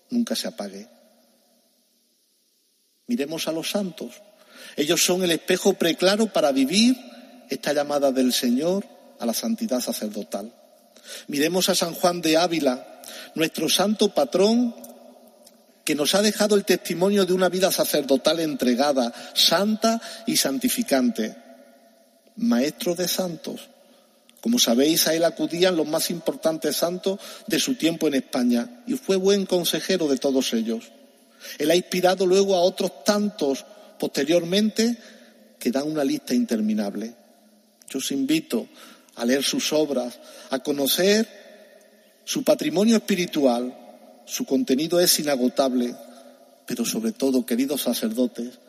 nunca 0.10 0.36
se 0.36 0.48
apague. 0.48 0.88
Miremos 3.08 3.48
a 3.48 3.52
los 3.52 3.70
santos. 3.70 4.22
Ellos 4.76 5.04
son 5.04 5.24
el 5.24 5.32
espejo 5.32 5.74
preclaro 5.74 6.28
para 6.28 6.52
vivir 6.52 6.96
esta 7.50 7.74
llamada 7.74 8.12
del 8.12 8.34
Señor 8.34 8.86
a 9.20 9.26
la 9.26 9.34
santidad 9.34 9.82
sacerdotal. 9.82 10.54
Miremos 11.28 11.70
a 11.70 11.76
San 11.76 11.94
Juan 11.94 12.22
de 12.22 12.38
Ávila, 12.38 13.02
nuestro 13.36 13.70
santo 13.70 14.14
patrón, 14.14 14.76
que 15.84 15.96
nos 15.96 16.16
ha 16.16 16.24
dejado 16.24 16.56
el 16.56 16.66
testimonio 16.66 17.26
de 17.26 17.34
una 17.34 17.48
vida 17.48 17.72
sacerdotal 17.72 18.40
entregada, 18.40 19.14
santa 19.36 20.02
y 20.26 20.38
santificante. 20.38 21.36
Maestro 22.38 22.96
de 22.96 23.08
santos. 23.08 23.70
Como 24.46 24.60
sabéis, 24.60 25.08
a 25.08 25.16
él 25.16 25.24
acudían 25.24 25.76
los 25.76 25.88
más 25.88 26.12
importantes 26.12 26.76
santos 26.76 27.20
de 27.48 27.60
su 27.60 27.74
tiempo 27.74 28.08
en 28.08 28.14
España 28.14 28.84
y 28.86 28.94
fue 28.94 29.16
buen 29.16 29.48
consejero 29.48 30.08
de 30.08 30.18
todos 30.18 30.54
ellos. 30.54 30.92
Él 31.58 31.72
ha 31.72 31.76
inspirado 31.76 32.28
luego 32.28 32.54
a 32.54 32.62
otros 32.62 33.04
tantos 33.04 33.66
posteriormente 33.98 35.00
que 35.58 35.72
dan 35.72 35.90
una 35.90 36.04
lista 36.04 36.36
interminable. 36.36 37.16
Yo 37.90 37.98
os 37.98 38.12
invito 38.12 38.68
a 39.16 39.26
leer 39.26 39.44
sus 39.44 39.74
obras, 39.74 40.20
a 40.52 40.60
conocer 40.60 41.28
su 42.24 42.44
patrimonio 42.44 42.98
espiritual. 42.98 43.76
Su 44.28 44.46
contenido 44.46 45.00
es 45.00 45.20
inagotable, 45.20 45.96
pero 46.68 46.86
sobre 46.86 47.14
todo, 47.14 47.48
queridos 47.48 47.82
sacerdotes, 47.82 48.60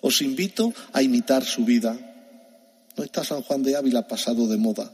os 0.00 0.22
invito 0.22 0.72
a 0.92 1.02
imitar 1.02 1.44
su 1.44 1.64
vida. 1.64 1.98
No 2.96 3.02
está 3.02 3.24
San 3.24 3.42
Juan 3.42 3.64
de 3.64 3.74
Ávila 3.74 4.06
pasado 4.06 4.46
de 4.46 4.58
moda, 4.58 4.92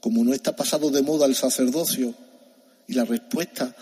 como 0.00 0.24
no 0.24 0.32
está 0.32 0.56
pasado 0.56 0.90
de 0.90 1.02
moda 1.02 1.26
el 1.26 1.34
sacerdocio 1.34 2.14
y 2.86 2.94
la 2.94 3.04
respuesta 3.04 3.74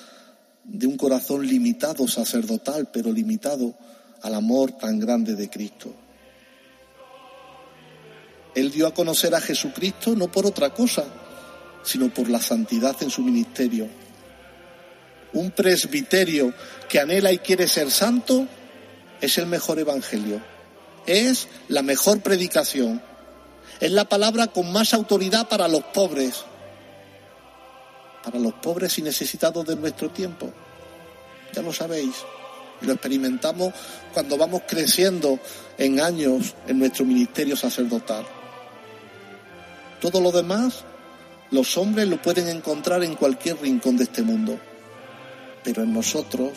de 0.65 0.87
un 0.87 0.97
corazón 0.97 1.47
limitado 1.47 2.07
sacerdotal, 2.09 2.91
pero 2.93 3.13
limitado 3.13 3.75
al 4.23 4.35
amor 4.35 4.73
tan 4.73 4.99
grande 4.99 5.35
de 5.35 5.49
Cristo. 5.49 5.95
Él 8.55 8.71
dio 8.71 8.87
a 8.87 8.95
conocer 8.95 9.35
a 9.35 9.41
Jesucristo 9.41 10.15
no 10.17 10.31
por 10.31 10.45
otra 10.45 10.71
cosa, 10.75 11.05
sino 11.83 12.13
por 12.13 12.29
la 12.29 12.41
santidad 12.41 12.97
en 13.03 13.11
su 13.11 13.23
ministerio. 13.23 13.89
Un 15.33 15.53
presbiterio 15.53 16.53
que 16.89 16.99
anhela 16.99 17.33
y 17.33 17.39
quiere 17.39 17.69
ser 17.69 17.91
santo 17.91 18.47
es 19.21 19.39
el 19.39 19.47
mejor 19.47 19.79
evangelio, 19.79 20.43
es 21.07 21.49
la 21.69 21.83
mejor 21.83 22.21
predicación, 22.21 23.01
es 23.81 23.93
la 23.93 24.05
palabra 24.05 24.49
con 24.49 24.73
más 24.73 24.95
autoridad 24.95 25.49
para 25.49 25.69
los 25.69 25.85
pobres, 25.85 26.45
para 28.25 28.39
los 28.39 28.55
pobres 28.55 28.99
y 28.99 29.03
necesitados 29.03 29.67
de 29.67 29.77
nuestro 29.77 30.11
tiempo. 30.11 30.51
Ya 31.55 31.63
lo 31.63 31.73
sabéis, 31.73 32.15
y 32.81 32.87
lo 32.87 32.93
experimentamos 32.93 33.73
cuando 34.13 34.37
vamos 34.37 34.63
creciendo 34.67 35.39
en 35.77 36.01
años 36.01 36.55
en 36.67 36.79
nuestro 36.79 37.05
ministerio 37.05 37.57
sacerdotal. 37.57 38.27
Todo 40.01 40.21
lo 40.21 40.31
demás, 40.31 40.85
los 41.51 41.77
hombres 41.77 42.09
lo 42.09 42.21
pueden 42.23 42.49
encontrar 42.49 43.03
en 43.03 43.17
cualquier 43.17 43.61
rincón 43.61 43.97
de 43.97 44.05
este 44.05 44.23
mundo. 44.23 44.59
Pero 45.65 45.83
en 45.83 45.93
nosotros, 45.93 46.51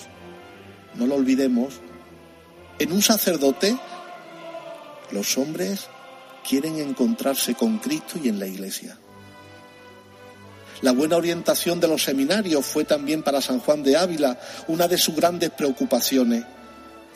no 0.96 1.08
lo 1.08 1.16
olvidemos, 1.16 1.76
en 2.78 2.92
un 2.92 3.02
sacerdote, 3.02 3.78
los 5.12 5.38
hombres 5.38 5.88
quieren 6.48 6.80
encontrarse 6.80 7.56
con 7.56 7.78
Cristo 7.80 8.20
y 8.22 8.30
en 8.30 8.40
la 8.40 8.48
iglesia. 8.48 8.98
La 10.82 10.94
buena 10.94 11.18
orientación 11.18 11.80
de 11.80 11.88
los 11.88 12.04
seminarios 12.04 12.66
fue 12.66 12.86
también 12.86 13.22
para 13.22 13.42
San 13.42 13.60
Juan 13.60 13.84
de 13.84 13.98
Ávila 13.98 14.40
una 14.68 14.88
de 14.88 14.98
sus 14.98 15.16
grandes 15.16 15.52
preocupaciones. 15.52 16.44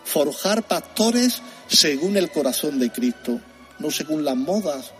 Forjar 0.03 0.63
pastores 0.63 1.41
según 1.67 2.15
el 2.15 2.29
corazón 2.29 2.77
de 2.77 2.91
Cristo, 2.91 3.39
no 3.79 3.89
según 3.89 4.23
las 4.23 4.35
modas 4.35 4.91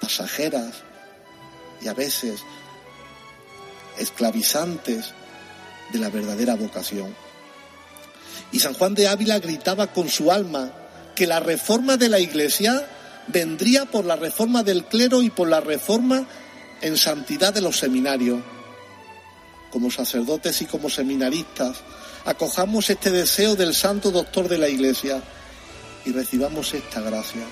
pasajeras 0.00 0.82
y 1.82 1.88
a 1.88 1.94
veces 1.94 2.40
esclavizantes 3.98 5.12
de 5.92 5.98
la 5.98 6.08
verdadera 6.08 6.54
vocación. 6.56 7.14
Y 8.52 8.60
San 8.60 8.74
Juan 8.74 8.94
de 8.94 9.08
Ávila 9.08 9.38
gritaba 9.38 9.88
con 9.88 10.08
su 10.08 10.32
alma 10.32 10.72
que 11.14 11.26
la 11.26 11.40
reforma 11.40 11.96
de 11.96 12.08
la 12.08 12.18
Iglesia 12.20 12.86
vendría 13.28 13.86
por 13.86 14.04
la 14.04 14.16
reforma 14.16 14.62
del 14.62 14.84
clero 14.84 15.22
y 15.22 15.30
por 15.30 15.48
la 15.48 15.60
reforma 15.60 16.26
en 16.80 16.96
santidad 16.96 17.52
de 17.54 17.60
los 17.60 17.78
seminarios. 17.78 18.40
Como 19.70 19.90
sacerdotes 19.90 20.60
y 20.62 20.66
como 20.66 20.88
seminaristas, 20.88 21.78
acojamos 22.24 22.90
este 22.90 23.10
deseo 23.10 23.56
del 23.56 23.74
santo 23.74 24.10
doctor 24.10 24.48
de 24.48 24.58
la 24.58 24.68
Iglesia 24.68 25.22
y 26.04 26.12
recibamos 26.12 26.74
esta 26.74 27.00
gracia. 27.00 27.44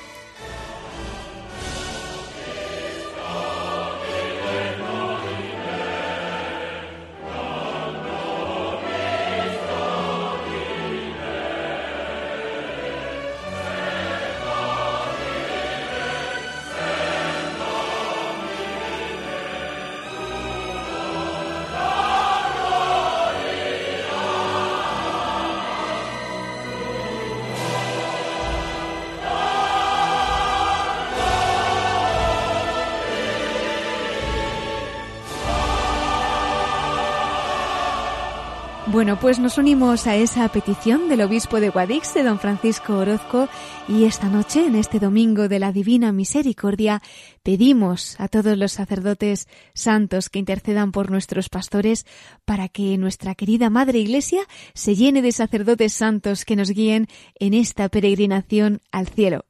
Bueno, 39.03 39.19
pues 39.19 39.41
nos 39.41 39.59
unimos 39.59 40.07
a 40.07 40.15
esa 40.15 40.47
petición 40.47 41.09
del 41.09 41.23
obispo 41.23 41.59
de 41.59 41.71
Guadix, 41.71 42.15
de 42.15 42.23
don 42.23 42.39
Francisco 42.39 42.99
Orozco, 42.99 43.49
y 43.89 44.05
esta 44.05 44.29
noche, 44.29 44.65
en 44.65 44.77
este 44.77 45.01
domingo 45.01 45.49
de 45.49 45.59
la 45.59 45.73
Divina 45.73 46.13
Misericordia, 46.13 47.03
pedimos 47.43 48.15
a 48.21 48.29
todos 48.29 48.57
los 48.57 48.71
sacerdotes 48.71 49.49
santos 49.75 50.31
que 50.31 50.39
intercedan 50.39 50.93
por 50.93 51.11
nuestros 51.11 51.49
pastores 51.49 52.07
para 52.45 52.69
que 52.69 52.97
nuestra 52.97 53.35
querida 53.35 53.71
Madre 53.71 53.99
Iglesia 53.99 54.43
se 54.73 54.95
llene 54.95 55.21
de 55.21 55.33
sacerdotes 55.33 55.93
santos 55.93 56.45
que 56.45 56.55
nos 56.55 56.71
guíen 56.71 57.09
en 57.41 57.55
esta 57.55 57.89
peregrinación 57.89 58.83
al 58.93 59.09
cielo. 59.09 59.47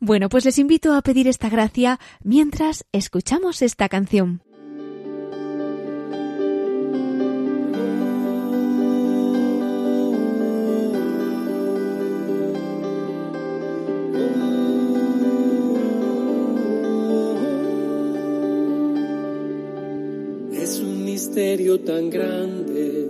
Bueno, 0.00 0.28
pues 0.28 0.44
les 0.44 0.58
invito 0.58 0.92
a 0.92 1.00
pedir 1.00 1.28
esta 1.28 1.48
gracia 1.48 1.98
mientras 2.22 2.84
escuchamos 2.92 3.62
esta 3.62 3.88
canción. 3.88 4.42
Misterio 21.32 21.80
tan 21.80 22.10
grande 22.10 23.08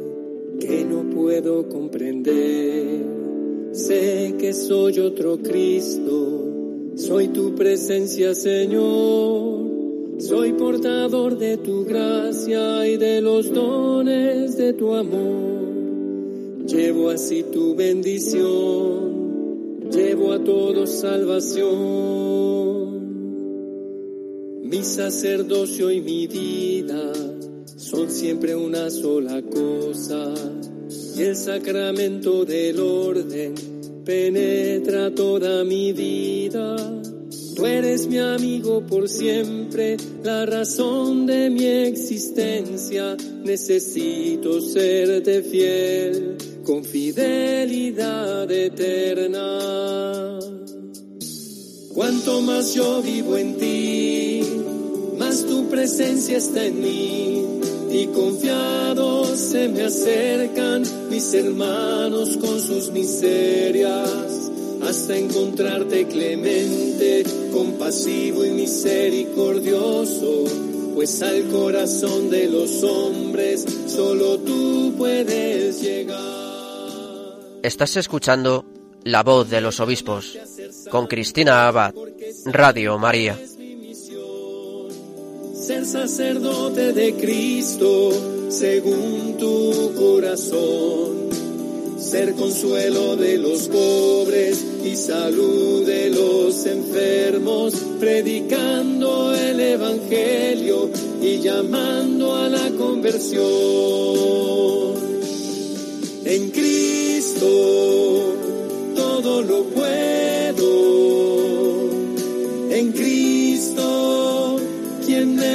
que 0.61 0.85
no 0.85 1.11
puedo 1.11 1.68
comprender. 1.68 3.04
Sé 3.72 4.37
que 4.38 4.52
soy 4.52 5.00
otro 5.00 5.38
Cristo, 5.38 6.92
soy 6.94 7.28
tu 7.28 7.56
presencia, 7.56 8.32
Señor. 8.32 9.72
Soy 10.20 10.52
portador 10.52 11.37
de 11.37 11.56
tu 11.56 11.85
gracia 11.85 12.87
y 12.87 12.96
de 12.96 13.20
los 13.20 13.52
dones 13.52 14.56
de 14.56 14.72
tu 14.72 14.94
amor. 14.94 16.64
Llevo 16.64 17.11
así 17.11 17.42
tu 17.52 17.74
bendición, 17.74 19.11
llevo 19.90 20.30
a 20.30 20.38
todos 20.44 20.90
salvación. 20.90 21.72
Mi 24.62 24.85
sacerdocio 24.85 25.90
y 25.90 26.00
mi 26.00 26.28
vida 26.28 27.12
son 27.83 28.11
siempre 28.11 28.55
una 28.55 28.90
sola 28.90 29.42
cosa. 29.42 30.33
Y 31.16 31.23
el 31.23 31.37
sacramento 31.37 32.45
del 32.45 32.79
orden 32.81 33.55
penetra 34.05 35.12
toda 35.14 35.64
mi 35.64 35.92
vida. 35.92 36.77
Tú 37.55 37.66
eres 37.66 38.07
mi 38.07 38.18
amigo 38.18 38.87
por 38.87 39.09
siempre, 39.09 39.97
la 40.23 40.47
razón 40.47 41.27
de 41.27 41.51
mi 41.51 41.64
existencia. 41.66 43.16
Necesito 43.45 44.61
serte 44.61 45.42
fiel, 45.42 46.37
con 46.64 46.85
fidelidad 46.85 48.51
eterna. 48.51 50.38
Cuanto 51.92 52.40
más 52.40 52.75
yo 52.75 53.03
vivo 53.03 53.37
en 53.37 53.57
ti, 53.59 54.40
más 55.18 55.45
tu 55.45 55.68
presencia 55.68 56.38
está 56.38 56.64
en 56.64 56.81
mí. 56.81 57.62
Y 57.92 58.07
confiados 58.07 59.38
se 59.38 59.68
me 59.68 59.83
acercan 59.83 60.83
mis 61.11 61.35
hermanos 61.35 62.38
con 62.38 62.59
sus 62.59 62.90
miserias, 62.90 64.50
hasta 64.83 65.16
encontrarte 65.16 66.07
clemente, 66.07 67.22
compasivo 67.52 68.46
y 68.46 68.50
misericordioso, 68.50 70.44
pues 70.94 71.20
al 71.22 71.48
corazón 71.48 72.31
de 72.31 72.48
los 72.48 72.83
hombres 72.83 73.66
solo 73.87 74.38
tú 74.38 74.94
puedes 74.96 75.83
llegar. 75.83 76.18
Estás 77.62 77.96
escuchando 77.96 78.64
La 79.05 79.22
voz 79.22 79.50
de 79.50 79.61
los 79.61 79.81
obispos 79.81 80.38
con 80.90 81.07
Cristina 81.07 81.68
Abad, 81.68 81.94
Radio 82.46 82.98
María. 82.98 83.38
Ser 85.62 85.87
sacerdote 85.87 86.92
de 86.92 87.14
Cristo 87.14 88.11
según 88.48 89.37
tu 89.38 89.94
corazón. 89.94 91.31
Ser 91.98 92.35
consuelo 92.35 93.14
de 93.14 93.38
los 93.38 93.68
pobres 93.68 94.66
y 94.85 94.96
salud 94.96 95.87
de 95.87 96.11
los 96.11 96.66
enfermos, 96.66 97.75
predicando 98.01 99.37
el 99.37 99.61
Evangelio 99.61 100.90
y 101.22 101.38
llamando 101.38 102.35
a 102.35 102.48
la 102.48 102.68
conversión. 102.70 103.44
En 106.25 106.51
Cristo 106.51 108.35
todo 108.96 109.42
lo 109.42 109.62
puedo. 109.66 110.12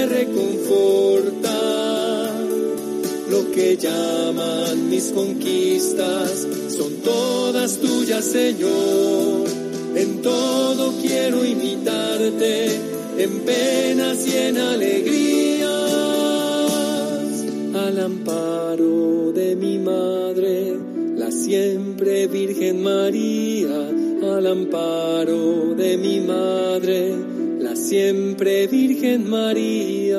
Reconforta. 0.07 1.59
Lo 3.29 3.51
que 3.51 3.77
llaman 3.77 4.89
mis 4.89 5.11
conquistas 5.11 6.47
son 6.75 6.93
todas 7.03 7.77
tuyas, 7.77 8.25
Señor. 8.25 9.47
En 9.95 10.21
todo 10.21 10.93
quiero 11.01 11.43
imitarte, 11.43 12.67
en 13.17 13.39
penas 13.41 14.27
y 14.27 14.37
en 14.37 14.57
alegrías. 14.57 15.67
Al 17.75 17.99
amparo 17.99 19.31
de 19.33 19.55
mi 19.55 19.79
madre 19.79 20.77
la 21.17 21.31
siempre 21.31 22.27
Virgen 22.27 22.83
María, 22.83 23.89
al 24.23 24.45
amparo 24.45 25.73
de 25.75 25.97
mi 25.97 26.19
madre, 26.19 27.15
siempre 27.77 28.67
Virgen 28.67 29.29
María. 29.29 30.17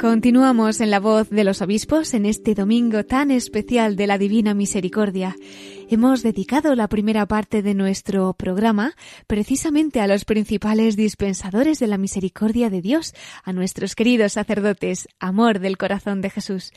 Continuamos 0.00 0.80
en 0.80 0.90
la 0.90 0.98
voz 0.98 1.28
de 1.28 1.44
los 1.44 1.60
obispos 1.60 2.14
en 2.14 2.24
este 2.24 2.54
domingo 2.54 3.04
tan 3.04 3.30
especial 3.30 3.96
de 3.96 4.06
la 4.06 4.16
Divina 4.16 4.54
Misericordia. 4.54 5.36
Hemos 5.92 6.22
dedicado 6.22 6.76
la 6.76 6.86
primera 6.86 7.26
parte 7.26 7.62
de 7.62 7.74
nuestro 7.74 8.32
programa 8.34 8.94
precisamente 9.26 10.00
a 10.00 10.06
los 10.06 10.24
principales 10.24 10.94
dispensadores 10.94 11.80
de 11.80 11.88
la 11.88 11.98
misericordia 11.98 12.70
de 12.70 12.80
Dios, 12.80 13.12
a 13.42 13.52
nuestros 13.52 13.96
queridos 13.96 14.34
sacerdotes, 14.34 15.08
amor 15.18 15.58
del 15.58 15.78
corazón 15.78 16.20
de 16.20 16.30
Jesús. 16.30 16.70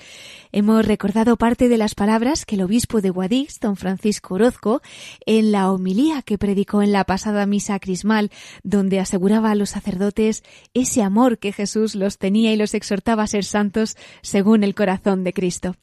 Hemos 0.52 0.88
recordado 0.88 1.38
parte 1.38 1.70
de 1.70 1.78
las 1.78 1.94
palabras 1.94 2.44
que 2.44 2.56
el 2.56 2.64
obispo 2.64 3.02
de 3.02 3.12
Guadix, 3.12 3.60
don 3.60 3.76
Francisco 3.76 4.34
Orozco, 4.34 4.82
en 5.28 5.52
la 5.52 5.72
homilía 5.72 6.24
que 6.24 6.40
predicó 6.40 6.82
en 6.82 6.92
la 6.92 7.04
pasada 7.04 7.46
misa 7.46 7.78
crismal, 7.78 8.32
donde 8.64 9.00
aseguraba 9.00 9.52
a 9.52 9.56
los 9.56 9.70
sacerdotes 9.70 10.44
ese 10.74 11.04
amor 11.04 11.38
que 11.38 11.52
Jesús 11.52 11.94
los 11.94 12.18
tenía 12.18 12.52
y 12.52 12.56
los 12.56 12.74
exhortaba 12.74 13.22
a 13.22 13.28
ser 13.28 13.44
santos 13.44 13.96
según 14.24 14.64
el 14.64 14.74
corazón 14.74 15.24
de 15.24 15.34
Cristo. 15.34 15.76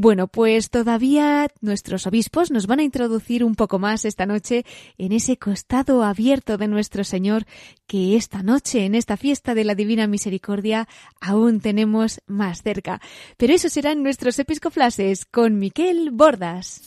Bueno, 0.00 0.28
pues 0.28 0.70
todavía 0.70 1.48
nuestros 1.60 2.06
obispos 2.06 2.52
nos 2.52 2.68
van 2.68 2.78
a 2.78 2.84
introducir 2.84 3.42
un 3.42 3.56
poco 3.56 3.80
más 3.80 4.04
esta 4.04 4.26
noche 4.26 4.64
en 4.96 5.10
ese 5.10 5.38
costado 5.38 6.04
abierto 6.04 6.56
de 6.56 6.68
nuestro 6.68 7.02
Señor 7.02 7.46
que 7.88 8.14
esta 8.14 8.44
noche, 8.44 8.84
en 8.84 8.94
esta 8.94 9.16
fiesta 9.16 9.56
de 9.56 9.64
la 9.64 9.74
Divina 9.74 10.06
Misericordia, 10.06 10.86
aún 11.20 11.58
tenemos 11.58 12.20
más 12.28 12.62
cerca. 12.62 13.00
Pero 13.38 13.52
eso 13.54 13.68
serán 13.68 14.04
nuestros 14.04 14.38
episcoflases 14.38 15.26
con 15.26 15.58
Miquel 15.58 16.12
Bordas. 16.12 16.86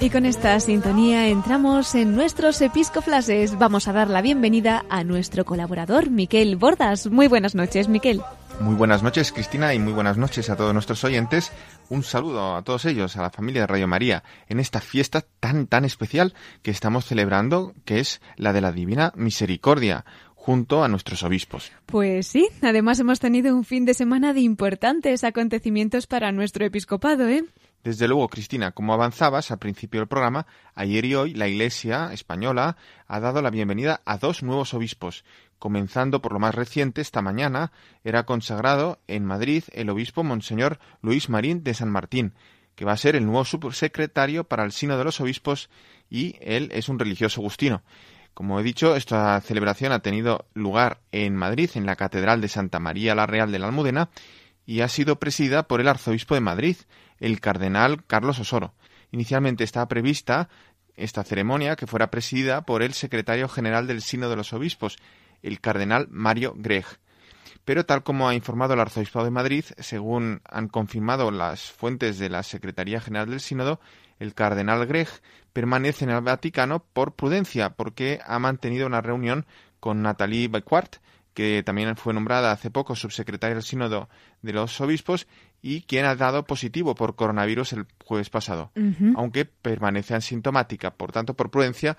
Y 0.00 0.10
con 0.10 0.26
esta 0.26 0.58
sintonía 0.60 1.26
entramos 1.26 1.94
en 1.94 2.14
nuestros 2.14 2.60
episcoflases. 2.62 3.58
Vamos 3.58 3.88
a 3.88 3.92
dar 3.92 4.08
la 4.08 4.22
bienvenida 4.22 4.84
a 4.88 5.02
nuestro 5.02 5.44
colaborador, 5.44 6.08
Miquel 6.08 6.56
Bordas. 6.56 7.08
Muy 7.08 7.26
buenas 7.26 7.54
noches, 7.56 7.88
Miquel. 7.88 8.22
Muy 8.60 8.74
buenas 8.74 9.02
noches, 9.02 9.32
Cristina, 9.32 9.74
y 9.74 9.78
muy 9.78 9.92
buenas 9.92 10.16
noches 10.16 10.50
a 10.50 10.56
todos 10.56 10.72
nuestros 10.72 11.04
oyentes. 11.04 11.52
Un 11.90 12.02
saludo 12.02 12.56
a 12.56 12.62
todos 12.62 12.84
ellos, 12.86 13.16
a 13.16 13.22
la 13.22 13.30
familia 13.30 13.62
de 13.62 13.66
Radio 13.66 13.86
María, 13.86 14.24
en 14.48 14.60
esta 14.60 14.80
fiesta 14.80 15.24
tan, 15.40 15.66
tan 15.66 15.84
especial 15.84 16.34
que 16.62 16.70
estamos 16.70 17.04
celebrando, 17.04 17.72
que 17.84 18.00
es 18.00 18.20
la 18.36 18.52
de 18.52 18.60
la 18.60 18.72
Divina 18.72 19.12
Misericordia 19.14 20.04
junto 20.48 20.82
a 20.82 20.88
nuestros 20.88 21.22
obispos. 21.24 21.70
Pues 21.84 22.26
sí, 22.26 22.48
además 22.62 22.98
hemos 22.98 23.20
tenido 23.20 23.54
un 23.54 23.66
fin 23.66 23.84
de 23.84 23.92
semana 23.92 24.32
de 24.32 24.40
importantes 24.40 25.22
acontecimientos 25.22 26.06
para 26.06 26.32
nuestro 26.32 26.64
episcopado, 26.64 27.28
¿eh? 27.28 27.44
Desde 27.84 28.08
luego, 28.08 28.30
Cristina, 28.30 28.72
como 28.72 28.94
avanzabas 28.94 29.50
al 29.50 29.58
principio 29.58 30.00
del 30.00 30.08
programa, 30.08 30.46
ayer 30.74 31.04
y 31.04 31.14
hoy 31.16 31.34
la 31.34 31.48
Iglesia 31.48 32.14
española 32.14 32.78
ha 33.06 33.20
dado 33.20 33.42
la 33.42 33.50
bienvenida 33.50 34.00
a 34.06 34.16
dos 34.16 34.42
nuevos 34.42 34.72
obispos. 34.72 35.22
Comenzando 35.58 36.22
por 36.22 36.32
lo 36.32 36.38
más 36.38 36.54
reciente, 36.54 37.02
esta 37.02 37.20
mañana 37.20 37.70
era 38.02 38.24
consagrado 38.24 39.00
en 39.06 39.26
Madrid 39.26 39.64
el 39.74 39.90
obispo 39.90 40.24
Monseñor 40.24 40.78
Luis 41.02 41.28
Marín 41.28 41.62
de 41.62 41.74
San 41.74 41.90
Martín, 41.90 42.32
que 42.74 42.86
va 42.86 42.92
a 42.92 42.96
ser 42.96 43.16
el 43.16 43.26
nuevo 43.26 43.44
subsecretario 43.44 44.44
para 44.44 44.64
el 44.64 44.72
Sino 44.72 44.96
de 44.96 45.04
los 45.04 45.20
Obispos 45.20 45.68
y 46.08 46.36
él 46.40 46.70
es 46.72 46.88
un 46.88 46.98
religioso 46.98 47.42
agustino. 47.42 47.82
Como 48.38 48.60
he 48.60 48.62
dicho, 48.62 48.94
esta 48.94 49.40
celebración 49.40 49.90
ha 49.90 49.98
tenido 49.98 50.46
lugar 50.54 51.00
en 51.10 51.34
Madrid, 51.34 51.70
en 51.74 51.86
la 51.86 51.96
Catedral 51.96 52.40
de 52.40 52.46
Santa 52.46 52.78
María 52.78 53.16
la 53.16 53.26
Real 53.26 53.50
de 53.50 53.58
la 53.58 53.66
Almudena, 53.66 54.10
y 54.64 54.82
ha 54.82 54.88
sido 54.88 55.18
presidida 55.18 55.64
por 55.64 55.80
el 55.80 55.88
arzobispo 55.88 56.36
de 56.36 56.40
Madrid, 56.40 56.76
el 57.18 57.40
cardenal 57.40 58.04
Carlos 58.06 58.38
Osoro. 58.38 58.74
Inicialmente 59.10 59.64
estaba 59.64 59.88
prevista 59.88 60.48
esta 60.94 61.24
ceremonia 61.24 61.74
que 61.74 61.88
fuera 61.88 62.12
presidida 62.12 62.60
por 62.60 62.84
el 62.84 62.94
secretario 62.94 63.48
general 63.48 63.88
del 63.88 64.02
Sino 64.02 64.30
de 64.30 64.36
los 64.36 64.52
Obispos, 64.52 64.98
el 65.42 65.60
cardenal 65.60 66.06
Mario 66.08 66.54
Greg. 66.56 66.86
Pero 67.64 67.86
tal 67.86 68.04
como 68.04 68.28
ha 68.28 68.36
informado 68.36 68.74
el 68.74 68.80
Arzobispado 68.80 69.24
de 69.24 69.32
Madrid, 69.32 69.64
según 69.78 70.42
han 70.48 70.68
confirmado 70.68 71.32
las 71.32 71.72
fuentes 71.72 72.20
de 72.20 72.28
la 72.28 72.44
Secretaría 72.44 73.00
General 73.00 73.28
del 73.28 73.40
Sínodo, 73.40 73.80
el 74.18 74.34
cardenal 74.34 74.86
Greg 74.86 75.08
permanece 75.52 76.04
en 76.04 76.10
el 76.10 76.20
Vaticano 76.20 76.84
por 76.92 77.14
prudencia, 77.14 77.70
porque 77.70 78.20
ha 78.26 78.38
mantenido 78.38 78.86
una 78.86 79.00
reunión 79.00 79.46
con 79.80 80.02
Nathalie 80.02 80.48
Becquart, 80.48 80.96
que 81.34 81.62
también 81.62 81.96
fue 81.96 82.14
nombrada 82.14 82.50
hace 82.50 82.70
poco 82.70 82.96
subsecretaria 82.96 83.54
del 83.54 83.62
Sínodo 83.62 84.08
de 84.42 84.52
los 84.52 84.80
Obispos 84.80 85.28
y 85.62 85.82
quien 85.82 86.04
ha 86.04 86.16
dado 86.16 86.44
positivo 86.44 86.94
por 86.94 87.14
coronavirus 87.14 87.74
el 87.74 87.86
jueves 88.04 88.28
pasado, 88.30 88.72
aunque 89.14 89.44
permanece 89.44 90.14
asintomática. 90.14 90.94
Por 90.94 91.12
tanto, 91.12 91.34
por 91.34 91.50
prudencia, 91.50 91.96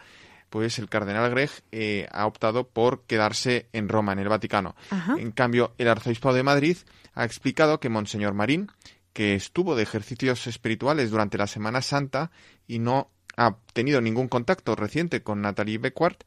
pues 0.50 0.80
el 0.80 0.90
cardenal 0.90 1.30
Greg 1.30 1.50
eh, 1.72 2.08
ha 2.12 2.26
optado 2.26 2.68
por 2.68 3.04
quedarse 3.04 3.68
en 3.72 3.88
Roma, 3.88 4.14
en 4.14 4.20
el 4.20 4.30
Vaticano. 4.30 4.76
En 5.18 5.32
cambio, 5.32 5.74
el 5.78 5.88
arzobispo 5.88 6.34
de 6.34 6.44
Madrid 6.44 6.78
ha 7.14 7.24
explicado 7.24 7.80
que 7.80 7.90
Monseñor 7.90 8.34
Marín, 8.34 8.72
que 9.14 9.36
estuvo 9.36 9.76
de 9.76 9.84
ejercicios 9.84 10.48
espirituales 10.48 11.12
durante 11.12 11.38
la 11.38 11.48
Semana 11.48 11.82
Santa 11.82 12.32
y 12.68 12.80
no 12.80 13.10
ha 13.38 13.58
tenido 13.74 14.02
ningún 14.02 14.28
contacto 14.28 14.76
reciente 14.76 15.24
con 15.24 15.42
Natalie 15.42 15.78
Becquart, 15.78 16.24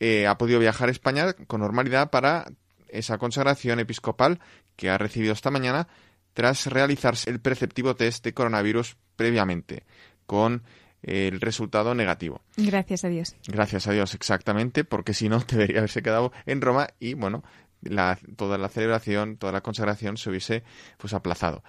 eh, 0.00 0.26
ha 0.26 0.36
podido 0.36 0.58
viajar 0.58 0.88
a 0.88 0.92
España 0.92 1.32
con 1.32 1.60
normalidad 1.60 2.10
para 2.10 2.46
esa 2.88 3.18
consagración 3.18 3.80
episcopal 3.80 4.40
que 4.76 4.90
ha 4.90 4.98
recibido 4.98 5.32
esta 5.32 5.50
mañana 5.50 5.88
tras 6.34 6.66
realizarse 6.66 7.30
el 7.30 7.40
preceptivo 7.40 7.96
test 7.96 8.24
de 8.24 8.34
coronavirus 8.34 8.96
previamente, 9.16 9.84
con 10.26 10.62
el 11.02 11.40
resultado 11.40 11.94
negativo. 11.94 12.42
Gracias 12.56 13.04
a 13.04 13.08
Dios. 13.08 13.34
Gracias 13.46 13.86
a 13.86 13.92
Dios, 13.92 14.14
exactamente, 14.14 14.84
porque 14.84 15.14
si 15.14 15.28
no 15.28 15.40
debería 15.48 15.78
haberse 15.78 16.02
quedado 16.02 16.32
en 16.46 16.60
Roma 16.60 16.88
y 17.00 17.14
bueno, 17.14 17.42
la, 17.82 18.18
toda 18.36 18.58
la 18.58 18.68
celebración, 18.68 19.36
toda 19.36 19.52
la 19.52 19.62
consagración 19.62 20.16
se 20.16 20.30
hubiese 20.30 20.62
pues 20.98 21.12
aplazado. 21.12 21.62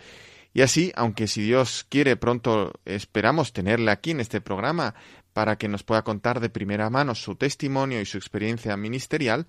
Y 0.53 0.61
así, 0.61 0.91
aunque 0.95 1.27
si 1.27 1.41
Dios 1.41 1.85
quiere 1.89 2.15
pronto 2.15 2.73
esperamos 2.85 3.53
tenerle 3.53 3.89
aquí 3.91 4.11
en 4.11 4.19
este 4.19 4.39
programa 4.39 4.93
para 5.33 5.57
que 5.57 5.67
nos 5.67 5.81
pueda 5.81 6.03
contar 6.03 6.39
de 6.39 6.49
primera 6.49 6.91
mano 6.91 7.15
su 7.15 7.35
testimonio 7.35 7.99
y 7.99 8.05
su 8.05 8.17
experiencia 8.17 8.77
ministerial, 8.77 9.47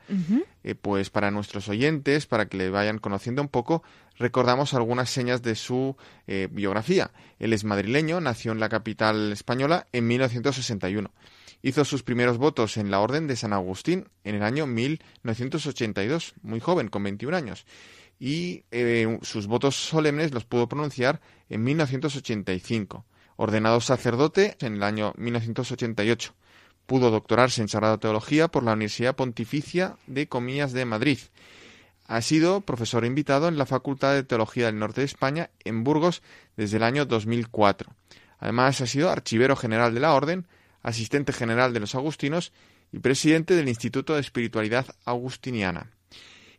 eh, 0.63 0.75
pues 0.75 1.11
para 1.11 1.31
nuestros 1.31 1.69
oyentes, 1.69 2.25
para 2.25 2.47
que 2.47 2.57
le 2.57 2.71
vayan 2.71 2.99
conociendo 2.99 3.43
un 3.43 3.49
poco, 3.49 3.83
recordamos 4.17 4.73
algunas 4.73 5.11
señas 5.11 5.43
de 5.43 5.55
su 5.55 5.95
eh, 6.27 6.49
biografía. 6.51 7.11
Él 7.39 7.53
es 7.53 7.65
madrileño, 7.65 8.21
nació 8.23 8.53
en 8.53 8.61
la 8.61 8.71
capital 8.71 9.31
española 9.33 9.87
en 9.93 10.07
1961. 10.07 11.11
Hizo 11.61 11.85
sus 11.85 12.03
primeros 12.03 12.39
votos 12.39 12.79
en 12.79 12.91
la 12.91 13.01
Orden 13.01 13.27
de 13.27 13.37
San 13.37 13.53
Agustín 13.53 14.09
en 14.23 14.37
el 14.37 14.43
año 14.43 14.67
1982, 14.67 16.35
muy 16.43 16.61
joven, 16.61 16.89
con 16.89 17.03
21 17.03 17.37
años 17.37 17.67
y 18.19 18.65
eh, 18.71 19.19
sus 19.23 19.47
votos 19.47 19.77
solemnes 19.77 20.33
los 20.33 20.45
pudo 20.45 20.69
pronunciar 20.69 21.21
en 21.49 21.65
1985. 21.65 23.05
Ordenado 23.37 23.81
sacerdote 23.81 24.57
en 24.61 24.77
el 24.77 24.83
año 24.83 25.13
1988. 25.17 26.35
Pudo 26.87 27.11
doctorarse 27.11 27.63
en 27.63 27.69
Sagrada 27.69 27.99
Teología 27.99 28.49
por 28.49 28.63
la 28.63 28.75
Universidad 28.75 29.17
Pontificia 29.17 29.97
de 30.07 30.29
Comillas 30.29 30.73
de 30.73 30.85
Madrid. 30.85 31.19
Ha 32.07 32.21
sido 32.21 32.61
profesor 32.61 33.05
invitado 33.05 33.49
en 33.49 33.57
la 33.57 33.67
Facultad 33.67 34.13
de 34.13 34.23
Teología 34.23 34.67
del 34.67 34.79
Norte 34.79 35.01
de 35.01 35.07
España 35.07 35.51
en 35.65 35.85
Burgos 35.85 36.23
desde 36.57 36.77
el 36.77 36.83
año 36.83 37.07
2004. 37.07 37.91
Además, 38.39 38.81
ha 38.83 38.87
sido 38.87 39.11
archivero 39.11 39.57
general 39.57 39.95
de 39.95 40.01
la 40.01 40.13
Orden, 40.13 40.47
asistente 40.83 41.33
general 41.33 41.73
de 41.73 41.81
los 41.81 41.95
Agustinos 41.95 42.53
y 42.93 42.99
presidente 42.99 43.55
del 43.57 43.69
Instituto 43.69 44.15
de 44.15 44.21
Espiritualidad 44.21 44.87
Agustiniana. 45.07 45.91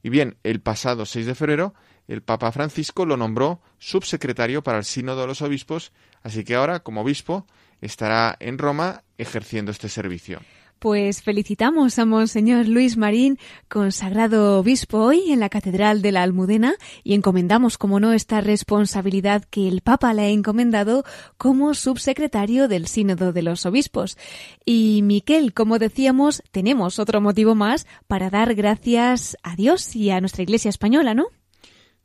Y 0.05 0.11
bien, 0.11 0.37
el 0.43 0.61
pasado 0.61 1.07
6 1.07 1.25
de 1.25 1.33
febrero, 1.33 1.73
el 2.07 2.21
Papa 2.21 2.51
Francisco 2.51 3.07
lo 3.07 3.17
nombró 3.17 3.59
subsecretario 3.79 4.61
para 4.61 4.77
el 4.77 4.83
Sínodo 4.83 5.21
de 5.21 5.25
los 5.25 5.41
Obispos, 5.41 5.93
así 6.21 6.43
que 6.43 6.53
ahora, 6.53 6.81
como 6.81 7.01
obispo, 7.01 7.47
estará 7.81 8.35
en 8.39 8.59
Roma 8.59 9.01
ejerciendo 9.17 9.71
este 9.71 9.89
servicio. 9.89 10.41
Pues 10.79 11.23
felicitamos 11.23 11.97
a 11.99 12.05
Monseñor 12.05 12.67
Luis 12.67 12.97
Marín, 12.97 13.39
consagrado 13.69 14.59
obispo 14.59 14.99
hoy 14.99 15.31
en 15.31 15.39
la 15.39 15.49
Catedral 15.49 16.01
de 16.01 16.11
la 16.11 16.21
Almudena, 16.21 16.75
y 17.03 17.13
encomendamos, 17.13 17.77
como 17.77 17.99
no, 17.99 18.13
esta 18.13 18.41
responsabilidad 18.41 19.43
que 19.45 19.67
el 19.67 19.81
Papa 19.81 20.13
le 20.13 20.23
ha 20.23 20.29
encomendado 20.29 21.03
como 21.37 21.73
subsecretario 21.73 22.67
del 22.67 22.87
Sínodo 22.87 23.31
de 23.33 23.41
los 23.41 23.65
Obispos. 23.65 24.17
Y 24.65 25.01
Miquel, 25.03 25.53
como 25.53 25.79
decíamos, 25.79 26.43
tenemos 26.51 26.99
otro 26.99 27.21
motivo 27.21 27.55
más 27.55 27.87
para 28.07 28.29
dar 28.29 28.53
gracias 28.53 29.37
a 29.43 29.55
Dios 29.55 29.95
y 29.95 30.11
a 30.11 30.19
nuestra 30.19 30.43
Iglesia 30.43 30.69
española, 30.69 31.13
¿no? 31.13 31.27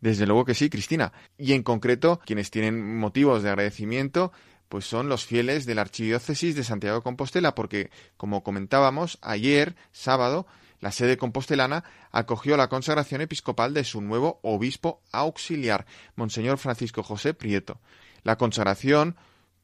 Desde 0.00 0.26
luego 0.26 0.44
que 0.44 0.54
sí, 0.54 0.70
Cristina. 0.70 1.12
Y 1.36 1.52
en 1.52 1.62
concreto, 1.62 2.20
quienes 2.24 2.50
tienen 2.50 2.98
motivos 2.98 3.42
de 3.42 3.50
agradecimiento 3.50 4.32
pues 4.70 4.86
son 4.86 5.08
los 5.08 5.26
fieles 5.26 5.66
de 5.66 5.74
la 5.74 5.82
Archidiócesis 5.82 6.54
de 6.54 6.62
Santiago 6.62 6.98
de 6.98 7.02
Compostela, 7.02 7.56
porque, 7.56 7.90
como 8.16 8.44
comentábamos, 8.44 9.18
ayer, 9.20 9.74
sábado, 9.90 10.46
la 10.78 10.92
sede 10.92 11.16
compostelana 11.16 11.82
acogió 12.12 12.56
la 12.56 12.68
consagración 12.68 13.20
episcopal 13.20 13.74
de 13.74 13.82
su 13.82 14.00
nuevo 14.00 14.38
obispo 14.42 15.02
auxiliar, 15.10 15.86
Monseñor 16.14 16.56
Francisco 16.56 17.02
José 17.02 17.34
Prieto. 17.34 17.80
La 18.22 18.36
consagración 18.36 19.16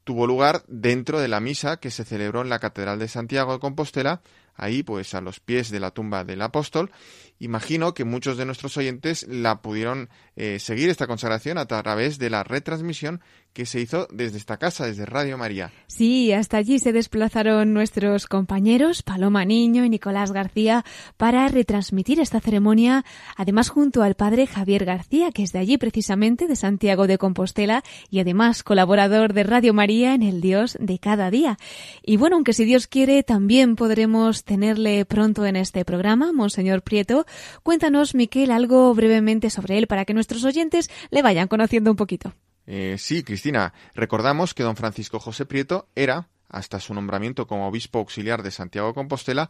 tuvo 0.03 0.27
lugar 0.27 0.63
dentro 0.67 1.21
de 1.21 1.29
la 1.29 1.39
misa 1.39 1.77
que 1.77 1.89
se 1.89 2.03
celebró 2.03 2.41
en 2.41 2.49
la 2.49 2.59
Catedral 2.59 2.99
de 2.99 3.07
Santiago 3.07 3.53
de 3.53 3.59
Compostela, 3.59 4.21
ahí 4.55 4.83
pues 4.83 5.13
a 5.13 5.21
los 5.21 5.39
pies 5.39 5.69
de 5.69 5.79
la 5.79 5.91
tumba 5.91 6.23
del 6.23 6.41
apóstol. 6.41 6.91
Imagino 7.39 7.93
que 7.93 8.05
muchos 8.05 8.37
de 8.37 8.45
nuestros 8.45 8.77
oyentes 8.77 9.25
la 9.27 9.61
pudieron 9.61 10.09
eh, 10.35 10.59
seguir 10.59 10.89
esta 10.89 11.07
consagración 11.07 11.57
a 11.57 11.65
través 11.65 12.19
de 12.19 12.29
la 12.29 12.43
retransmisión 12.43 13.21
que 13.57 13.65
se 13.65 13.81
hizo 13.81 14.07
desde 14.11 14.37
esta 14.37 14.57
casa, 14.57 14.85
desde 14.85 15.07
Radio 15.07 15.35
María. 15.35 15.71
Sí, 15.87 16.31
hasta 16.31 16.57
allí 16.57 16.77
se 16.77 16.93
desplazaron 16.93 17.73
nuestros 17.73 18.27
compañeros 18.27 19.01
Paloma 19.01 19.45
Niño 19.45 19.83
y 19.83 19.89
Nicolás 19.89 20.31
García 20.31 20.85
para 21.17 21.47
retransmitir 21.47 22.19
esta 22.19 22.39
ceremonia, 22.39 23.03
además 23.35 23.69
junto 23.69 24.03
al 24.03 24.13
padre 24.13 24.45
Javier 24.45 24.85
García, 24.85 25.31
que 25.31 25.41
es 25.41 25.53
de 25.53 25.57
allí 25.57 25.79
precisamente, 25.79 26.45
de 26.45 26.55
Santiago 26.55 27.07
de 27.07 27.17
Compostela, 27.17 27.83
y 28.11 28.19
además 28.19 28.61
colaborador 28.61 29.33
de 29.33 29.41
Radio 29.41 29.73
María 29.73 30.13
en 30.13 30.21
el 30.21 30.39
Dios 30.39 30.77
de 30.79 30.99
cada 30.99 31.31
día. 31.31 31.57
Y 32.03 32.17
bueno, 32.17 32.35
aunque 32.35 32.53
si 32.53 32.63
Dios 32.63 32.85
quiere, 32.85 33.23
también 33.23 33.75
podremos 33.75 34.43
tenerle 34.43 35.03
pronto 35.05 35.47
en 35.47 35.55
este 35.55 35.83
programa, 35.83 36.31
Monseñor 36.31 36.83
Prieto. 36.83 37.25
Cuéntanos, 37.63 38.13
Miquel, 38.13 38.51
algo 38.51 38.93
brevemente 38.93 39.49
sobre 39.49 39.79
él 39.79 39.87
para 39.87 40.05
que 40.05 40.13
nuestros 40.13 40.43
oyentes 40.43 40.91
le 41.09 41.23
vayan 41.23 41.47
conociendo 41.47 41.89
un 41.89 41.97
poquito. 41.97 42.35
Eh, 42.67 42.97
sí, 42.99 43.23
Cristina, 43.23 43.73
recordamos 43.95 44.53
que 44.53 44.63
don 44.63 44.75
Francisco 44.75 45.19
José 45.19 45.45
Prieto 45.45 45.87
era, 45.95 46.27
hasta 46.49 46.79
su 46.79 46.93
nombramiento 46.93 47.47
como 47.47 47.67
obispo 47.67 47.99
auxiliar 47.99 48.43
de 48.43 48.51
Santiago 48.51 48.89
de 48.89 48.93
Compostela, 48.93 49.49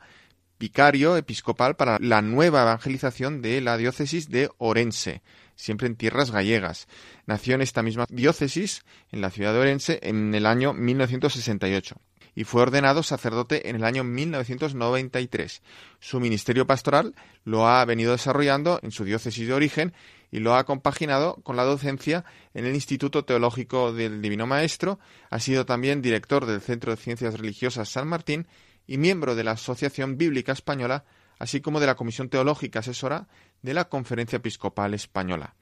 vicario 0.59 1.17
episcopal 1.17 1.75
para 1.75 1.97
la 1.99 2.21
nueva 2.21 2.61
evangelización 2.61 3.41
de 3.41 3.59
la 3.61 3.77
diócesis 3.77 4.29
de 4.29 4.49
Orense, 4.59 5.23
siempre 5.55 5.87
en 5.87 5.95
tierras 5.95 6.31
gallegas. 6.31 6.87
Nació 7.25 7.55
en 7.55 7.61
esta 7.61 7.83
misma 7.83 8.05
diócesis, 8.09 8.83
en 9.11 9.21
la 9.21 9.31
ciudad 9.31 9.53
de 9.53 9.59
Orense, 9.59 9.99
en 10.03 10.33
el 10.33 10.45
año 10.45 10.73
1968 10.73 11.95
y 12.37 12.43
fue 12.43 12.61
ordenado 12.61 13.01
sacerdote 13.01 13.67
en 13.67 13.77
el 13.77 13.83
año 13.83 14.03
1993. 14.03 15.63
Su 15.99 16.19
ministerio 16.19 16.67
pastoral 16.67 17.15
lo 17.45 17.67
ha 17.67 17.83
venido 17.83 18.11
desarrollando 18.11 18.79
en 18.83 18.91
su 18.91 19.05
diócesis 19.05 19.47
de 19.47 19.55
origen 19.55 19.93
y 20.31 20.39
lo 20.39 20.55
ha 20.55 20.65
compaginado 20.65 21.35
con 21.43 21.55
la 21.55 21.63
docencia 21.63 22.25
en 22.53 22.65
el 22.65 22.75
Instituto 22.75 23.25
Teológico 23.25 23.93
del 23.93 24.21
Divino 24.21 24.47
Maestro, 24.47 24.99
ha 25.29 25.39
sido 25.39 25.65
también 25.65 26.01
director 26.01 26.45
del 26.45 26.61
Centro 26.61 26.91
de 26.91 27.01
Ciencias 27.01 27.39
Religiosas 27.39 27.89
San 27.89 28.07
Martín 28.07 28.47
y 28.85 28.97
miembro 28.97 29.35
de 29.35 29.43
la 29.43 29.51
Asociación 29.51 30.17
Bíblica 30.17 30.51
Española, 30.51 31.05
así 31.39 31.61
como 31.61 31.79
de 31.79 31.87
la 31.87 31.95
Comisión 31.95 32.29
Teológica 32.29 32.79
Asesora 32.79 33.27
de 33.61 33.73
la 33.73 33.89
Conferencia 33.89 34.37
Episcopal 34.37 34.93
Española. 34.93 35.55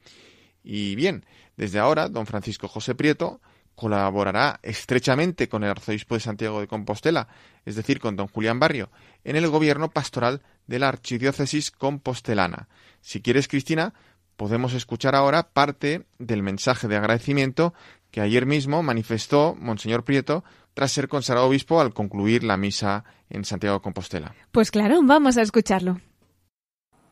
Y 0.62 0.96
bien, 0.96 1.24
desde 1.56 1.78
ahora, 1.78 2.08
don 2.08 2.26
Francisco 2.26 2.66
José 2.68 2.94
Prieto 2.94 3.40
colaborará 3.76 4.58
estrechamente 4.62 5.48
con 5.48 5.62
el 5.62 5.70
arzobispo 5.70 6.14
de 6.14 6.20
Santiago 6.20 6.60
de 6.60 6.66
Compostela, 6.66 7.28
es 7.64 7.76
decir, 7.76 8.00
con 8.00 8.16
don 8.16 8.26
Julián 8.26 8.58
Barrio, 8.58 8.90
en 9.22 9.36
el 9.36 9.48
gobierno 9.48 9.90
pastoral 9.90 10.42
de 10.66 10.78
la 10.78 10.88
Archidiócesis 10.88 11.70
Compostelana. 11.70 12.68
Si 13.00 13.20
quieres, 13.20 13.48
Cristina, 13.48 13.92
podemos 14.36 14.74
escuchar 14.74 15.14
ahora 15.14 15.50
parte 15.52 16.06
del 16.18 16.42
mensaje 16.42 16.88
de 16.88 16.96
agradecimiento 16.96 17.74
que 18.10 18.20
ayer 18.20 18.46
mismo 18.46 18.82
manifestó 18.82 19.56
Monseñor 19.58 20.04
Prieto 20.04 20.44
tras 20.74 20.92
ser 20.92 21.08
consagrado 21.08 21.48
obispo 21.48 21.80
al 21.80 21.94
concluir 21.94 22.44
la 22.44 22.56
misa 22.56 23.04
en 23.30 23.44
Santiago 23.44 23.76
de 23.76 23.82
Compostela. 23.82 24.34
Pues 24.52 24.70
claro, 24.70 25.00
vamos 25.02 25.36
a 25.36 25.42
escucharlo. 25.42 26.00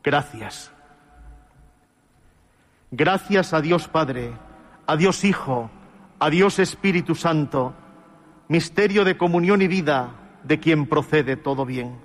Gracias. 0.03 0.71
Gracias 2.91 3.53
a 3.53 3.61
Dios 3.61 3.87
Padre, 3.87 4.31
a 4.85 4.95
Dios 4.95 5.23
Hijo, 5.25 5.71
a 6.19 6.29
Dios 6.29 6.59
Espíritu 6.59 7.15
Santo, 7.15 7.73
misterio 8.47 9.03
de 9.03 9.17
comunión 9.17 9.61
y 9.61 9.67
vida, 9.67 10.39
de 10.43 10.59
quien 10.59 10.85
procede 10.87 11.35
todo 11.35 11.65
bien. 11.65 12.04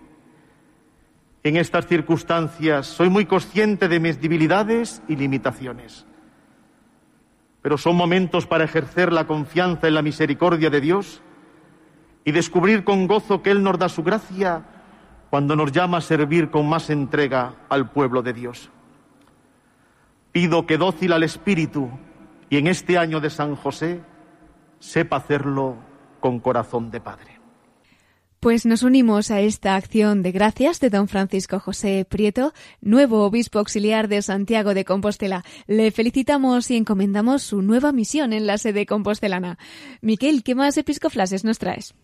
En 1.42 1.56
estas 1.56 1.86
circunstancias 1.86 2.86
soy 2.86 3.08
muy 3.08 3.24
consciente 3.24 3.88
de 3.88 3.98
mis 3.98 4.20
debilidades 4.20 5.02
y 5.08 5.16
limitaciones, 5.16 6.04
pero 7.62 7.78
son 7.78 7.96
momentos 7.96 8.46
para 8.46 8.64
ejercer 8.64 9.12
la 9.12 9.26
confianza 9.26 9.88
en 9.88 9.94
la 9.94 10.02
misericordia 10.02 10.68
de 10.68 10.80
Dios 10.82 11.22
y 12.24 12.32
descubrir 12.32 12.84
con 12.84 13.06
gozo 13.06 13.42
que 13.42 13.50
Él 13.50 13.62
nos 13.62 13.78
da 13.78 13.88
su 13.88 14.02
gracia 14.02 14.64
cuando 15.30 15.56
nos 15.56 15.72
llama 15.72 15.98
a 15.98 16.02
servir 16.02 16.50
con 16.50 16.68
más 16.68 16.90
entrega 16.90 17.54
al 17.70 17.90
pueblo 17.90 18.20
de 18.20 18.34
Dios. 18.34 18.70
Pido 20.32 20.66
que 20.66 20.76
dócil 20.76 21.12
al 21.12 21.22
Espíritu 21.22 21.88
y 22.50 22.58
en 22.58 22.66
este 22.66 22.98
año 22.98 23.20
de 23.20 23.30
San 23.30 23.56
José 23.56 24.02
sepa 24.78 25.16
hacerlo 25.16 25.76
con 26.20 26.40
corazón 26.40 26.90
de 26.90 27.00
Padre. 27.00 27.29
Pues 28.40 28.64
nos 28.64 28.82
unimos 28.82 29.30
a 29.30 29.40
esta 29.40 29.76
acción 29.76 30.22
de 30.22 30.32
gracias 30.32 30.80
de 30.80 30.88
don 30.88 31.08
Francisco 31.08 31.60
José 31.60 32.06
Prieto, 32.08 32.54
nuevo 32.80 33.26
obispo 33.26 33.58
auxiliar 33.58 34.08
de 34.08 34.22
Santiago 34.22 34.72
de 34.72 34.86
Compostela. 34.86 35.44
Le 35.66 35.90
felicitamos 35.90 36.70
y 36.70 36.78
encomendamos 36.78 37.42
su 37.42 37.60
nueva 37.60 37.92
misión 37.92 38.32
en 38.32 38.46
la 38.46 38.56
sede 38.56 38.86
compostelana. 38.86 39.58
Miquel, 40.00 40.42
¿qué 40.42 40.54
más 40.54 40.78
episcoflases 40.78 41.44
nos 41.44 41.58
traes? 41.58 41.94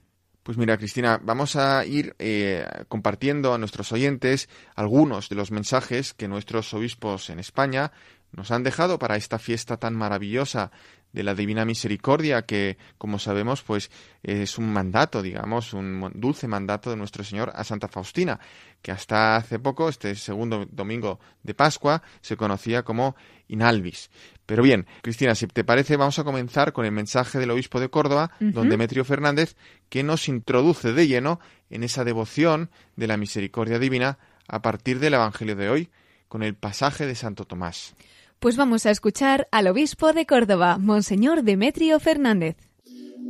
Pues 0.43 0.59
mira, 0.59 0.77
Cristina, 0.77 1.19
vamos 1.23 1.57
a 1.57 1.87
ir 1.87 2.15
eh, 2.19 2.67
compartiendo 2.89 3.55
a 3.55 3.59
nuestros 3.59 3.91
oyentes 3.93 4.51
algunos 4.75 5.31
de 5.31 5.37
los 5.37 5.51
mensajes 5.51 6.13
que 6.13 6.29
nuestros 6.29 6.75
obispos 6.75 7.31
en 7.31 7.39
España 7.39 7.93
nos 8.31 8.51
han 8.51 8.63
dejado 8.63 8.99
para 8.99 9.17
esta 9.17 9.39
fiesta 9.39 9.79
tan 9.79 9.95
maravillosa 9.95 10.71
de 11.17 11.23
la 11.23 11.35
Divina 11.35 11.65
Misericordia, 11.65 12.43
que, 12.43 12.77
como 12.99 13.19
sabemos, 13.19 13.63
pues 13.63 13.91
es 14.23 14.59
un 14.59 14.71
mandato, 14.71 15.23
digamos, 15.23 15.73
un 15.73 16.13
dulce 16.15 16.47
mandato 16.47 16.91
de 16.91 16.97
nuestro 16.97 17.25
Señor 17.25 17.53
a 17.55 17.65
Santa 17.65 17.89
Faustina, 17.89 18.39
que 18.83 18.93
hasta 18.93 19.37
hace 19.37 19.59
poco, 19.59 19.89
este 19.89 20.15
segundo 20.15 20.67
domingo 20.71 21.19
de 21.43 21.55
Pascua, 21.55 22.03
se 22.21 22.37
conocía 22.37 22.83
como 22.83 23.17
Inalvis. 23.49 24.11
Pero 24.45 24.63
bien, 24.63 24.87
Cristina, 25.01 25.35
si 25.35 25.47
te 25.47 25.65
parece, 25.65 25.97
vamos 25.97 26.19
a 26.19 26.25
comenzar 26.25 26.75
con 26.75 26.85
el 26.85 26.93
mensaje 26.93 27.39
del 27.39 27.51
obispo 27.51 27.81
de 27.81 27.89
Córdoba, 27.89 28.33
don 28.39 28.69
Demetrio 28.69 29.03
Fernández, 29.07 29.57
que 29.89 30.03
nos 30.03 30.29
introduce 30.29 30.93
de 30.93 31.09
lleno 31.09 31.41
en 31.71 31.83
esa 31.83 32.05
devoción 32.05 32.69
de 32.95 33.07
la 33.07 33.17
misericordia 33.17 33.79
divina 33.79 34.19
a 34.49 34.61
partir 34.61 34.99
del 35.01 35.15
Evangelio 35.15 35.57
de 35.57 35.71
hoy, 35.71 35.89
con 36.29 36.43
el 36.43 36.55
pasaje 36.55 37.07
de 37.07 37.15
Santo 37.15 37.47
Tomás. 37.47 37.95
Pues 38.39 38.57
vamos 38.57 38.85
a 38.85 38.91
escuchar 38.91 39.49
al 39.51 39.67
obispo 39.67 40.13
de 40.13 40.27
Córdoba, 40.27 40.77
Monseñor 40.79 41.43
Demetrio 41.43 41.99
Fernández. 41.99 42.57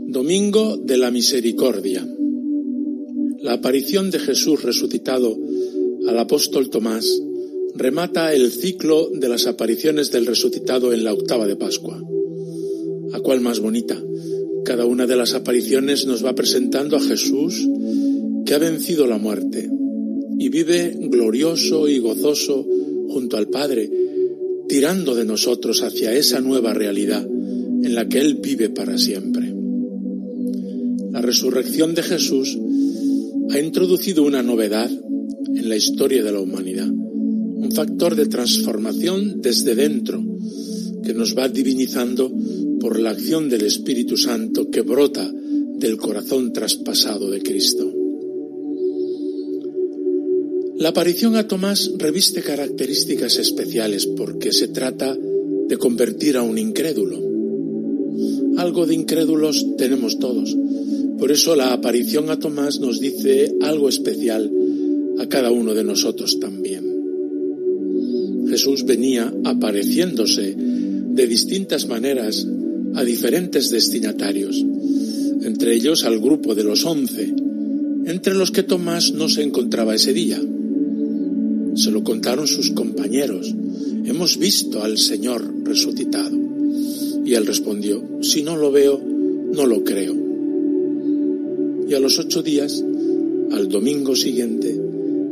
Domingo 0.08 0.76
de 0.76 0.96
la 0.96 1.12
Misericordia. 1.12 2.06
La 3.40 3.54
aparición 3.54 4.10
de 4.10 4.18
Jesús 4.18 4.64
resucitado 4.64 5.36
al 6.08 6.18
apóstol 6.18 6.70
Tomás 6.70 7.06
remata 7.76 8.34
el 8.34 8.50
ciclo 8.50 9.08
de 9.12 9.28
las 9.28 9.46
apariciones 9.46 10.10
del 10.10 10.26
resucitado 10.26 10.92
en 10.92 11.04
la 11.04 11.12
octava 11.12 11.46
de 11.46 11.54
Pascua. 11.54 12.02
¿A 13.12 13.20
cuál 13.20 13.40
más 13.40 13.60
bonita? 13.60 14.02
Cada 14.64 14.86
una 14.86 15.06
de 15.06 15.14
las 15.14 15.34
apariciones 15.34 16.04
nos 16.06 16.24
va 16.24 16.34
presentando 16.34 16.96
a 16.96 17.00
Jesús 17.00 17.64
que 18.44 18.54
ha 18.54 18.58
vencido 18.58 19.06
la 19.06 19.18
muerte 19.18 19.70
y 20.38 20.48
vive 20.48 20.96
glorioso 20.98 21.88
y 21.88 22.00
gozoso 22.00 22.66
junto 23.08 23.36
al 23.36 23.48
Padre, 23.48 23.88
tirando 24.68 25.14
de 25.14 25.24
nosotros 25.24 25.82
hacia 25.82 26.12
esa 26.12 26.40
nueva 26.40 26.74
realidad 26.74 27.26
en 27.26 27.94
la 27.94 28.08
que 28.08 28.20
Él 28.20 28.40
vive 28.42 28.68
para 28.70 28.98
siempre. 28.98 29.54
La 31.12 31.20
resurrección 31.20 31.94
de 31.94 32.02
Jesús 32.02 32.58
ha 33.50 33.58
introducido 33.58 34.22
una 34.22 34.42
novedad 34.42 34.90
en 34.90 35.68
la 35.68 35.76
historia 35.76 36.22
de 36.22 36.32
la 36.32 36.40
humanidad, 36.40 36.88
un 36.88 37.70
factor 37.72 38.16
de 38.16 38.26
transformación 38.26 39.40
desde 39.40 39.74
dentro 39.74 40.22
que 41.04 41.14
nos 41.14 41.36
va 41.36 41.48
divinizando 41.48 42.30
por 42.80 42.98
la 42.98 43.10
acción 43.10 43.48
del 43.48 43.62
Espíritu 43.62 44.16
Santo 44.16 44.68
que 44.70 44.82
brota 44.82 45.32
del 45.78 45.96
corazón 45.96 46.52
traspasado 46.52 47.30
de 47.30 47.40
Cristo. 47.40 47.95
La 50.78 50.90
aparición 50.90 51.36
a 51.36 51.48
Tomás 51.48 51.90
reviste 51.96 52.42
características 52.42 53.38
especiales 53.38 54.06
porque 54.06 54.52
se 54.52 54.68
trata 54.68 55.16
de 55.16 55.76
convertir 55.78 56.36
a 56.36 56.42
un 56.42 56.58
incrédulo. 56.58 57.18
Algo 58.58 58.84
de 58.84 58.94
incrédulos 58.94 59.64
tenemos 59.78 60.18
todos. 60.18 60.54
Por 61.18 61.32
eso 61.32 61.56
la 61.56 61.72
aparición 61.72 62.28
a 62.28 62.38
Tomás 62.38 62.78
nos 62.78 63.00
dice 63.00 63.54
algo 63.62 63.88
especial 63.88 64.52
a 65.18 65.26
cada 65.26 65.50
uno 65.50 65.72
de 65.72 65.82
nosotros 65.82 66.38
también. 66.40 66.84
Jesús 68.50 68.84
venía 68.84 69.32
apareciéndose 69.44 70.54
de 70.56 71.26
distintas 71.26 71.88
maneras 71.88 72.46
a 72.94 73.02
diferentes 73.02 73.70
destinatarios, 73.70 74.62
entre 75.40 75.74
ellos 75.74 76.04
al 76.04 76.18
grupo 76.18 76.54
de 76.54 76.64
los 76.64 76.84
once, 76.84 77.32
entre 78.04 78.34
los 78.34 78.50
que 78.50 78.62
Tomás 78.62 79.12
no 79.12 79.30
se 79.30 79.42
encontraba 79.42 79.94
ese 79.94 80.12
día. 80.12 80.38
Se 81.76 81.90
lo 81.90 82.02
contaron 82.02 82.46
sus 82.46 82.70
compañeros. 82.70 83.54
Hemos 84.04 84.38
visto 84.38 84.82
al 84.82 84.98
Señor 84.98 85.44
resucitado. 85.62 86.36
Y 87.24 87.34
él 87.34 87.46
respondió, 87.46 88.02
si 88.22 88.42
no 88.42 88.56
lo 88.56 88.72
veo, 88.72 89.00
no 89.52 89.66
lo 89.66 89.84
creo. 89.84 90.14
Y 91.88 91.94
a 91.94 92.00
los 92.00 92.18
ocho 92.18 92.42
días, 92.42 92.82
al 93.52 93.68
domingo 93.68 94.16
siguiente, 94.16 94.80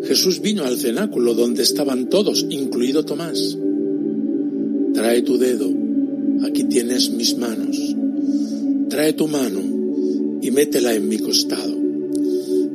Jesús 0.05 0.41
vino 0.41 0.65
al 0.65 0.77
cenáculo 0.77 1.35
donde 1.35 1.63
estaban 1.63 2.11
todos, 2.11 2.47
incluido 2.51 3.05
Tomás. 3.05 3.57
Trae 4.93 5.23
tu 5.23 5.39
dedo, 5.39 5.69
aquí 6.45 6.65
tienes 6.65 7.11
mis 7.11 7.39
manos. 7.39 7.97
Trae 8.91 9.15
tu 9.15 9.29
mano 9.29 9.61
y 10.43 10.51
métela 10.51 10.95
en 10.95 11.09
mi 11.09 11.19
costado. 11.19 11.75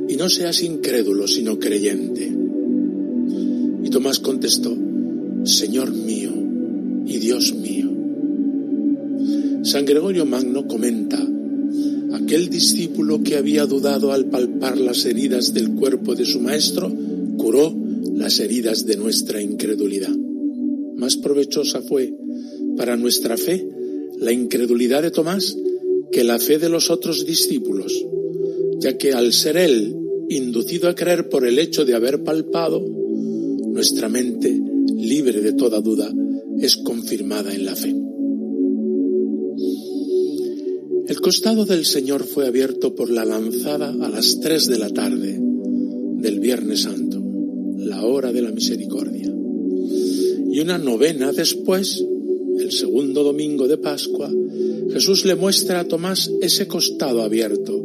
Y 0.07 0.15
no 0.15 0.27
seas 0.27 0.63
incrédulo, 0.63 1.27
sino 1.27 1.59
creyente. 1.59 2.48
Y 3.89 3.91
Tomás 3.91 4.19
contestó, 4.19 4.77
Señor 5.45 5.91
mío 5.91 6.29
y 7.07 7.17
Dios 7.17 7.55
mío. 7.55 7.89
San 9.63 9.83
Gregorio 9.83 10.27
Magno 10.27 10.67
comenta, 10.67 11.17
aquel 12.13 12.51
discípulo 12.51 13.23
que 13.23 13.35
había 13.35 13.65
dudado 13.65 14.11
al 14.11 14.25
palpar 14.25 14.77
las 14.77 15.05
heridas 15.05 15.55
del 15.55 15.71
cuerpo 15.71 16.13
de 16.13 16.25
su 16.25 16.39
maestro, 16.39 16.95
curó 17.39 17.75
las 18.13 18.39
heridas 18.39 18.85
de 18.85 18.95
nuestra 18.95 19.41
incredulidad. 19.41 20.15
Más 20.95 21.17
provechosa 21.17 21.81
fue 21.81 22.13
para 22.77 22.95
nuestra 22.95 23.37
fe 23.37 23.67
la 24.19 24.31
incredulidad 24.31 25.01
de 25.01 25.09
Tomás 25.09 25.57
que 26.11 26.23
la 26.23 26.37
fe 26.37 26.59
de 26.59 26.69
los 26.69 26.91
otros 26.91 27.25
discípulos, 27.25 28.05
ya 28.81 28.99
que 28.99 29.13
al 29.13 29.33
ser 29.33 29.57
él 29.57 29.95
inducido 30.29 30.89
a 30.89 30.93
creer 30.93 31.27
por 31.27 31.47
el 31.47 31.57
hecho 31.57 31.85
de 31.85 31.95
haber 31.95 32.23
palpado, 32.23 32.98
nuestra 33.79 34.09
mente, 34.09 34.61
libre 34.97 35.39
de 35.39 35.53
toda 35.53 35.79
duda, 35.79 36.13
es 36.59 36.75
confirmada 36.75 37.55
en 37.55 37.63
la 37.63 37.77
fe. 37.77 37.95
El 41.07 41.21
costado 41.21 41.63
del 41.63 41.85
Señor 41.85 42.25
fue 42.25 42.45
abierto 42.45 42.93
por 42.93 43.09
la 43.09 43.23
lanzada 43.23 43.95
a 44.01 44.09
las 44.09 44.41
tres 44.41 44.67
de 44.67 44.79
la 44.79 44.89
tarde 44.89 45.39
del 45.39 46.41
Viernes 46.41 46.81
Santo, 46.81 47.23
la 47.77 48.03
hora 48.03 48.33
de 48.33 48.41
la 48.41 48.51
misericordia. 48.51 49.33
Y 50.51 50.59
una 50.59 50.77
novena 50.77 51.31
después, 51.31 52.03
el 52.59 52.73
segundo 52.73 53.23
domingo 53.23 53.65
de 53.69 53.77
Pascua, 53.77 54.29
Jesús 54.91 55.23
le 55.23 55.35
muestra 55.35 55.79
a 55.79 55.87
Tomás 55.87 56.29
ese 56.41 56.67
costado 56.67 57.23
abierto 57.23 57.81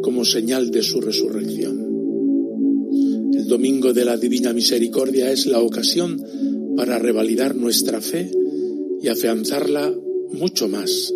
como 0.00 0.24
señal 0.24 0.70
de 0.70 0.82
su 0.82 1.02
resurrección. 1.02 1.67
Domingo 3.48 3.94
de 3.94 4.04
la 4.04 4.18
Divina 4.18 4.52
Misericordia 4.52 5.32
es 5.32 5.46
la 5.46 5.60
ocasión 5.60 6.22
para 6.76 6.98
revalidar 6.98 7.56
nuestra 7.56 8.02
fe 8.02 8.30
y 9.00 9.08
afianzarla 9.08 9.90
mucho 10.34 10.68
más 10.68 11.14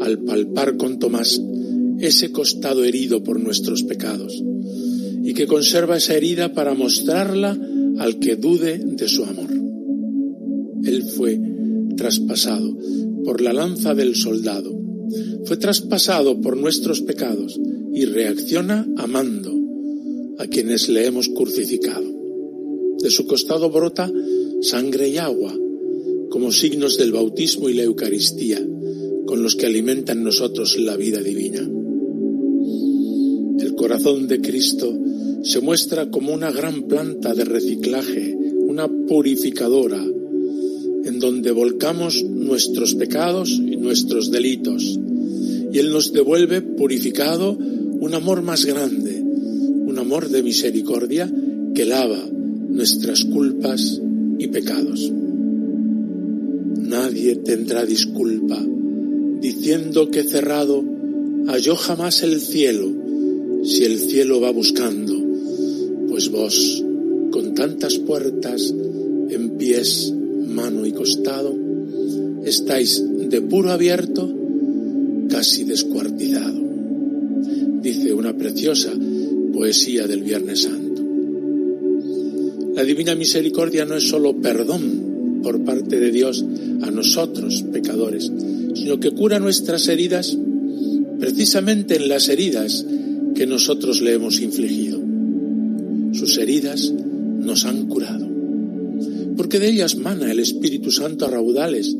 al 0.00 0.18
palpar 0.24 0.78
con 0.78 0.98
Tomás 0.98 1.38
ese 2.00 2.32
costado 2.32 2.84
herido 2.84 3.22
por 3.22 3.38
nuestros 3.38 3.82
pecados 3.82 4.42
y 5.22 5.34
que 5.34 5.46
conserva 5.46 5.98
esa 5.98 6.14
herida 6.14 6.54
para 6.54 6.72
mostrarla 6.72 7.58
al 7.98 8.18
que 8.18 8.36
dude 8.36 8.78
de 8.78 9.06
su 9.06 9.22
amor. 9.24 9.50
Él 10.84 11.02
fue 11.02 11.38
traspasado 11.98 12.78
por 13.26 13.42
la 13.42 13.52
lanza 13.52 13.94
del 13.94 14.14
soldado, 14.14 14.74
fue 15.44 15.58
traspasado 15.58 16.40
por 16.40 16.56
nuestros 16.56 17.02
pecados 17.02 17.60
y 17.92 18.06
reacciona 18.06 18.86
amando 18.96 19.53
a 20.38 20.46
quienes 20.46 20.88
le 20.88 21.06
hemos 21.06 21.28
crucificado. 21.28 22.04
De 22.98 23.10
su 23.10 23.26
costado 23.26 23.70
brota 23.70 24.10
sangre 24.60 25.08
y 25.08 25.18
agua, 25.18 25.54
como 26.30 26.50
signos 26.50 26.96
del 26.96 27.12
bautismo 27.12 27.68
y 27.68 27.74
la 27.74 27.82
Eucaristía, 27.82 28.64
con 29.26 29.42
los 29.42 29.56
que 29.56 29.66
alimentan 29.66 30.24
nosotros 30.24 30.78
la 30.78 30.96
vida 30.96 31.20
divina. 31.20 31.60
El 33.58 33.74
corazón 33.74 34.26
de 34.26 34.40
Cristo 34.40 34.92
se 35.42 35.60
muestra 35.60 36.10
como 36.10 36.32
una 36.32 36.50
gran 36.50 36.82
planta 36.84 37.34
de 37.34 37.44
reciclaje, 37.44 38.36
una 38.66 38.88
purificadora, 38.88 40.02
en 41.04 41.18
donde 41.20 41.52
volcamos 41.52 42.24
nuestros 42.24 42.94
pecados 42.94 43.50
y 43.50 43.76
nuestros 43.76 44.30
delitos. 44.30 44.98
Y 45.72 45.78
Él 45.78 45.92
nos 45.92 46.12
devuelve 46.12 46.62
purificado 46.62 47.56
un 47.56 48.14
amor 48.14 48.42
más 48.42 48.64
grande, 48.64 49.03
amor 50.04 50.28
de 50.28 50.42
misericordia 50.42 51.32
que 51.74 51.86
lava 51.86 52.20
nuestras 52.68 53.24
culpas 53.24 53.98
y 54.38 54.48
pecados. 54.48 55.10
Nadie 56.76 57.36
tendrá 57.36 57.86
disculpa 57.86 58.60
diciendo 59.40 60.10
que 60.10 60.22
cerrado 60.24 60.84
halló 61.46 61.76
jamás 61.76 62.22
el 62.22 62.38
cielo 62.38 62.92
si 63.64 63.84
el 63.84 63.98
cielo 63.98 64.42
va 64.42 64.50
buscando, 64.50 65.14
pues 66.10 66.28
vos, 66.30 66.84
con 67.30 67.54
tantas 67.54 67.96
puertas 67.96 68.74
en 69.30 69.56
pies, 69.56 70.12
mano 70.48 70.84
y 70.84 70.92
costado, 70.92 71.56
estáis 72.44 73.02
de 73.30 73.40
puro 73.40 73.70
abierto, 73.70 74.30
casi 75.30 75.64
descuartizado. 75.64 76.60
Dice 77.80 78.12
una 78.12 78.36
preciosa 78.36 78.92
poesía 79.54 80.06
del 80.08 80.22
Viernes 80.22 80.62
Santo. 80.62 81.02
La 82.74 82.82
divina 82.82 83.14
misericordia 83.14 83.84
no 83.84 83.96
es 83.96 84.08
solo 84.08 84.36
perdón 84.36 85.40
por 85.42 85.64
parte 85.64 86.00
de 86.00 86.10
Dios 86.10 86.44
a 86.82 86.90
nosotros, 86.90 87.64
pecadores, 87.72 88.30
sino 88.74 88.98
que 88.98 89.12
cura 89.12 89.38
nuestras 89.38 89.86
heridas 89.86 90.36
precisamente 91.20 91.96
en 91.96 92.08
las 92.08 92.28
heridas 92.28 92.84
que 93.34 93.46
nosotros 93.46 94.02
le 94.02 94.14
hemos 94.14 94.40
infligido. 94.40 95.00
Sus 96.12 96.36
heridas 96.38 96.92
nos 97.38 97.64
han 97.64 97.86
curado, 97.86 98.26
porque 99.36 99.60
de 99.60 99.68
ellas 99.68 99.96
mana 99.96 100.32
el 100.32 100.40
Espíritu 100.40 100.90
Santo 100.90 101.26
a 101.26 101.30
raudales 101.30 101.96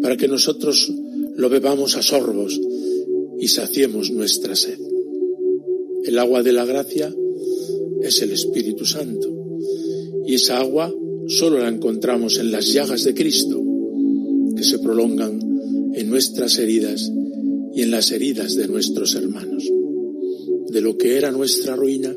para 0.00 0.16
que 0.16 0.28
nosotros 0.28 0.92
lo 1.36 1.48
bebamos 1.48 1.96
a 1.96 2.02
sorbos 2.02 2.60
y 3.40 3.48
saciemos 3.48 4.10
nuestra 4.10 4.54
sed. 4.54 4.91
El 6.04 6.18
agua 6.18 6.42
de 6.42 6.52
la 6.52 6.64
gracia 6.64 7.14
es 8.02 8.22
el 8.22 8.32
Espíritu 8.32 8.84
Santo 8.84 9.28
y 10.26 10.34
esa 10.34 10.58
agua 10.58 10.92
solo 11.28 11.58
la 11.58 11.68
encontramos 11.68 12.38
en 12.38 12.50
las 12.50 12.72
llagas 12.72 13.04
de 13.04 13.14
Cristo 13.14 13.62
que 14.56 14.64
se 14.64 14.78
prolongan 14.80 15.40
en 15.94 16.10
nuestras 16.10 16.58
heridas 16.58 17.10
y 17.74 17.82
en 17.82 17.90
las 17.90 18.10
heridas 18.10 18.56
de 18.56 18.68
nuestros 18.68 19.14
hermanos. 19.14 19.70
De 20.70 20.80
lo 20.80 20.96
que 20.96 21.16
era 21.16 21.30
nuestra 21.30 21.76
ruina, 21.76 22.16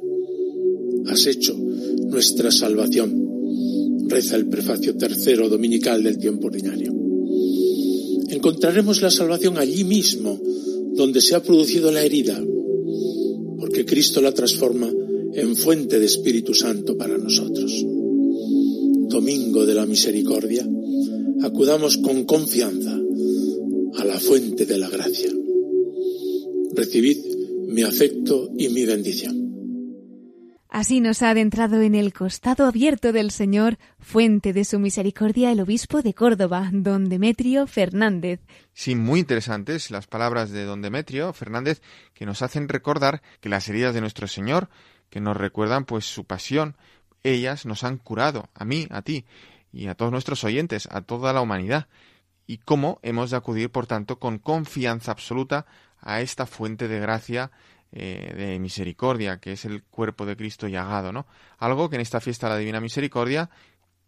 has 1.08 1.28
hecho 1.28 1.56
nuestra 2.10 2.52
salvación. 2.52 3.24
Reza 4.08 4.36
el 4.36 4.48
prefacio 4.48 4.96
tercero 4.96 5.50
dominical 5.50 6.04
del 6.04 6.18
tiempo 6.18 6.48
ordinario. 6.48 6.94
Encontraremos 8.30 9.02
la 9.02 9.12
salvación 9.12 9.58
allí 9.58 9.84
mismo, 9.84 10.40
donde 10.94 11.22
se 11.22 11.36
ha 11.36 11.44
producido 11.44 11.92
la 11.92 12.04
herida, 12.04 12.42
porque 13.60 13.86
Cristo 13.86 14.22
la 14.22 14.34
transforma 14.34 14.92
en 15.34 15.56
fuente 15.56 16.00
de 16.00 16.06
Espíritu 16.06 16.54
Santo 16.54 16.98
para 16.98 17.18
nosotros. 17.18 17.86
Domingo 19.10 19.66
de 19.66 19.74
la 19.74 19.86
Misericordia, 19.86 20.68
acudamos 21.42 21.98
con 21.98 22.24
confianza 22.24 23.00
a 23.98 24.06
la 24.06 24.20
fuente 24.20 24.66
de 24.66 24.78
la 24.78 24.90
gracia. 24.90 25.32
Recibid 26.74 27.18
mi 27.68 27.84
afecto 27.84 28.52
y 28.58 28.70
mi 28.70 28.86
bendición. 28.86 29.45
Así 30.76 31.00
nos 31.00 31.22
ha 31.22 31.30
adentrado 31.30 31.82
en 31.82 31.96
el 31.96 32.12
costado 32.12 32.66
abierto 32.66 33.14
del 33.14 33.32
Señor, 33.32 33.78
fuente 33.98 34.52
de 34.52 34.66
su 34.66 34.78
misericordia, 34.78 35.50
el 35.54 35.62
obispo 35.62 36.02
de 36.02 36.14
Córdoba, 36.14 36.68
don 36.74 37.08
Demetrio 37.08 37.66
Fernández. 37.66 38.42
Sí, 38.74 38.94
muy 38.94 39.22
interesantes 39.22 39.90
las 39.90 40.06
palabras 40.06 40.50
de 40.50 40.66
don 40.66 40.82
Demetrio 40.82 41.32
Fernández 41.32 41.82
que 42.14 42.26
nos 42.26 42.42
hacen 42.42 42.68
recordar 42.68 43.22
que 43.40 43.48
las 43.48 43.70
heridas 43.70 43.94
de 43.94 44.02
nuestro 44.02 44.28
Señor, 44.28 44.68
que 45.10 45.22
nos 45.22 45.38
recuerdan 45.38 45.86
pues 45.86 46.04
su 46.04 46.26
pasión, 46.26 46.76
ellas 47.24 47.66
nos 47.66 47.86
han 47.86 47.98
curado, 47.98 48.50
a 48.54 48.66
mí, 48.66 48.86
a 48.90 49.02
ti 49.02 49.24
y 49.72 49.88
a 49.88 49.96
todos 49.96 50.12
nuestros 50.12 50.44
oyentes, 50.44 50.90
a 50.92 51.00
toda 51.00 51.32
la 51.32 51.40
humanidad 51.40 51.88
y 52.48 52.58
cómo 52.58 53.00
hemos 53.02 53.32
de 53.32 53.38
acudir, 53.38 53.72
por 53.72 53.88
tanto, 53.88 54.20
con 54.20 54.40
confianza 54.40 55.14
absoluta 55.14 55.66
a 56.02 56.20
esta 56.20 56.46
fuente 56.46 56.90
de 56.90 57.00
gracia, 57.00 57.52
eh, 57.98 58.34
de 58.36 58.60
misericordia, 58.60 59.40
que 59.40 59.54
es 59.54 59.64
el 59.64 59.82
cuerpo 59.84 60.26
de 60.26 60.36
Cristo 60.36 60.68
llagado, 60.68 61.14
¿no? 61.14 61.26
Algo 61.58 61.90
que 61.90 61.96
en 61.96 62.02
esta 62.02 62.20
fiesta 62.20 62.48
de 62.48 62.54
la 62.54 62.60
Divina 62.60 62.82
Misericordia 62.82 63.50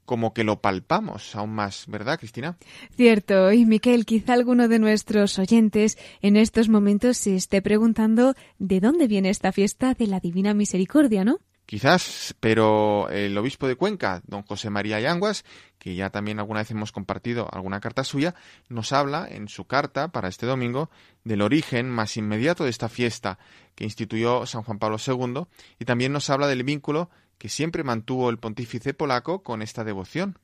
como 0.04 0.34
que 0.34 0.46
lo 0.46 0.62
palpamos 0.62 1.36
aún 1.36 1.54
más, 1.54 1.86
¿verdad, 1.88 2.18
Cristina? 2.18 2.58
Cierto, 2.96 3.52
y 3.52 3.66
Miquel, 3.66 4.06
quizá 4.06 4.34
alguno 4.34 4.70
de 4.70 4.80
nuestros 4.80 5.38
oyentes 5.38 5.98
en 6.22 6.38
estos 6.38 6.70
momentos 6.70 7.18
se 7.18 7.36
esté 7.36 7.62
preguntando 7.62 8.34
de 8.58 8.80
dónde 8.80 9.08
viene 9.08 9.30
esta 9.30 9.52
fiesta 9.52 9.94
de 9.94 10.08
la 10.08 10.22
Divina 10.22 10.54
Misericordia, 10.54 11.26
¿no? 11.26 11.40
Quizás, 11.66 12.34
pero 12.40 13.10
el 13.10 13.38
obispo 13.38 13.68
de 13.68 13.76
Cuenca, 13.76 14.22
don 14.26 14.44
José 14.44 14.70
María 14.70 15.02
Yanguas, 15.02 15.44
que 15.78 15.96
ya 15.96 16.10
también 16.10 16.40
alguna 16.40 16.62
vez 16.62 16.72
hemos 16.72 16.94
compartido 16.94 17.50
alguna 17.52 17.82
carta 17.82 18.06
suya, 18.06 18.36
nos 18.70 18.94
habla 18.94 19.28
en 19.30 19.50
su 19.50 19.66
carta 19.66 20.08
para 20.08 20.30
este 20.30 20.46
domingo 20.46 20.90
del 21.26 21.42
origen 21.42 21.90
más 21.90 22.16
inmediato 22.16 22.64
de 22.64 22.70
esta 22.70 22.88
fiesta 22.88 23.38
que 23.78 23.84
instituyó 23.84 24.47
San 24.47 24.63
Juan 24.63 24.80
Pablo 24.80 24.97
II 24.97 25.43
y 25.78 25.86
también 25.86 26.11
nos 26.11 26.32
habla 26.32 26.47
del 26.47 26.63
vínculo 26.63 27.11
que 27.38 27.47
siempre 27.47 27.84
mantuvo 27.84 28.32
el 28.32 28.39
pontífice 28.39 28.95
polaco 28.95 29.43
con 29.43 29.61
esta 29.61 29.84
devoción, 29.84 30.39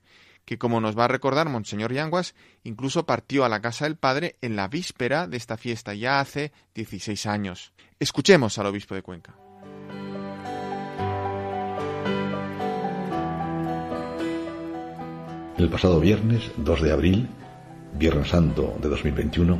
que 0.45 0.59
como 0.59 0.79
nos 0.79 0.95
va 0.95 1.05
a 1.05 1.07
recordar 1.07 1.49
Monseñor 1.49 1.91
Yanguas, 1.91 2.35
incluso 2.63 3.07
partió 3.07 3.43
a 3.43 3.49
la 3.49 3.59
casa 3.59 3.85
del 3.85 3.97
Padre 3.97 4.35
en 4.41 4.55
la 4.55 4.67
víspera 4.67 5.27
de 5.27 5.37
esta 5.37 5.57
fiesta, 5.57 5.95
ya 5.95 6.19
hace 6.19 6.51
16 6.75 7.25
años. 7.25 7.73
Escuchemos 7.99 8.59
al 8.59 8.67
obispo 8.67 8.93
de 8.93 9.01
Cuenca. 9.01 9.35
El 15.57 15.69
pasado 15.69 15.99
viernes 15.99 16.51
2 16.57 16.81
de 16.83 16.91
abril, 16.91 17.27
Viernes 17.97 18.29
Santo 18.29 18.77
de 18.79 18.89
2021, 18.89 19.57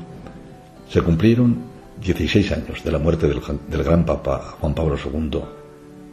se 0.89 1.01
cumplieron 1.01 1.72
16 2.04 2.51
años 2.51 2.84
de 2.84 2.91
la 2.91 2.99
muerte 2.99 3.30
del, 3.30 3.39
gran 3.82 4.06
Papa 4.06 4.58
Juan 4.60 4.76
Pablo 4.76 4.97
II, 4.97 5.39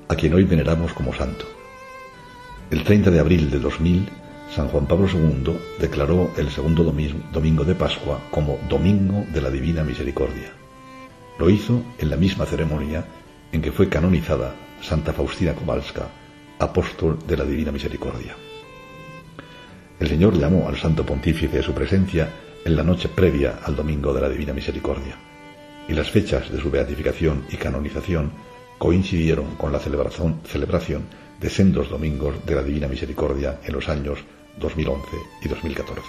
a 0.07 0.15
quien 0.15 0.33
hoy 0.35 0.45
veneramos 0.45 0.93
como 0.93 1.13
santo. 1.13 1.45
El 2.71 2.85
30 2.85 3.11
de 3.11 3.19
abril 3.19 3.51
de 3.51 3.59
2000, 3.59 4.09
San 4.55 4.69
Juan 4.69 4.87
Pablo 4.87 5.09
II 5.13 5.53
declaró 5.81 6.31
el 6.37 6.49
segundo 6.51 6.85
domingo 6.85 7.65
de 7.65 7.75
Pascua 7.75 8.21
como 8.31 8.59
Domingo 8.69 9.25
de 9.33 9.41
la 9.41 9.51
Divina 9.51 9.83
Misericordia. 9.83 10.53
Lo 11.41 11.51
hizo 11.51 11.83
en 11.99 12.09
la 12.09 12.17
misma 12.17 12.47
ceremonia 12.47 13.05
en 13.51 13.61
que 13.61 13.73
fue 13.73 13.89
canonizada 13.89 14.55
Santa 14.81 15.13
Faustina 15.13 15.55
Kowalska, 15.55 16.07
apóstol 16.61 17.19
de 17.27 17.37
la 17.37 17.45
Divina 17.45 17.73
Misericordia. 17.73 18.37
El 19.99 20.07
Señor 20.07 20.39
llamó 20.39 20.69
al 20.69 20.79
Santo 20.79 21.05
Pontífice 21.05 21.59
a 21.59 21.63
su 21.65 21.73
presencia 21.73 22.29
en 22.65 22.77
la 22.77 22.85
noche 22.85 23.09
previa 23.09 23.59
al 23.65 23.75
Domingo 23.75 24.15
de 24.15 24.21
la 24.21 24.29
Divina 24.29 24.53
Misericordia, 24.53 25.17
y 25.91 25.93
las 25.93 26.09
fechas 26.09 26.49
de 26.53 26.61
su 26.61 26.71
beatificación 26.71 27.45
y 27.51 27.57
canonización 27.57 28.31
coincidieron 28.79 29.57
con 29.57 29.73
la 29.73 29.81
celebración, 29.81 30.41
de 31.41 31.51
sendos 31.51 31.91
domingos 31.91 32.47
de 32.47 32.55
la 32.55 32.63
Divina 32.63 32.87
Misericordia 32.87 33.59
en 33.65 33.73
los 33.73 33.89
años 33.89 34.21
2011 34.61 35.09
y 35.43 35.49
2014. 35.49 36.09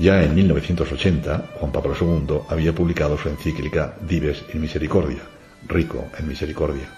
Ya 0.00 0.22
en 0.24 0.34
1980, 0.34 1.50
Juan 1.60 1.70
Pablo 1.70 1.94
II 1.98 2.40
había 2.48 2.74
publicado 2.74 3.16
su 3.16 3.28
encíclica 3.28 3.94
Dives 4.00 4.44
in 4.52 4.60
Misericordia, 4.60 5.22
rico 5.68 6.04
en 6.18 6.26
misericordia. 6.26 6.88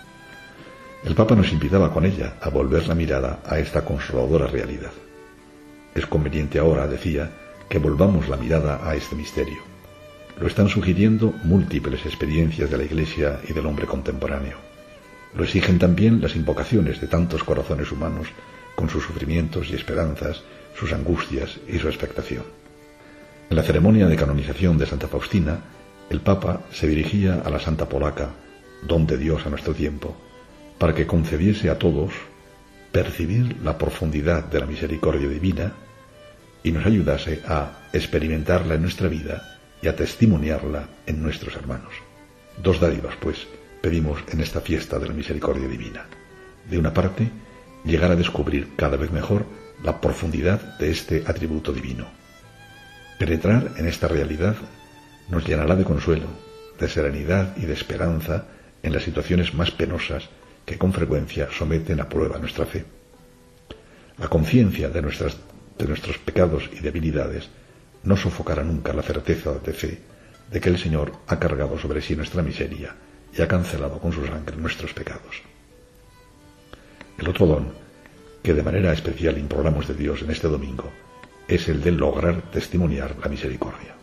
El 1.05 1.14
Papa 1.14 1.35
nos 1.35 1.53
invitaba 1.53 1.93
con 1.93 2.07
ella 2.07 2.37
a 2.41 2.49
volver 2.49 2.89
la 2.89 2.95
mirada 2.95 3.41
a 3.47 3.59
esta 3.59 3.85
consoladora 3.85 4.47
realidad. 4.47 4.93
Es 5.95 6.07
conveniente 6.07 6.59
ahora, 6.59 6.87
decía, 6.87 7.31
que 7.69 7.79
volvamos 7.79 8.29
la 8.29 8.39
mirada 8.39 8.81
a 8.89 8.95
este 8.95 9.14
misterio. 9.14 9.68
Lo 10.41 10.47
están 10.47 10.68
sugiriendo 10.68 11.34
múltiples 11.43 12.07
experiencias 12.07 12.70
de 12.70 12.78
la 12.78 12.84
Iglesia 12.84 13.41
y 13.49 13.53
del 13.53 13.66
hombre 13.66 13.86
contemporáneo. 13.86 14.57
Lo 15.34 15.43
exigen 15.43 15.80
también 15.80 16.20
las 16.20 16.36
invocaciones 16.36 17.01
de 17.01 17.09
tantos 17.09 17.43
corazones 17.43 17.91
humanos 17.91 18.28
con 18.76 18.89
sus 18.89 19.03
sufrimientos 19.03 19.68
y 19.68 19.74
esperanzas, 19.74 20.43
sus 20.78 20.93
angustias 20.93 21.59
y 21.66 21.80
su 21.80 21.89
expectación. 21.89 22.45
En 23.51 23.57
la 23.57 23.64
ceremonia 23.64 24.07
de 24.07 24.14
canonización 24.14 24.78
de 24.78 24.86
Santa 24.86 25.09
Faustina, 25.09 25.59
el 26.09 26.20
Papa 26.20 26.61
se 26.70 26.86
dirigía 26.86 27.43
a 27.45 27.51
la 27.51 27.59
Santa 27.59 27.89
Polaca, 27.89 28.30
don 28.86 29.09
de 29.09 29.18
Dios 29.18 29.45
a 29.45 29.51
nuestro 29.51 29.74
tiempo, 29.74 30.16
para 30.78 30.95
que 30.95 31.07
concediese 31.07 31.68
a 31.68 31.78
todos 31.78 32.12
percibir 32.93 33.57
la 33.64 33.76
profundidad 33.76 34.45
de 34.45 34.61
la 34.61 34.66
misericordia 34.66 35.28
divina 35.28 35.72
y 36.62 36.70
nos 36.70 36.86
ayudase 36.86 37.43
a 37.49 37.89
experimentarla 37.93 38.74
en 38.74 38.82
nuestra 38.82 39.09
vida 39.09 39.58
y 39.83 39.89
a 39.89 39.97
testimoniarla 39.97 40.89
en 41.07 41.22
nuestros 41.22 41.55
hermanos. 41.57 41.93
Dos 42.62 42.81
dádivas, 42.81 43.14
pues, 43.20 43.47
pedimos 43.81 44.18
en 44.29 44.41
esta 44.41 44.61
fiesta 44.61 44.99
de 44.99 45.09
la 45.09 45.14
misericordia 45.14 45.68
divina. 45.68 46.07
De 46.68 46.79
una 46.79 46.93
parte, 46.93 47.31
llegar 47.85 48.11
a 48.11 48.16
descubrir 48.16 48.74
cada 48.76 48.97
vez 48.97 49.12
mejor 49.12 49.47
la 49.83 50.01
profundidad 50.01 50.79
de 50.79 50.91
este 50.91 51.24
atributo 51.26 51.72
divino. 51.72 52.07
Penetrar 53.18 53.72
en 53.76 53.87
esta 53.87 54.09
realidad 54.09 54.57
nos 55.29 55.47
llenará 55.47 55.76
de 55.76 55.85
consuelo, 55.85 56.26
de 56.79 56.89
serenidad 56.89 57.57
y 57.57 57.66
de 57.66 57.74
esperanza 57.74 58.47
en 58.83 58.93
las 58.93 59.03
situaciones 59.03 59.55
más 59.55 59.70
penosas 59.70 60.29
que 60.64 60.79
con 60.79 60.93
frecuencia 60.93 61.49
someten 61.51 62.01
a 62.01 62.09
prueba 62.09 62.39
nuestra 62.39 62.66
fe. 62.66 62.85
La 64.18 64.29
conciencia 64.29 64.89
de, 64.89 65.01
de 65.01 65.87
nuestros 65.87 66.18
pecados 66.18 66.68
y 66.72 66.81
debilidades 66.81 67.49
no 68.09 68.17
sofocará 68.17 68.65
nunca 68.65 68.95
la 68.95 69.03
certeza 69.03 69.53
de 69.53 69.73
fe 69.75 70.01
de 70.51 70.61
que 70.63 70.71
el 70.71 70.79
Señor 70.79 71.13
ha 71.27 71.39
cargado 71.39 71.79
sobre 71.79 72.01
sí 72.01 72.17
nuestra 72.17 72.43
miseria 72.43 72.97
y 73.37 73.43
ha 73.43 73.47
cancelado 73.47 73.99
con 73.99 74.13
su 74.13 74.27
sangre 74.27 74.57
nuestros 74.57 74.95
pecados. 74.95 75.43
El 77.19 77.29
otro 77.29 77.45
don 77.47 77.69
que 78.43 78.55
de 78.55 78.63
manera 78.63 78.95
especial 78.95 79.37
imploramos 79.37 79.87
de 79.89 79.93
Dios 79.93 80.23
en 80.23 80.31
este 80.31 80.49
domingo 80.49 80.91
es 81.47 81.69
el 81.69 81.83
de 81.83 81.93
lograr 81.93 82.51
testimoniar 82.51 83.15
la 83.23 83.29
misericordia. 83.29 83.95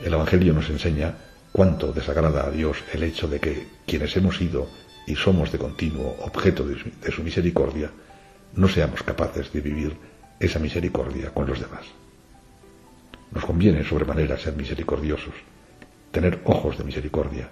El 0.00 0.14
Evangelio 0.14 0.52
nos 0.52 0.68
enseña 0.68 1.14
cuánto 1.52 1.92
desagrada 1.92 2.44
a 2.44 2.50
Dios 2.50 2.78
el 2.92 3.04
hecho 3.04 3.28
de 3.28 3.38
que 3.38 3.68
quienes 3.86 4.16
hemos 4.16 4.36
sido 4.36 4.68
y 5.06 5.14
somos 5.14 5.52
de 5.52 5.58
continuo 5.58 6.16
objeto 6.22 6.64
de 6.64 7.12
su 7.12 7.22
misericordia, 7.22 7.92
no 8.54 8.66
seamos 8.66 9.04
capaces 9.04 9.52
de 9.52 9.60
vivir 9.60 9.96
esa 10.40 10.58
misericordia 10.58 11.30
con 11.32 11.46
los 11.46 11.60
demás. 11.60 11.86
Nos 13.32 13.44
conviene 13.44 13.84
sobremanera 13.84 14.38
ser 14.38 14.54
misericordiosos, 14.56 15.34
tener 16.10 16.40
ojos 16.44 16.78
de 16.78 16.84
misericordia, 16.84 17.48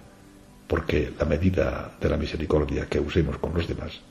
porque 0.67 1.13
la 1.17 1.25
medida 1.25 1.91
de 1.99 2.09
la 2.09 2.17
misericordia 2.17 2.87
que 2.87 2.99
usemos 2.99 3.37
con 3.37 3.53
los 3.53 3.67
demás 3.67 4.01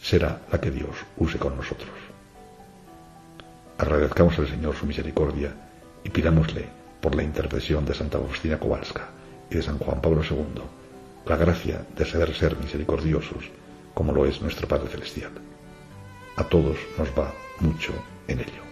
será 0.00 0.42
la 0.50 0.60
que 0.60 0.70
Dios 0.70 0.96
use 1.16 1.38
con 1.38 1.56
nosotros. 1.56 1.90
Agradezcamos 3.78 4.38
al 4.38 4.48
Señor 4.48 4.76
su 4.76 4.86
misericordia 4.86 5.52
y 6.04 6.10
pidámosle, 6.10 6.80
por 7.00 7.14
la 7.14 7.22
intercesión 7.22 7.84
de 7.84 7.94
Santa 7.94 8.18
Faustina 8.18 8.58
Kowalska 8.58 9.08
y 9.50 9.56
de 9.56 9.62
San 9.62 9.78
Juan 9.78 10.00
Pablo 10.00 10.22
II, 10.22 10.62
la 11.26 11.36
gracia 11.36 11.84
de 11.96 12.04
ser 12.04 12.56
misericordiosos 12.58 13.50
como 13.94 14.12
lo 14.12 14.26
es 14.26 14.40
nuestro 14.40 14.68
Padre 14.68 14.88
Celestial. 14.88 15.32
A 16.36 16.44
todos 16.44 16.76
nos 16.98 17.08
va 17.08 17.32
mucho 17.60 17.92
en 18.28 18.40
ello. 18.40 18.69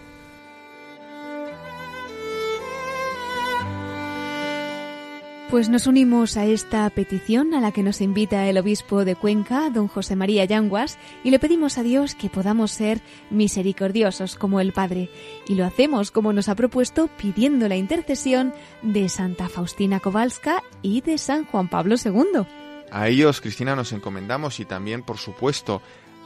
Pues 5.49 5.67
nos 5.67 5.87
unimos 5.87 6.37
a 6.37 6.45
esta 6.45 6.87
petición 6.91 7.55
a 7.55 7.59
la 7.59 7.71
que 7.71 7.81
nos 7.81 8.01
invita 8.01 8.47
el 8.47 8.59
obispo 8.59 9.03
de 9.03 9.15
Cuenca, 9.15 9.71
don 9.71 9.87
José 9.87 10.15
María 10.15 10.45
Yanguas, 10.45 10.99
y 11.23 11.31
le 11.31 11.39
pedimos 11.39 11.79
a 11.79 11.83
Dios 11.83 12.13
que 12.13 12.29
podamos 12.29 12.69
ser 12.69 13.01
misericordiosos 13.31 14.35
como 14.35 14.59
el 14.59 14.73
Padre. 14.73 15.09
Y 15.47 15.55
lo 15.55 15.65
hacemos 15.65 16.11
como 16.11 16.33
nos 16.33 16.49
ha 16.49 16.55
propuesto 16.55 17.09
pidiendo 17.17 17.67
la 17.67 17.77
intercesión 17.77 18.53
de 18.83 19.09
Santa 19.09 19.49
Faustina 19.49 19.99
Kowalska 19.99 20.61
y 20.83 21.01
de 21.01 21.17
San 21.17 21.45
Juan 21.45 21.67
Pablo 21.67 21.95
II. 21.95 22.45
A 22.91 23.07
ellos, 23.07 23.41
Cristina, 23.41 23.75
nos 23.75 23.91
encomendamos 23.91 24.59
y 24.59 24.65
también, 24.65 25.01
por 25.01 25.17
supuesto, 25.17 25.81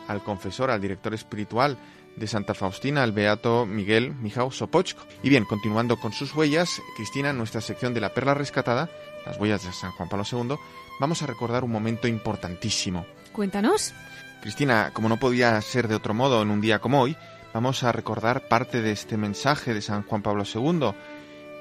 al 0.10 0.22
confesor, 0.22 0.70
al 0.70 0.82
director 0.82 1.14
espiritual 1.14 1.78
de 2.16 2.28
Santa 2.28 2.54
Faustina, 2.54 3.04
el 3.04 3.12
beato 3.12 3.66
Miguel 3.66 4.14
Mijao 4.16 4.52
Sopochko. 4.52 5.04
Y 5.24 5.30
bien, 5.30 5.46
continuando 5.46 5.98
con 5.98 6.14
sus 6.14 6.36
huellas, 6.36 6.82
Cristina, 6.96 7.30
en 7.30 7.38
nuestra 7.38 7.62
sección 7.62 7.94
de 7.94 8.02
la 8.02 8.14
perla 8.14 8.34
rescatada, 8.34 8.90
las 9.26 9.40
huellas 9.40 9.64
de 9.64 9.72
San 9.72 9.92
Juan 9.92 10.10
Pablo 10.10 10.26
II, 10.30 10.56
vamos 11.00 11.22
a 11.22 11.28
recordar 11.28 11.64
un 11.64 11.72
momento 11.72 12.08
importantísimo. 12.08 13.06
Cuéntanos. 13.32 13.94
Cristina, 14.42 14.92
como 14.94 15.10
no 15.10 15.18
podía 15.18 15.60
ser 15.62 15.88
de 15.88 15.96
otro 15.96 16.14
modo 16.14 16.42
en 16.42 16.50
un 16.50 16.62
día 16.62 16.80
como 16.80 17.02
hoy, 17.02 17.16
vamos 17.54 17.84
a 17.84 17.92
recordar 17.92 18.48
parte 18.48 18.82
de 18.82 18.92
este 18.92 19.16
mensaje 19.16 19.74
de 19.74 19.82
San 19.82 20.04
Juan 20.04 20.22
Pablo 20.22 20.44
II, 20.44 20.92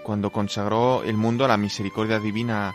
cuando 0.02 0.32
consagró 0.32 1.04
el 1.04 1.16
mundo 1.16 1.44
a 1.44 1.48
la 1.48 1.56
misericordia 1.56 2.18
divina, 2.18 2.74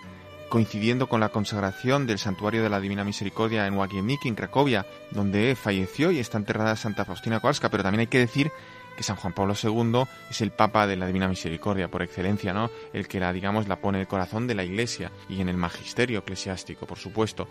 coincidiendo 0.49 1.09
con 1.09 1.19
la 1.19 1.29
consagración 1.29 2.07
del 2.07 2.19
Santuario 2.19 2.63
de 2.63 2.69
la 2.69 2.79
Divina 2.79 3.03
Misericordia 3.03 3.67
en 3.67 3.73
Łagiewnik, 3.75 4.25
en 4.25 4.35
Cracovia, 4.35 4.85
donde 5.11 5.55
falleció 5.55 6.11
y 6.11 6.19
está 6.19 6.38
enterrada 6.38 6.75
Santa 6.75 7.03
Faustina 7.03 7.39
Kowalska, 7.39 7.69
pero 7.69 7.83
también 7.83 8.01
hay 8.01 8.07
que 8.07 8.19
decir 8.19 8.51
que 8.98 9.04
San 9.04 9.16
Juan 9.16 9.34
Pablo 9.34 9.54
II 9.62 10.04
es 10.30 10.41
el 10.41 10.52
Papa 10.52 10.88
de 10.88 10.98
la 10.98 11.08
Divina 11.08 11.30
Misericordia 11.30 11.88
por 11.88 12.02
excelencia, 12.02 12.54
¿no? 12.54 12.70
El 12.91 13.08
que 13.08 13.22
la, 13.22 13.32
digamos, 13.32 13.70
la 13.70 13.78
pone 13.78 14.00
en 14.00 14.02
el 14.02 14.08
corazón 14.08 14.48
de 14.48 14.56
la 14.56 14.66
Iglesia 14.66 15.12
y 15.30 15.39
en 15.39 15.48
el 15.48 15.56
magisterio 15.56 16.20
eclesiástico, 16.20 16.86
por 16.86 16.98
supuesto. 16.98 17.48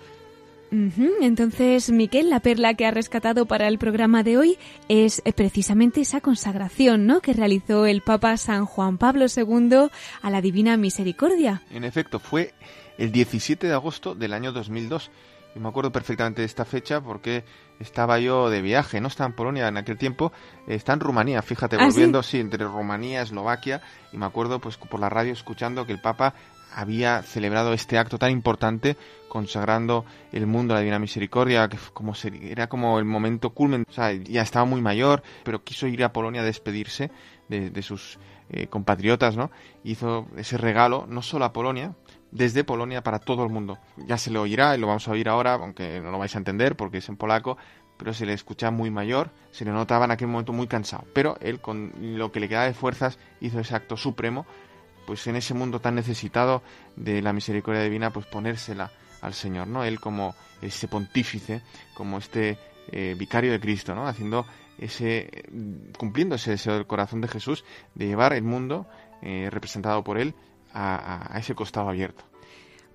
Entonces, 0.71 1.91
Miquel, 1.91 2.29
la 2.29 2.41
perla 2.41 2.75
que 2.75 2.87
ha 2.87 2.91
rescatado 2.91 3.47
para 3.47 3.69
el 3.69 3.79
programa 3.79 4.25
de 4.25 4.37
hoy 4.37 4.59
es 4.89 5.23
eh, 5.25 5.33
precisamente 5.33 6.01
esa 6.01 6.21
consagración, 6.21 7.07
¿no? 7.07 7.21
Que 7.21 7.33
realizó 7.33 7.87
el 7.87 8.03
Papa 8.03 8.37
San 8.37 8.67
Juan 8.67 8.99
Pablo 8.99 9.27
II 9.35 9.89
a 10.23 10.31
la 10.31 10.41
Divina 10.41 10.77
Misericordia. 10.77 11.63
En 11.71 11.85
efecto, 11.85 12.19
fue 12.19 12.53
el 12.99 13.13
17 13.13 13.69
de 13.69 13.73
agosto 13.75 14.15
del 14.15 14.33
año 14.33 14.53
2002 14.53 15.11
y 15.57 15.59
me 15.59 15.69
acuerdo 15.69 15.91
perfectamente 15.91 16.43
de 16.43 16.47
esta 16.47 16.67
fecha 16.67 17.01
porque 17.01 17.45
estaba 17.81 18.19
yo 18.19 18.51
de 18.51 18.61
viaje, 18.61 19.01
no 19.01 19.09
estaba 19.09 19.29
en 19.29 19.35
Polonia 19.35 19.69
en 19.69 19.79
aquel 19.79 19.97
tiempo, 19.97 20.33
está 20.67 20.93
en 20.93 21.01
Rumanía, 21.01 21.41
fíjate, 21.41 21.77
¿Ah, 21.81 21.87
volviendo, 21.87 22.23
sí? 22.23 22.39
entre 22.39 22.65
Rumanía, 22.65 23.23
Eslovaquia, 23.23 23.81
y 24.13 24.19
me 24.19 24.27
acuerdo 24.27 24.61
pues 24.61 24.77
por 24.77 25.01
la 25.01 25.09
radio 25.09 25.33
escuchando 25.33 25.87
que 25.87 25.93
el 25.93 26.01
Papa 26.01 26.35
había 26.75 27.23
celebrado 27.23 27.73
este 27.73 27.97
acto 27.97 28.19
tan 28.19 28.31
importante 28.33 28.99
consagrando 29.31 30.05
el 30.31 30.47
mundo 30.47 30.75
a 30.75 30.77
la 30.77 30.81
Divina 30.81 30.99
Misericordia, 30.99 31.69
que 31.69 31.79
como 31.95 32.13
era 32.43 32.69
como 32.69 32.99
el 32.99 33.07
momento 33.07 33.51
culmen, 33.51 33.87
o 33.89 33.93
sea, 33.93 34.13
ya 34.13 34.43
estaba 34.43 34.67
muy 34.67 34.83
mayor, 34.83 35.23
pero 35.43 35.65
quiso 35.65 35.87
ir 35.87 36.05
a 36.05 36.13
Polonia 36.13 36.43
a 36.43 36.45
despedirse 36.45 37.11
de, 37.49 37.83
sus 37.83 38.19
eh, 38.51 38.67
compatriotas, 38.67 39.37
¿no? 39.37 39.51
Hizo 39.85 40.27
ese 40.37 40.59
regalo 40.59 41.07
no 41.09 41.23
solo 41.23 41.47
a 41.47 41.53
Polonia, 41.53 41.95
desde 42.37 42.65
Polonia 42.65 43.03
para 43.03 43.19
todo 43.19 43.43
el 43.45 43.51
mundo. 43.51 43.79
Ya 43.97 44.19
se 44.19 44.31
le 44.31 44.39
oirá 44.39 44.77
y 44.77 44.79
lo 44.79 44.87
vamos 44.87 45.09
a 45.09 45.13
oír 45.13 45.29
ahora, 45.29 45.55
aunque 45.55 46.01
no 46.01 46.11
lo 46.11 46.19
vais 46.19 46.35
a 46.35 46.39
entender 46.39 46.77
porque 46.77 46.99
es 46.99 47.09
en 47.09 47.17
polaco, 47.17 47.57
pero 47.97 48.13
se 48.13 48.27
le 48.27 48.35
escucha 48.35 48.71
muy 48.71 48.91
mayor, 48.91 49.31
se 49.51 49.65
le 49.65 49.71
notaba 49.71 50.05
en 50.05 50.11
aquel 50.11 50.29
momento 50.29 50.53
muy 50.53 50.67
cansado. 50.67 51.05
Pero 51.15 51.39
él, 51.41 51.61
con 51.61 51.93
lo 51.99 52.31
que 52.33 52.41
le 52.41 52.49
quedaba 52.49 52.67
de 52.67 52.75
fuerzas, 52.75 53.19
hizo 53.41 53.59
ese 53.59 53.75
acto 53.75 53.97
supremo, 53.97 54.47
pues 55.07 55.27
en 55.27 55.37
ese 55.37 55.55
mundo 55.55 55.81
tan 55.81 55.95
necesitado 55.95 56.63
de 56.97 57.23
la 57.23 57.33
misericordia 57.33 57.83
divina, 57.83 58.13
pues 58.13 58.27
ponérsela 58.27 58.91
al 59.23 59.33
Señor, 59.33 59.67
¿no? 59.67 59.85
Él 59.85 59.99
como 59.99 60.35
ese 60.61 60.89
pontífice, 60.89 61.63
como 61.95 62.19
este 62.19 62.59
eh, 62.93 63.15
vicario 63.19 63.51
de 63.53 63.61
Cristo, 63.61 63.95
¿no? 63.95 64.07
Haciendo 64.07 64.45
ese, 64.79 65.31
cumpliendo 65.97 66.35
ese 66.35 66.51
deseo 66.51 66.75
del 66.75 66.87
corazón 66.87 67.23
de 67.23 67.29
Jesús 67.29 67.65
de 67.95 68.07
llevar 68.07 68.35
el 68.35 68.43
mundo 68.43 68.87
eh, 69.23 69.49
representado 69.51 70.05
por 70.05 70.19
él 70.19 70.35
a, 70.77 71.39
ese 71.39 71.55
costado 71.55 71.89
abierto. 71.89 72.25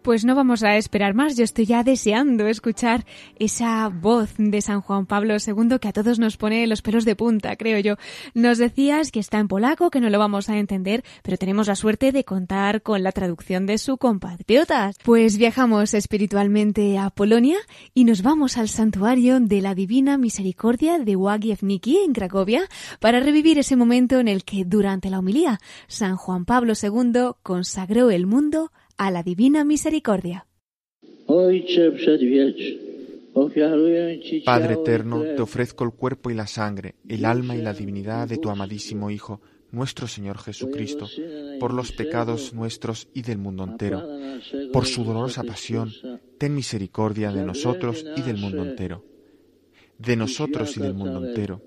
Pues 0.01 0.25
no 0.25 0.33
vamos 0.33 0.63
a 0.63 0.77
esperar 0.77 1.13
más, 1.13 1.37
yo 1.37 1.43
estoy 1.43 1.67
ya 1.67 1.83
deseando 1.83 2.47
escuchar 2.47 3.05
esa 3.37 3.87
voz 3.89 4.33
de 4.39 4.59
San 4.61 4.81
Juan 4.81 5.05
Pablo 5.05 5.35
II 5.35 5.77
que 5.79 5.89
a 5.89 5.93
todos 5.93 6.17
nos 6.17 6.37
pone 6.37 6.65
los 6.65 6.81
pelos 6.81 7.05
de 7.05 7.15
punta, 7.15 7.55
creo 7.55 7.77
yo. 7.77 7.97
Nos 8.33 8.57
decías 8.57 9.11
que 9.11 9.19
está 9.19 9.37
en 9.37 9.47
polaco, 9.47 9.91
que 9.91 9.99
no 9.99 10.09
lo 10.09 10.17
vamos 10.17 10.49
a 10.49 10.57
entender, 10.57 11.03
pero 11.21 11.37
tenemos 11.37 11.67
la 11.67 11.75
suerte 11.75 12.11
de 12.11 12.23
contar 12.23 12.81
con 12.81 13.03
la 13.03 13.11
traducción 13.11 13.67
de 13.67 13.77
su 13.77 13.97
compatriota. 13.97 14.91
Pues 15.03 15.37
viajamos 15.37 15.93
espiritualmente 15.93 16.97
a 16.97 17.11
Polonia 17.11 17.57
y 17.93 18.05
nos 18.05 18.23
vamos 18.23 18.57
al 18.57 18.69
santuario 18.69 19.39
de 19.39 19.61
la 19.61 19.75
Divina 19.75 20.17
Misericordia 20.17 20.97
de 20.97 21.15
Łagiewnicki 21.15 21.99
en 21.99 22.13
Cracovia 22.13 22.63
para 22.99 23.19
revivir 23.19 23.59
ese 23.59 23.75
momento 23.75 24.19
en 24.19 24.29
el 24.29 24.45
que 24.45 24.65
durante 24.65 25.11
la 25.11 25.19
homilía 25.19 25.59
San 25.87 26.15
Juan 26.15 26.45
Pablo 26.45 26.73
II 26.81 27.33
consagró 27.43 28.09
el 28.09 28.25
mundo 28.25 28.71
a 29.01 29.09
la 29.09 29.23
Divina 29.23 29.63
Misericordia. 29.63 30.45
Padre 34.45 34.73
eterno, 34.75 35.23
te 35.23 35.41
ofrezco 35.41 35.83
el 35.85 35.91
cuerpo 35.91 36.29
y 36.29 36.35
la 36.35 36.45
sangre, 36.45 36.93
el 37.09 37.25
alma 37.25 37.55
y 37.55 37.63
la 37.63 37.73
divinidad 37.73 38.27
de 38.27 38.37
tu 38.37 38.51
amadísimo 38.51 39.09
Hijo, 39.09 39.41
nuestro 39.71 40.05
Señor 40.05 40.37
Jesucristo, 40.37 41.07
por 41.59 41.73
los 41.73 41.93
pecados 41.93 42.53
nuestros 42.53 43.07
y 43.15 43.23
del 43.23 43.39
mundo 43.39 43.63
entero. 43.63 44.07
Por 44.71 44.85
su 44.85 45.03
dolorosa 45.03 45.41
pasión, 45.41 45.91
ten 46.37 46.53
misericordia 46.53 47.31
de 47.31 47.43
nosotros 47.43 48.05
y 48.15 48.21
del 48.21 48.37
mundo 48.37 48.63
entero. 48.63 49.03
De 49.97 50.15
nosotros 50.15 50.77
y 50.77 50.79
del 50.79 50.93
mundo 50.93 51.25
entero. 51.25 51.59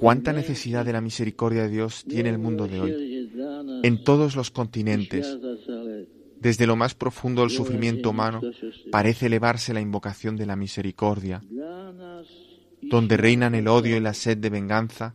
Cuánta 0.00 0.34
necesidad 0.34 0.84
de 0.84 0.92
la 0.92 1.00
misericordia 1.00 1.62
de 1.62 1.70
Dios 1.70 2.04
tiene 2.06 2.28
el 2.28 2.38
mundo 2.38 2.66
de 2.66 2.80
hoy 2.80 3.05
en 3.86 4.02
todos 4.02 4.34
los 4.34 4.50
continentes. 4.50 5.38
Desde 6.40 6.66
lo 6.66 6.76
más 6.76 6.94
profundo 6.94 7.42
del 7.42 7.50
sufrimiento 7.50 8.10
humano 8.10 8.40
parece 8.90 9.26
elevarse 9.26 9.72
la 9.72 9.80
invocación 9.80 10.36
de 10.36 10.46
la 10.46 10.56
misericordia, 10.56 11.42
donde 12.82 13.16
reinan 13.16 13.54
el 13.54 13.68
odio 13.68 13.96
y 13.96 14.00
la 14.00 14.12
sed 14.12 14.38
de 14.38 14.50
venganza, 14.50 15.14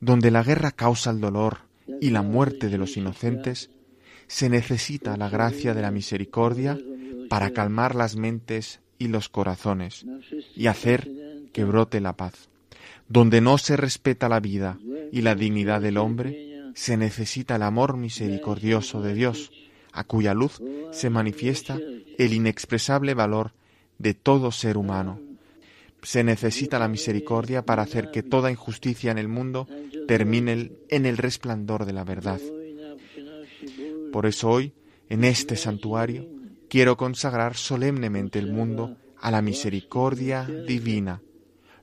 donde 0.00 0.30
la 0.30 0.42
guerra 0.42 0.72
causa 0.72 1.10
el 1.10 1.20
dolor 1.20 1.60
y 2.00 2.10
la 2.10 2.22
muerte 2.22 2.68
de 2.68 2.78
los 2.78 2.96
inocentes, 2.96 3.70
se 4.26 4.48
necesita 4.48 5.16
la 5.16 5.28
gracia 5.28 5.74
de 5.74 5.82
la 5.82 5.90
misericordia 5.90 6.78
para 7.28 7.50
calmar 7.50 7.94
las 7.94 8.16
mentes 8.16 8.80
y 8.98 9.08
los 9.08 9.28
corazones 9.28 10.04
y 10.54 10.66
hacer 10.66 11.10
que 11.52 11.64
brote 11.64 12.00
la 12.00 12.16
paz. 12.16 12.50
Donde 13.08 13.40
no 13.40 13.58
se 13.58 13.76
respeta 13.76 14.28
la 14.28 14.40
vida 14.40 14.78
y 15.10 15.22
la 15.22 15.34
dignidad 15.34 15.80
del 15.80 15.98
hombre, 15.98 16.51
se 16.74 16.96
necesita 16.96 17.56
el 17.56 17.62
amor 17.62 17.96
misericordioso 17.96 19.02
de 19.02 19.14
Dios, 19.14 19.50
a 19.92 20.04
cuya 20.04 20.34
luz 20.34 20.60
se 20.90 21.10
manifiesta 21.10 21.78
el 22.18 22.32
inexpresable 22.32 23.14
valor 23.14 23.52
de 23.98 24.14
todo 24.14 24.50
ser 24.50 24.76
humano. 24.76 25.20
Se 26.02 26.24
necesita 26.24 26.78
la 26.78 26.88
misericordia 26.88 27.64
para 27.64 27.82
hacer 27.82 28.10
que 28.10 28.22
toda 28.22 28.50
injusticia 28.50 29.12
en 29.12 29.18
el 29.18 29.28
mundo 29.28 29.68
termine 30.08 30.72
en 30.88 31.06
el 31.06 31.16
resplandor 31.16 31.84
de 31.84 31.92
la 31.92 32.04
verdad. 32.04 32.40
Por 34.12 34.26
eso 34.26 34.50
hoy, 34.50 34.72
en 35.08 35.24
este 35.24 35.56
santuario, 35.56 36.26
quiero 36.68 36.96
consagrar 36.96 37.56
solemnemente 37.56 38.38
el 38.38 38.50
mundo 38.50 38.96
a 39.20 39.30
la 39.30 39.42
misericordia 39.42 40.44
divina. 40.66 41.22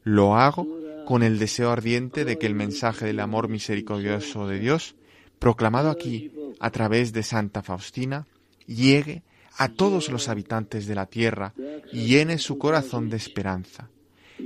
Lo 0.03 0.35
hago 0.35 0.78
con 1.09 1.23
el 1.23 1.39
deseo 1.39 1.71
ardiente 1.71 2.23
de 2.23 2.37
que 2.37 2.45
el 2.45 2.53
mensaje 2.53 3.07
del 3.07 3.19
amor 3.19 3.49
misericordioso 3.49 4.47
de 4.47 4.59
Dios, 4.59 4.95
proclamado 5.39 5.89
aquí 5.89 6.31
a 6.59 6.69
través 6.69 7.13
de 7.13 7.23
Santa 7.23 7.63
Faustina, 7.63 8.27
llegue 8.67 9.23
a 9.57 9.69
todos 9.69 10.09
los 10.09 10.29
habitantes 10.29 10.85
de 10.85 10.93
la 10.93 11.07
tierra 11.07 11.55
y 11.91 12.05
llene 12.05 12.37
su 12.37 12.59
corazón 12.59 13.09
de 13.09 13.17
esperanza. 13.17 13.89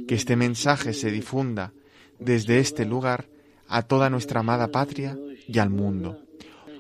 Que 0.07 0.16
este 0.16 0.38
mensaje 0.38 0.93
se 0.93 1.11
difunda 1.11 1.74
desde 2.18 2.59
este 2.59 2.86
lugar 2.86 3.28
a 3.68 3.82
toda 3.82 4.09
nuestra 4.09 4.39
amada 4.39 4.70
patria 4.70 5.18
y 5.45 5.59
al 5.59 5.70
mundo. 5.70 6.24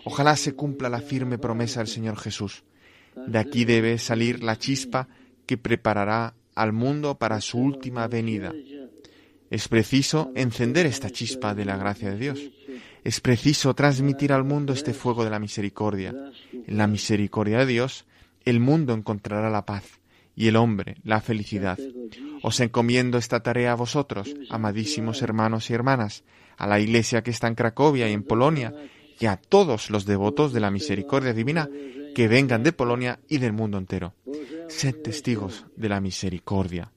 Ojalá 0.05 0.37
se 0.37 0.55
cumpla 0.55 0.87
la 0.87 1.01
firme 1.01 1.37
promesa 1.37 1.81
del 1.81 1.89
Señor 1.89 2.15
Jesús. 2.15 2.63
De 3.27 3.37
aquí 3.37 3.65
debe 3.65 3.97
salir 3.97 4.43
la 4.43 4.57
chispa 4.57 5.09
que 5.45 5.57
preparará 5.57 6.35
al 6.55 6.71
mundo 6.71 7.17
para 7.17 7.41
su 7.41 7.57
última 7.57 8.07
venida. 8.07 8.53
Es 9.53 9.67
preciso 9.67 10.31
encender 10.33 10.87
esta 10.87 11.11
chispa 11.11 11.53
de 11.53 11.63
la 11.63 11.77
gracia 11.77 12.09
de 12.09 12.17
Dios. 12.17 12.39
Es 13.03 13.21
preciso 13.21 13.75
transmitir 13.75 14.33
al 14.33 14.43
mundo 14.43 14.73
este 14.73 14.95
fuego 14.95 15.23
de 15.23 15.29
la 15.29 15.37
misericordia. 15.37 16.11
En 16.51 16.75
la 16.75 16.87
misericordia 16.87 17.59
de 17.59 17.67
Dios, 17.67 18.05
el 18.45 18.59
mundo 18.59 18.95
encontrará 18.95 19.51
la 19.51 19.63
paz 19.63 19.83
y 20.35 20.47
el 20.47 20.55
hombre 20.55 20.95
la 21.03 21.21
felicidad. 21.21 21.77
Os 22.41 22.59
encomiendo 22.61 23.19
esta 23.19 23.41
tarea 23.43 23.73
a 23.73 23.75
vosotros, 23.75 24.33
amadísimos 24.49 25.21
hermanos 25.21 25.69
y 25.69 25.75
hermanas, 25.75 26.23
a 26.57 26.65
la 26.65 26.79
iglesia 26.79 27.21
que 27.21 27.29
está 27.29 27.47
en 27.47 27.53
Cracovia 27.53 28.09
y 28.09 28.13
en 28.13 28.23
Polonia, 28.23 28.73
y 29.19 29.27
a 29.27 29.37
todos 29.37 29.91
los 29.91 30.07
devotos 30.07 30.51
de 30.51 30.61
la 30.61 30.71
misericordia 30.71 31.31
divina 31.31 31.69
que 32.15 32.27
vengan 32.27 32.63
de 32.63 32.73
Polonia 32.73 33.19
y 33.29 33.37
del 33.37 33.53
mundo 33.53 33.77
entero. 33.77 34.15
Sed 34.67 34.95
testigos 35.03 35.67
de 35.75 35.89
la 35.89 36.01
misericordia. 36.01 36.91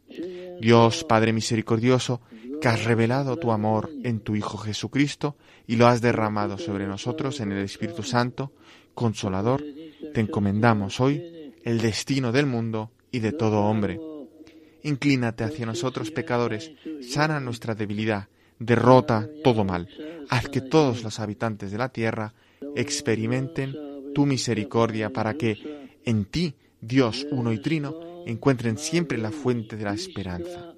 Dios 0.59 1.05
Padre 1.05 1.35
misericordioso, 1.35 2.23
que 2.67 2.71
has 2.73 2.85
revelado 2.85 3.37
tu 3.37 3.53
amor 3.53 3.93
en 4.03 4.19
tu 4.19 4.35
Hijo 4.35 4.59
Jesucristo 4.59 5.37
y 5.69 5.77
lo 5.77 5.87
has 5.87 6.01
derramado 6.01 6.59
sobre 6.59 6.85
nosotros 6.89 7.39
en 7.39 7.53
el 7.53 7.63
Espíritu 7.63 8.03
Santo, 8.03 8.51
Consolador, 8.93 9.63
te 10.13 10.21
encomendamos 10.21 10.99
hoy 10.99 11.53
el 11.63 11.81
destino 11.81 12.33
del 12.33 12.47
mundo 12.47 12.91
y 13.13 13.21
de 13.21 13.31
todo 13.31 13.61
hombre. 13.61 14.01
Inclínate 14.83 15.45
hacia 15.45 15.65
nosotros 15.65 16.11
pecadores, 16.11 16.73
sana 17.09 17.39
nuestra 17.39 17.77
debilidad, 17.77 18.27
derrota 18.59 19.29
todo 19.45 19.63
mal, 19.63 19.89
haz 20.29 20.49
que 20.49 20.61
todos 20.61 21.05
los 21.05 21.21
habitantes 21.21 21.71
de 21.71 21.79
la 21.79 21.91
tierra 21.91 22.35
experimenten 22.75 23.77
tu 24.13 24.27
misericordia 24.27 25.11
para 25.11 25.35
que 25.35 25.89
en 26.05 26.25
ti, 26.25 26.57
Dios 26.81 27.29
uno 27.31 27.53
y 27.53 27.59
trino, 27.59 28.25
encuentren 28.27 28.77
siempre 28.77 29.19
la 29.19 29.31
fuente 29.31 29.77
de 29.77 29.85
la 29.85 29.95
esperanza. 29.95 30.76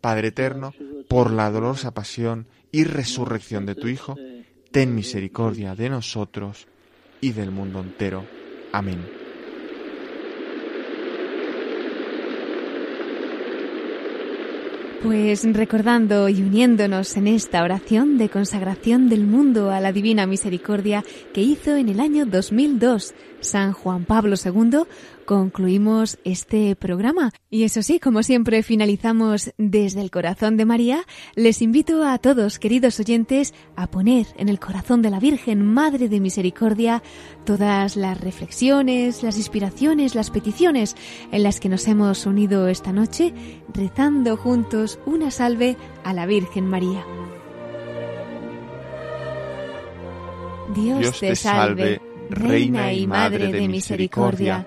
Padre 0.00 0.28
eterno, 0.28 0.72
por 1.08 1.30
la 1.30 1.50
dolorosa 1.50 1.92
pasión 1.92 2.46
y 2.70 2.84
resurrección 2.84 3.66
de 3.66 3.74
tu 3.74 3.88
Hijo, 3.88 4.16
ten 4.70 4.94
misericordia 4.94 5.74
de 5.74 5.88
nosotros 5.88 6.66
y 7.20 7.32
del 7.32 7.50
mundo 7.50 7.80
entero. 7.80 8.24
Amén. 8.72 9.18
Pues 15.02 15.44
recordando 15.54 16.28
y 16.28 16.42
uniéndonos 16.42 17.16
en 17.16 17.28
esta 17.28 17.62
oración 17.62 18.18
de 18.18 18.28
consagración 18.28 19.08
del 19.08 19.26
mundo 19.26 19.70
a 19.70 19.78
la 19.78 19.92
Divina 19.92 20.26
Misericordia 20.26 21.04
que 21.32 21.40
hizo 21.40 21.76
en 21.76 21.88
el 21.88 22.00
año 22.00 22.26
2002 22.26 23.14
San 23.38 23.72
Juan 23.72 24.04
Pablo 24.06 24.34
II, 24.44 24.80
concluimos 25.28 26.18
este 26.24 26.74
programa. 26.74 27.32
Y 27.50 27.64
eso 27.64 27.82
sí, 27.82 28.00
como 28.00 28.22
siempre 28.22 28.62
finalizamos 28.62 29.52
desde 29.58 30.00
el 30.00 30.10
corazón 30.10 30.56
de 30.56 30.64
María, 30.64 31.04
les 31.34 31.60
invito 31.60 32.02
a 32.02 32.16
todos, 32.16 32.58
queridos 32.58 32.98
oyentes, 32.98 33.52
a 33.76 33.88
poner 33.88 34.26
en 34.38 34.48
el 34.48 34.58
corazón 34.58 35.02
de 35.02 35.10
la 35.10 35.20
Virgen, 35.20 35.66
Madre 35.66 36.08
de 36.08 36.20
Misericordia, 36.20 37.02
todas 37.44 37.94
las 37.94 38.18
reflexiones, 38.18 39.22
las 39.22 39.36
inspiraciones, 39.36 40.14
las 40.14 40.30
peticiones 40.30 40.96
en 41.30 41.42
las 41.42 41.60
que 41.60 41.68
nos 41.68 41.86
hemos 41.88 42.24
unido 42.24 42.66
esta 42.66 42.92
noche, 42.92 43.34
rezando 43.74 44.38
juntos 44.38 44.98
una 45.04 45.30
salve 45.30 45.76
a 46.04 46.14
la 46.14 46.24
Virgen 46.24 46.66
María. 46.66 47.04
Dios, 50.74 51.20
te 51.20 51.36
salve, 51.36 52.00
Reina 52.30 52.94
y 52.94 53.06
Madre 53.06 53.52
de 53.52 53.68
Misericordia 53.68 54.66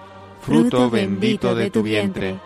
fruto 0.41 0.89
bendito 0.89 1.55
de 1.55 1.69
tu 1.69 1.81
vientre. 1.83 2.39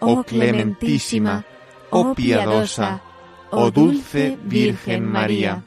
Oh 0.00 0.22
clementísima, 0.22 1.44
oh 1.90 2.14
piadosa, 2.14 3.00
oh 3.50 3.70
dulce 3.70 4.38
Virgen 4.42 5.04
María. 5.04 5.62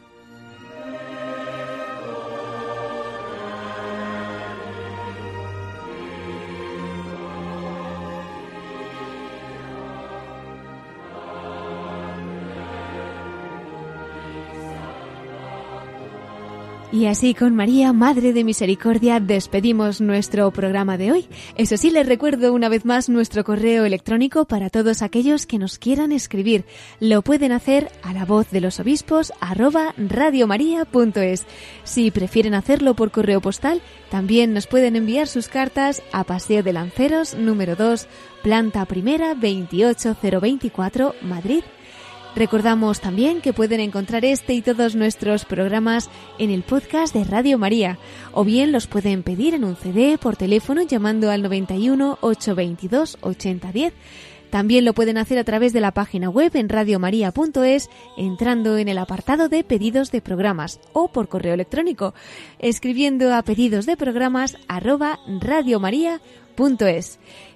Y 16.99 17.05
así 17.05 17.33
con 17.33 17.55
María, 17.55 17.93
Madre 17.93 18.33
de 18.33 18.43
Misericordia, 18.43 19.21
despedimos 19.21 20.01
nuestro 20.01 20.51
programa 20.51 20.97
de 20.97 21.13
hoy. 21.13 21.29
Eso 21.55 21.77
sí, 21.77 21.91
les 21.91 22.05
recuerdo 22.05 22.51
una 22.51 22.67
vez 22.67 22.83
más 22.83 23.07
nuestro 23.07 23.45
correo 23.45 23.85
electrónico 23.85 24.43
para 24.43 24.69
todos 24.69 25.01
aquellos 25.01 25.45
que 25.45 25.59
nos 25.59 25.79
quieran 25.79 26.11
escribir. 26.11 26.65
Lo 26.99 27.21
pueden 27.21 27.53
hacer 27.53 27.89
a 28.03 28.11
la 28.11 28.25
voz 28.25 28.51
de 28.51 28.59
los 28.59 28.81
obispos 28.81 29.31
arroba 29.39 29.93
radiomaria.es. 29.95 31.45
Si 31.85 32.11
prefieren 32.11 32.53
hacerlo 32.53 32.95
por 32.95 33.11
correo 33.11 33.39
postal, 33.39 33.81
también 34.11 34.53
nos 34.53 34.67
pueden 34.67 34.97
enviar 34.97 35.29
sus 35.29 35.47
cartas 35.47 36.03
a 36.11 36.25
Paseo 36.25 36.63
de 36.63 36.73
Lanceros, 36.73 37.33
número 37.33 37.77
2, 37.77 38.07
planta 38.43 38.83
primera, 38.83 39.35
28024, 39.35 41.15
Madrid 41.21 41.63
Recordamos 42.35 43.01
también 43.01 43.41
que 43.41 43.53
pueden 43.53 43.79
encontrar 43.79 44.23
este 44.23 44.53
y 44.53 44.61
todos 44.61 44.95
nuestros 44.95 45.45
programas 45.45 46.09
en 46.37 46.51
el 46.51 46.61
podcast 46.61 47.13
de 47.13 47.23
Radio 47.23 47.57
María, 47.57 47.97
o 48.31 48.43
bien 48.43 48.71
los 48.71 48.87
pueden 48.87 49.23
pedir 49.23 49.55
en 49.55 49.63
un 49.63 49.75
CD 49.75 50.17
por 50.17 50.37
teléfono 50.37 50.83
llamando 50.83 51.31
al 51.31 51.41
91 51.41 52.19
822 52.21 53.17
8010. 53.21 53.93
También 54.51 54.85
lo 54.85 54.93
pueden 54.93 55.17
hacer 55.17 55.37
a 55.37 55.43
través 55.43 55.73
de 55.73 55.81
la 55.81 55.91
página 55.91 56.29
web 56.29 56.51
en 56.55 56.69
radiomaria.es, 56.69 57.89
entrando 58.17 58.77
en 58.77 58.87
el 58.87 58.97
apartado 58.97 59.47
de 59.49 59.63
pedidos 59.63 60.11
de 60.11 60.21
programas 60.21 60.79
o 60.93 61.11
por 61.11 61.29
correo 61.29 61.53
electrónico, 61.53 62.13
escribiendo 62.57 63.33
a 63.33 63.43
pedidos 63.43 63.85
de 63.85 63.97
programas 63.97 64.57
arroba 64.67 65.19
radiomaria.es. 65.27 66.48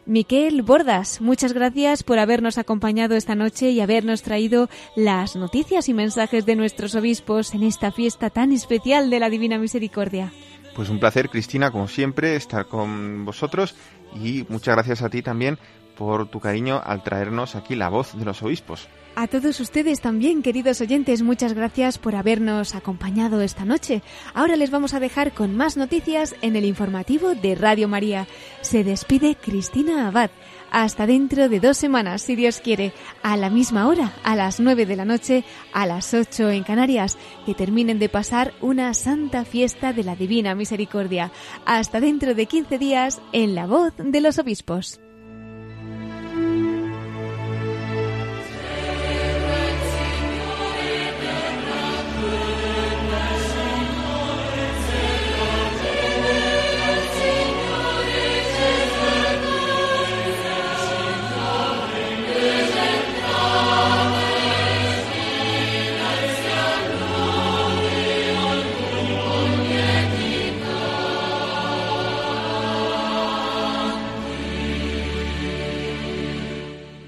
Miquel 0.06 0.62
Bordas, 0.62 1.20
muchas 1.20 1.52
gracias 1.52 2.04
por 2.04 2.20
habernos 2.20 2.58
acompañado 2.58 3.16
esta 3.16 3.36
noche 3.36 3.70
y 3.72 3.82
habernos 3.82 4.22
traído 4.22 4.70
las 4.96 5.36
noticias 5.36 5.90
y 5.90 5.94
mensajes 5.94 6.46
de 6.46 6.56
nuestros 6.56 6.96
obispos 6.96 7.54
en 7.54 7.64
esta 7.64 7.92
fiesta 7.92 8.30
tan 8.30 8.54
especial 8.54 9.10
de 9.10 9.20
la 9.20 9.30
Divina 9.30 9.58
Misericordia. 9.58 10.32
Pues 10.74 10.88
un 10.88 11.02
placer, 11.02 11.30
Cristina, 11.30 11.70
como 11.70 11.90
siempre, 11.90 12.38
estar 12.38 12.68
con 12.68 13.26
vosotros 13.26 13.76
y 14.16 14.46
muchas 14.48 14.76
gracias 14.76 15.02
a 15.02 15.10
ti 15.10 15.22
también 15.22 15.60
por 15.98 16.28
tu 16.28 16.40
cariño 16.40 16.82
al 16.84 17.04
traernos 17.04 17.56
aquí 17.56 17.76
la 17.76 17.90
voz 17.90 18.18
de 18.18 18.26
los 18.26 18.42
obispos. 18.44 18.88
A 19.16 19.28
todos 19.28 19.60
ustedes 19.60 20.02
también, 20.02 20.42
queridos 20.42 20.82
oyentes, 20.82 21.22
muchas 21.22 21.54
gracias 21.54 22.00
por 22.00 22.16
habernos 22.16 22.74
acompañado 22.74 23.42
esta 23.42 23.64
noche. 23.64 24.02
Ahora 24.34 24.56
les 24.56 24.72
vamos 24.72 24.96
a 24.96 25.00
dejar 25.00 25.34
con 25.34 25.56
más 25.56 25.78
noticias 25.78 26.36
en 26.42 26.56
el 26.56 26.66
informativo 26.66 27.36
de 27.36 27.54
Radio 27.54 27.88
María. 27.88 28.28
Se 28.62 28.84
despide 28.84 29.36
Cristina 29.36 30.08
Abad. 30.08 30.32
Hasta 30.72 31.06
dentro 31.06 31.48
de 31.48 31.60
dos 31.60 31.78
semanas, 31.78 32.24
si 32.24 32.36
Dios 32.36 32.60
quiere, 32.60 32.92
a 33.22 33.38
la 33.38 33.52
misma 33.52 33.88
hora, 33.88 34.14
a 34.24 34.36
las 34.36 34.60
nueve 34.60 34.88
de 34.88 34.96
la 34.96 35.06
noche, 35.06 35.44
a 35.72 35.86
las 35.86 36.16
ocho 36.16 36.50
en 36.50 36.64
Canarias, 36.64 37.20
que 37.46 37.54
terminen 37.54 38.00
de 38.00 38.10
pasar 38.10 38.56
una 38.62 38.96
santa 38.96 39.46
fiesta 39.46 39.94
de 39.94 40.04
la 40.04 40.16
Divina 40.16 40.56
Misericordia. 40.56 41.32
Hasta 41.68 42.00
dentro 42.00 42.34
de 42.34 42.48
quince 42.48 42.80
días, 42.80 43.22
en 43.32 43.54
la 43.54 43.68
voz 43.68 43.94
de 43.98 44.22
los 44.22 44.40
obispos. 44.40 45.03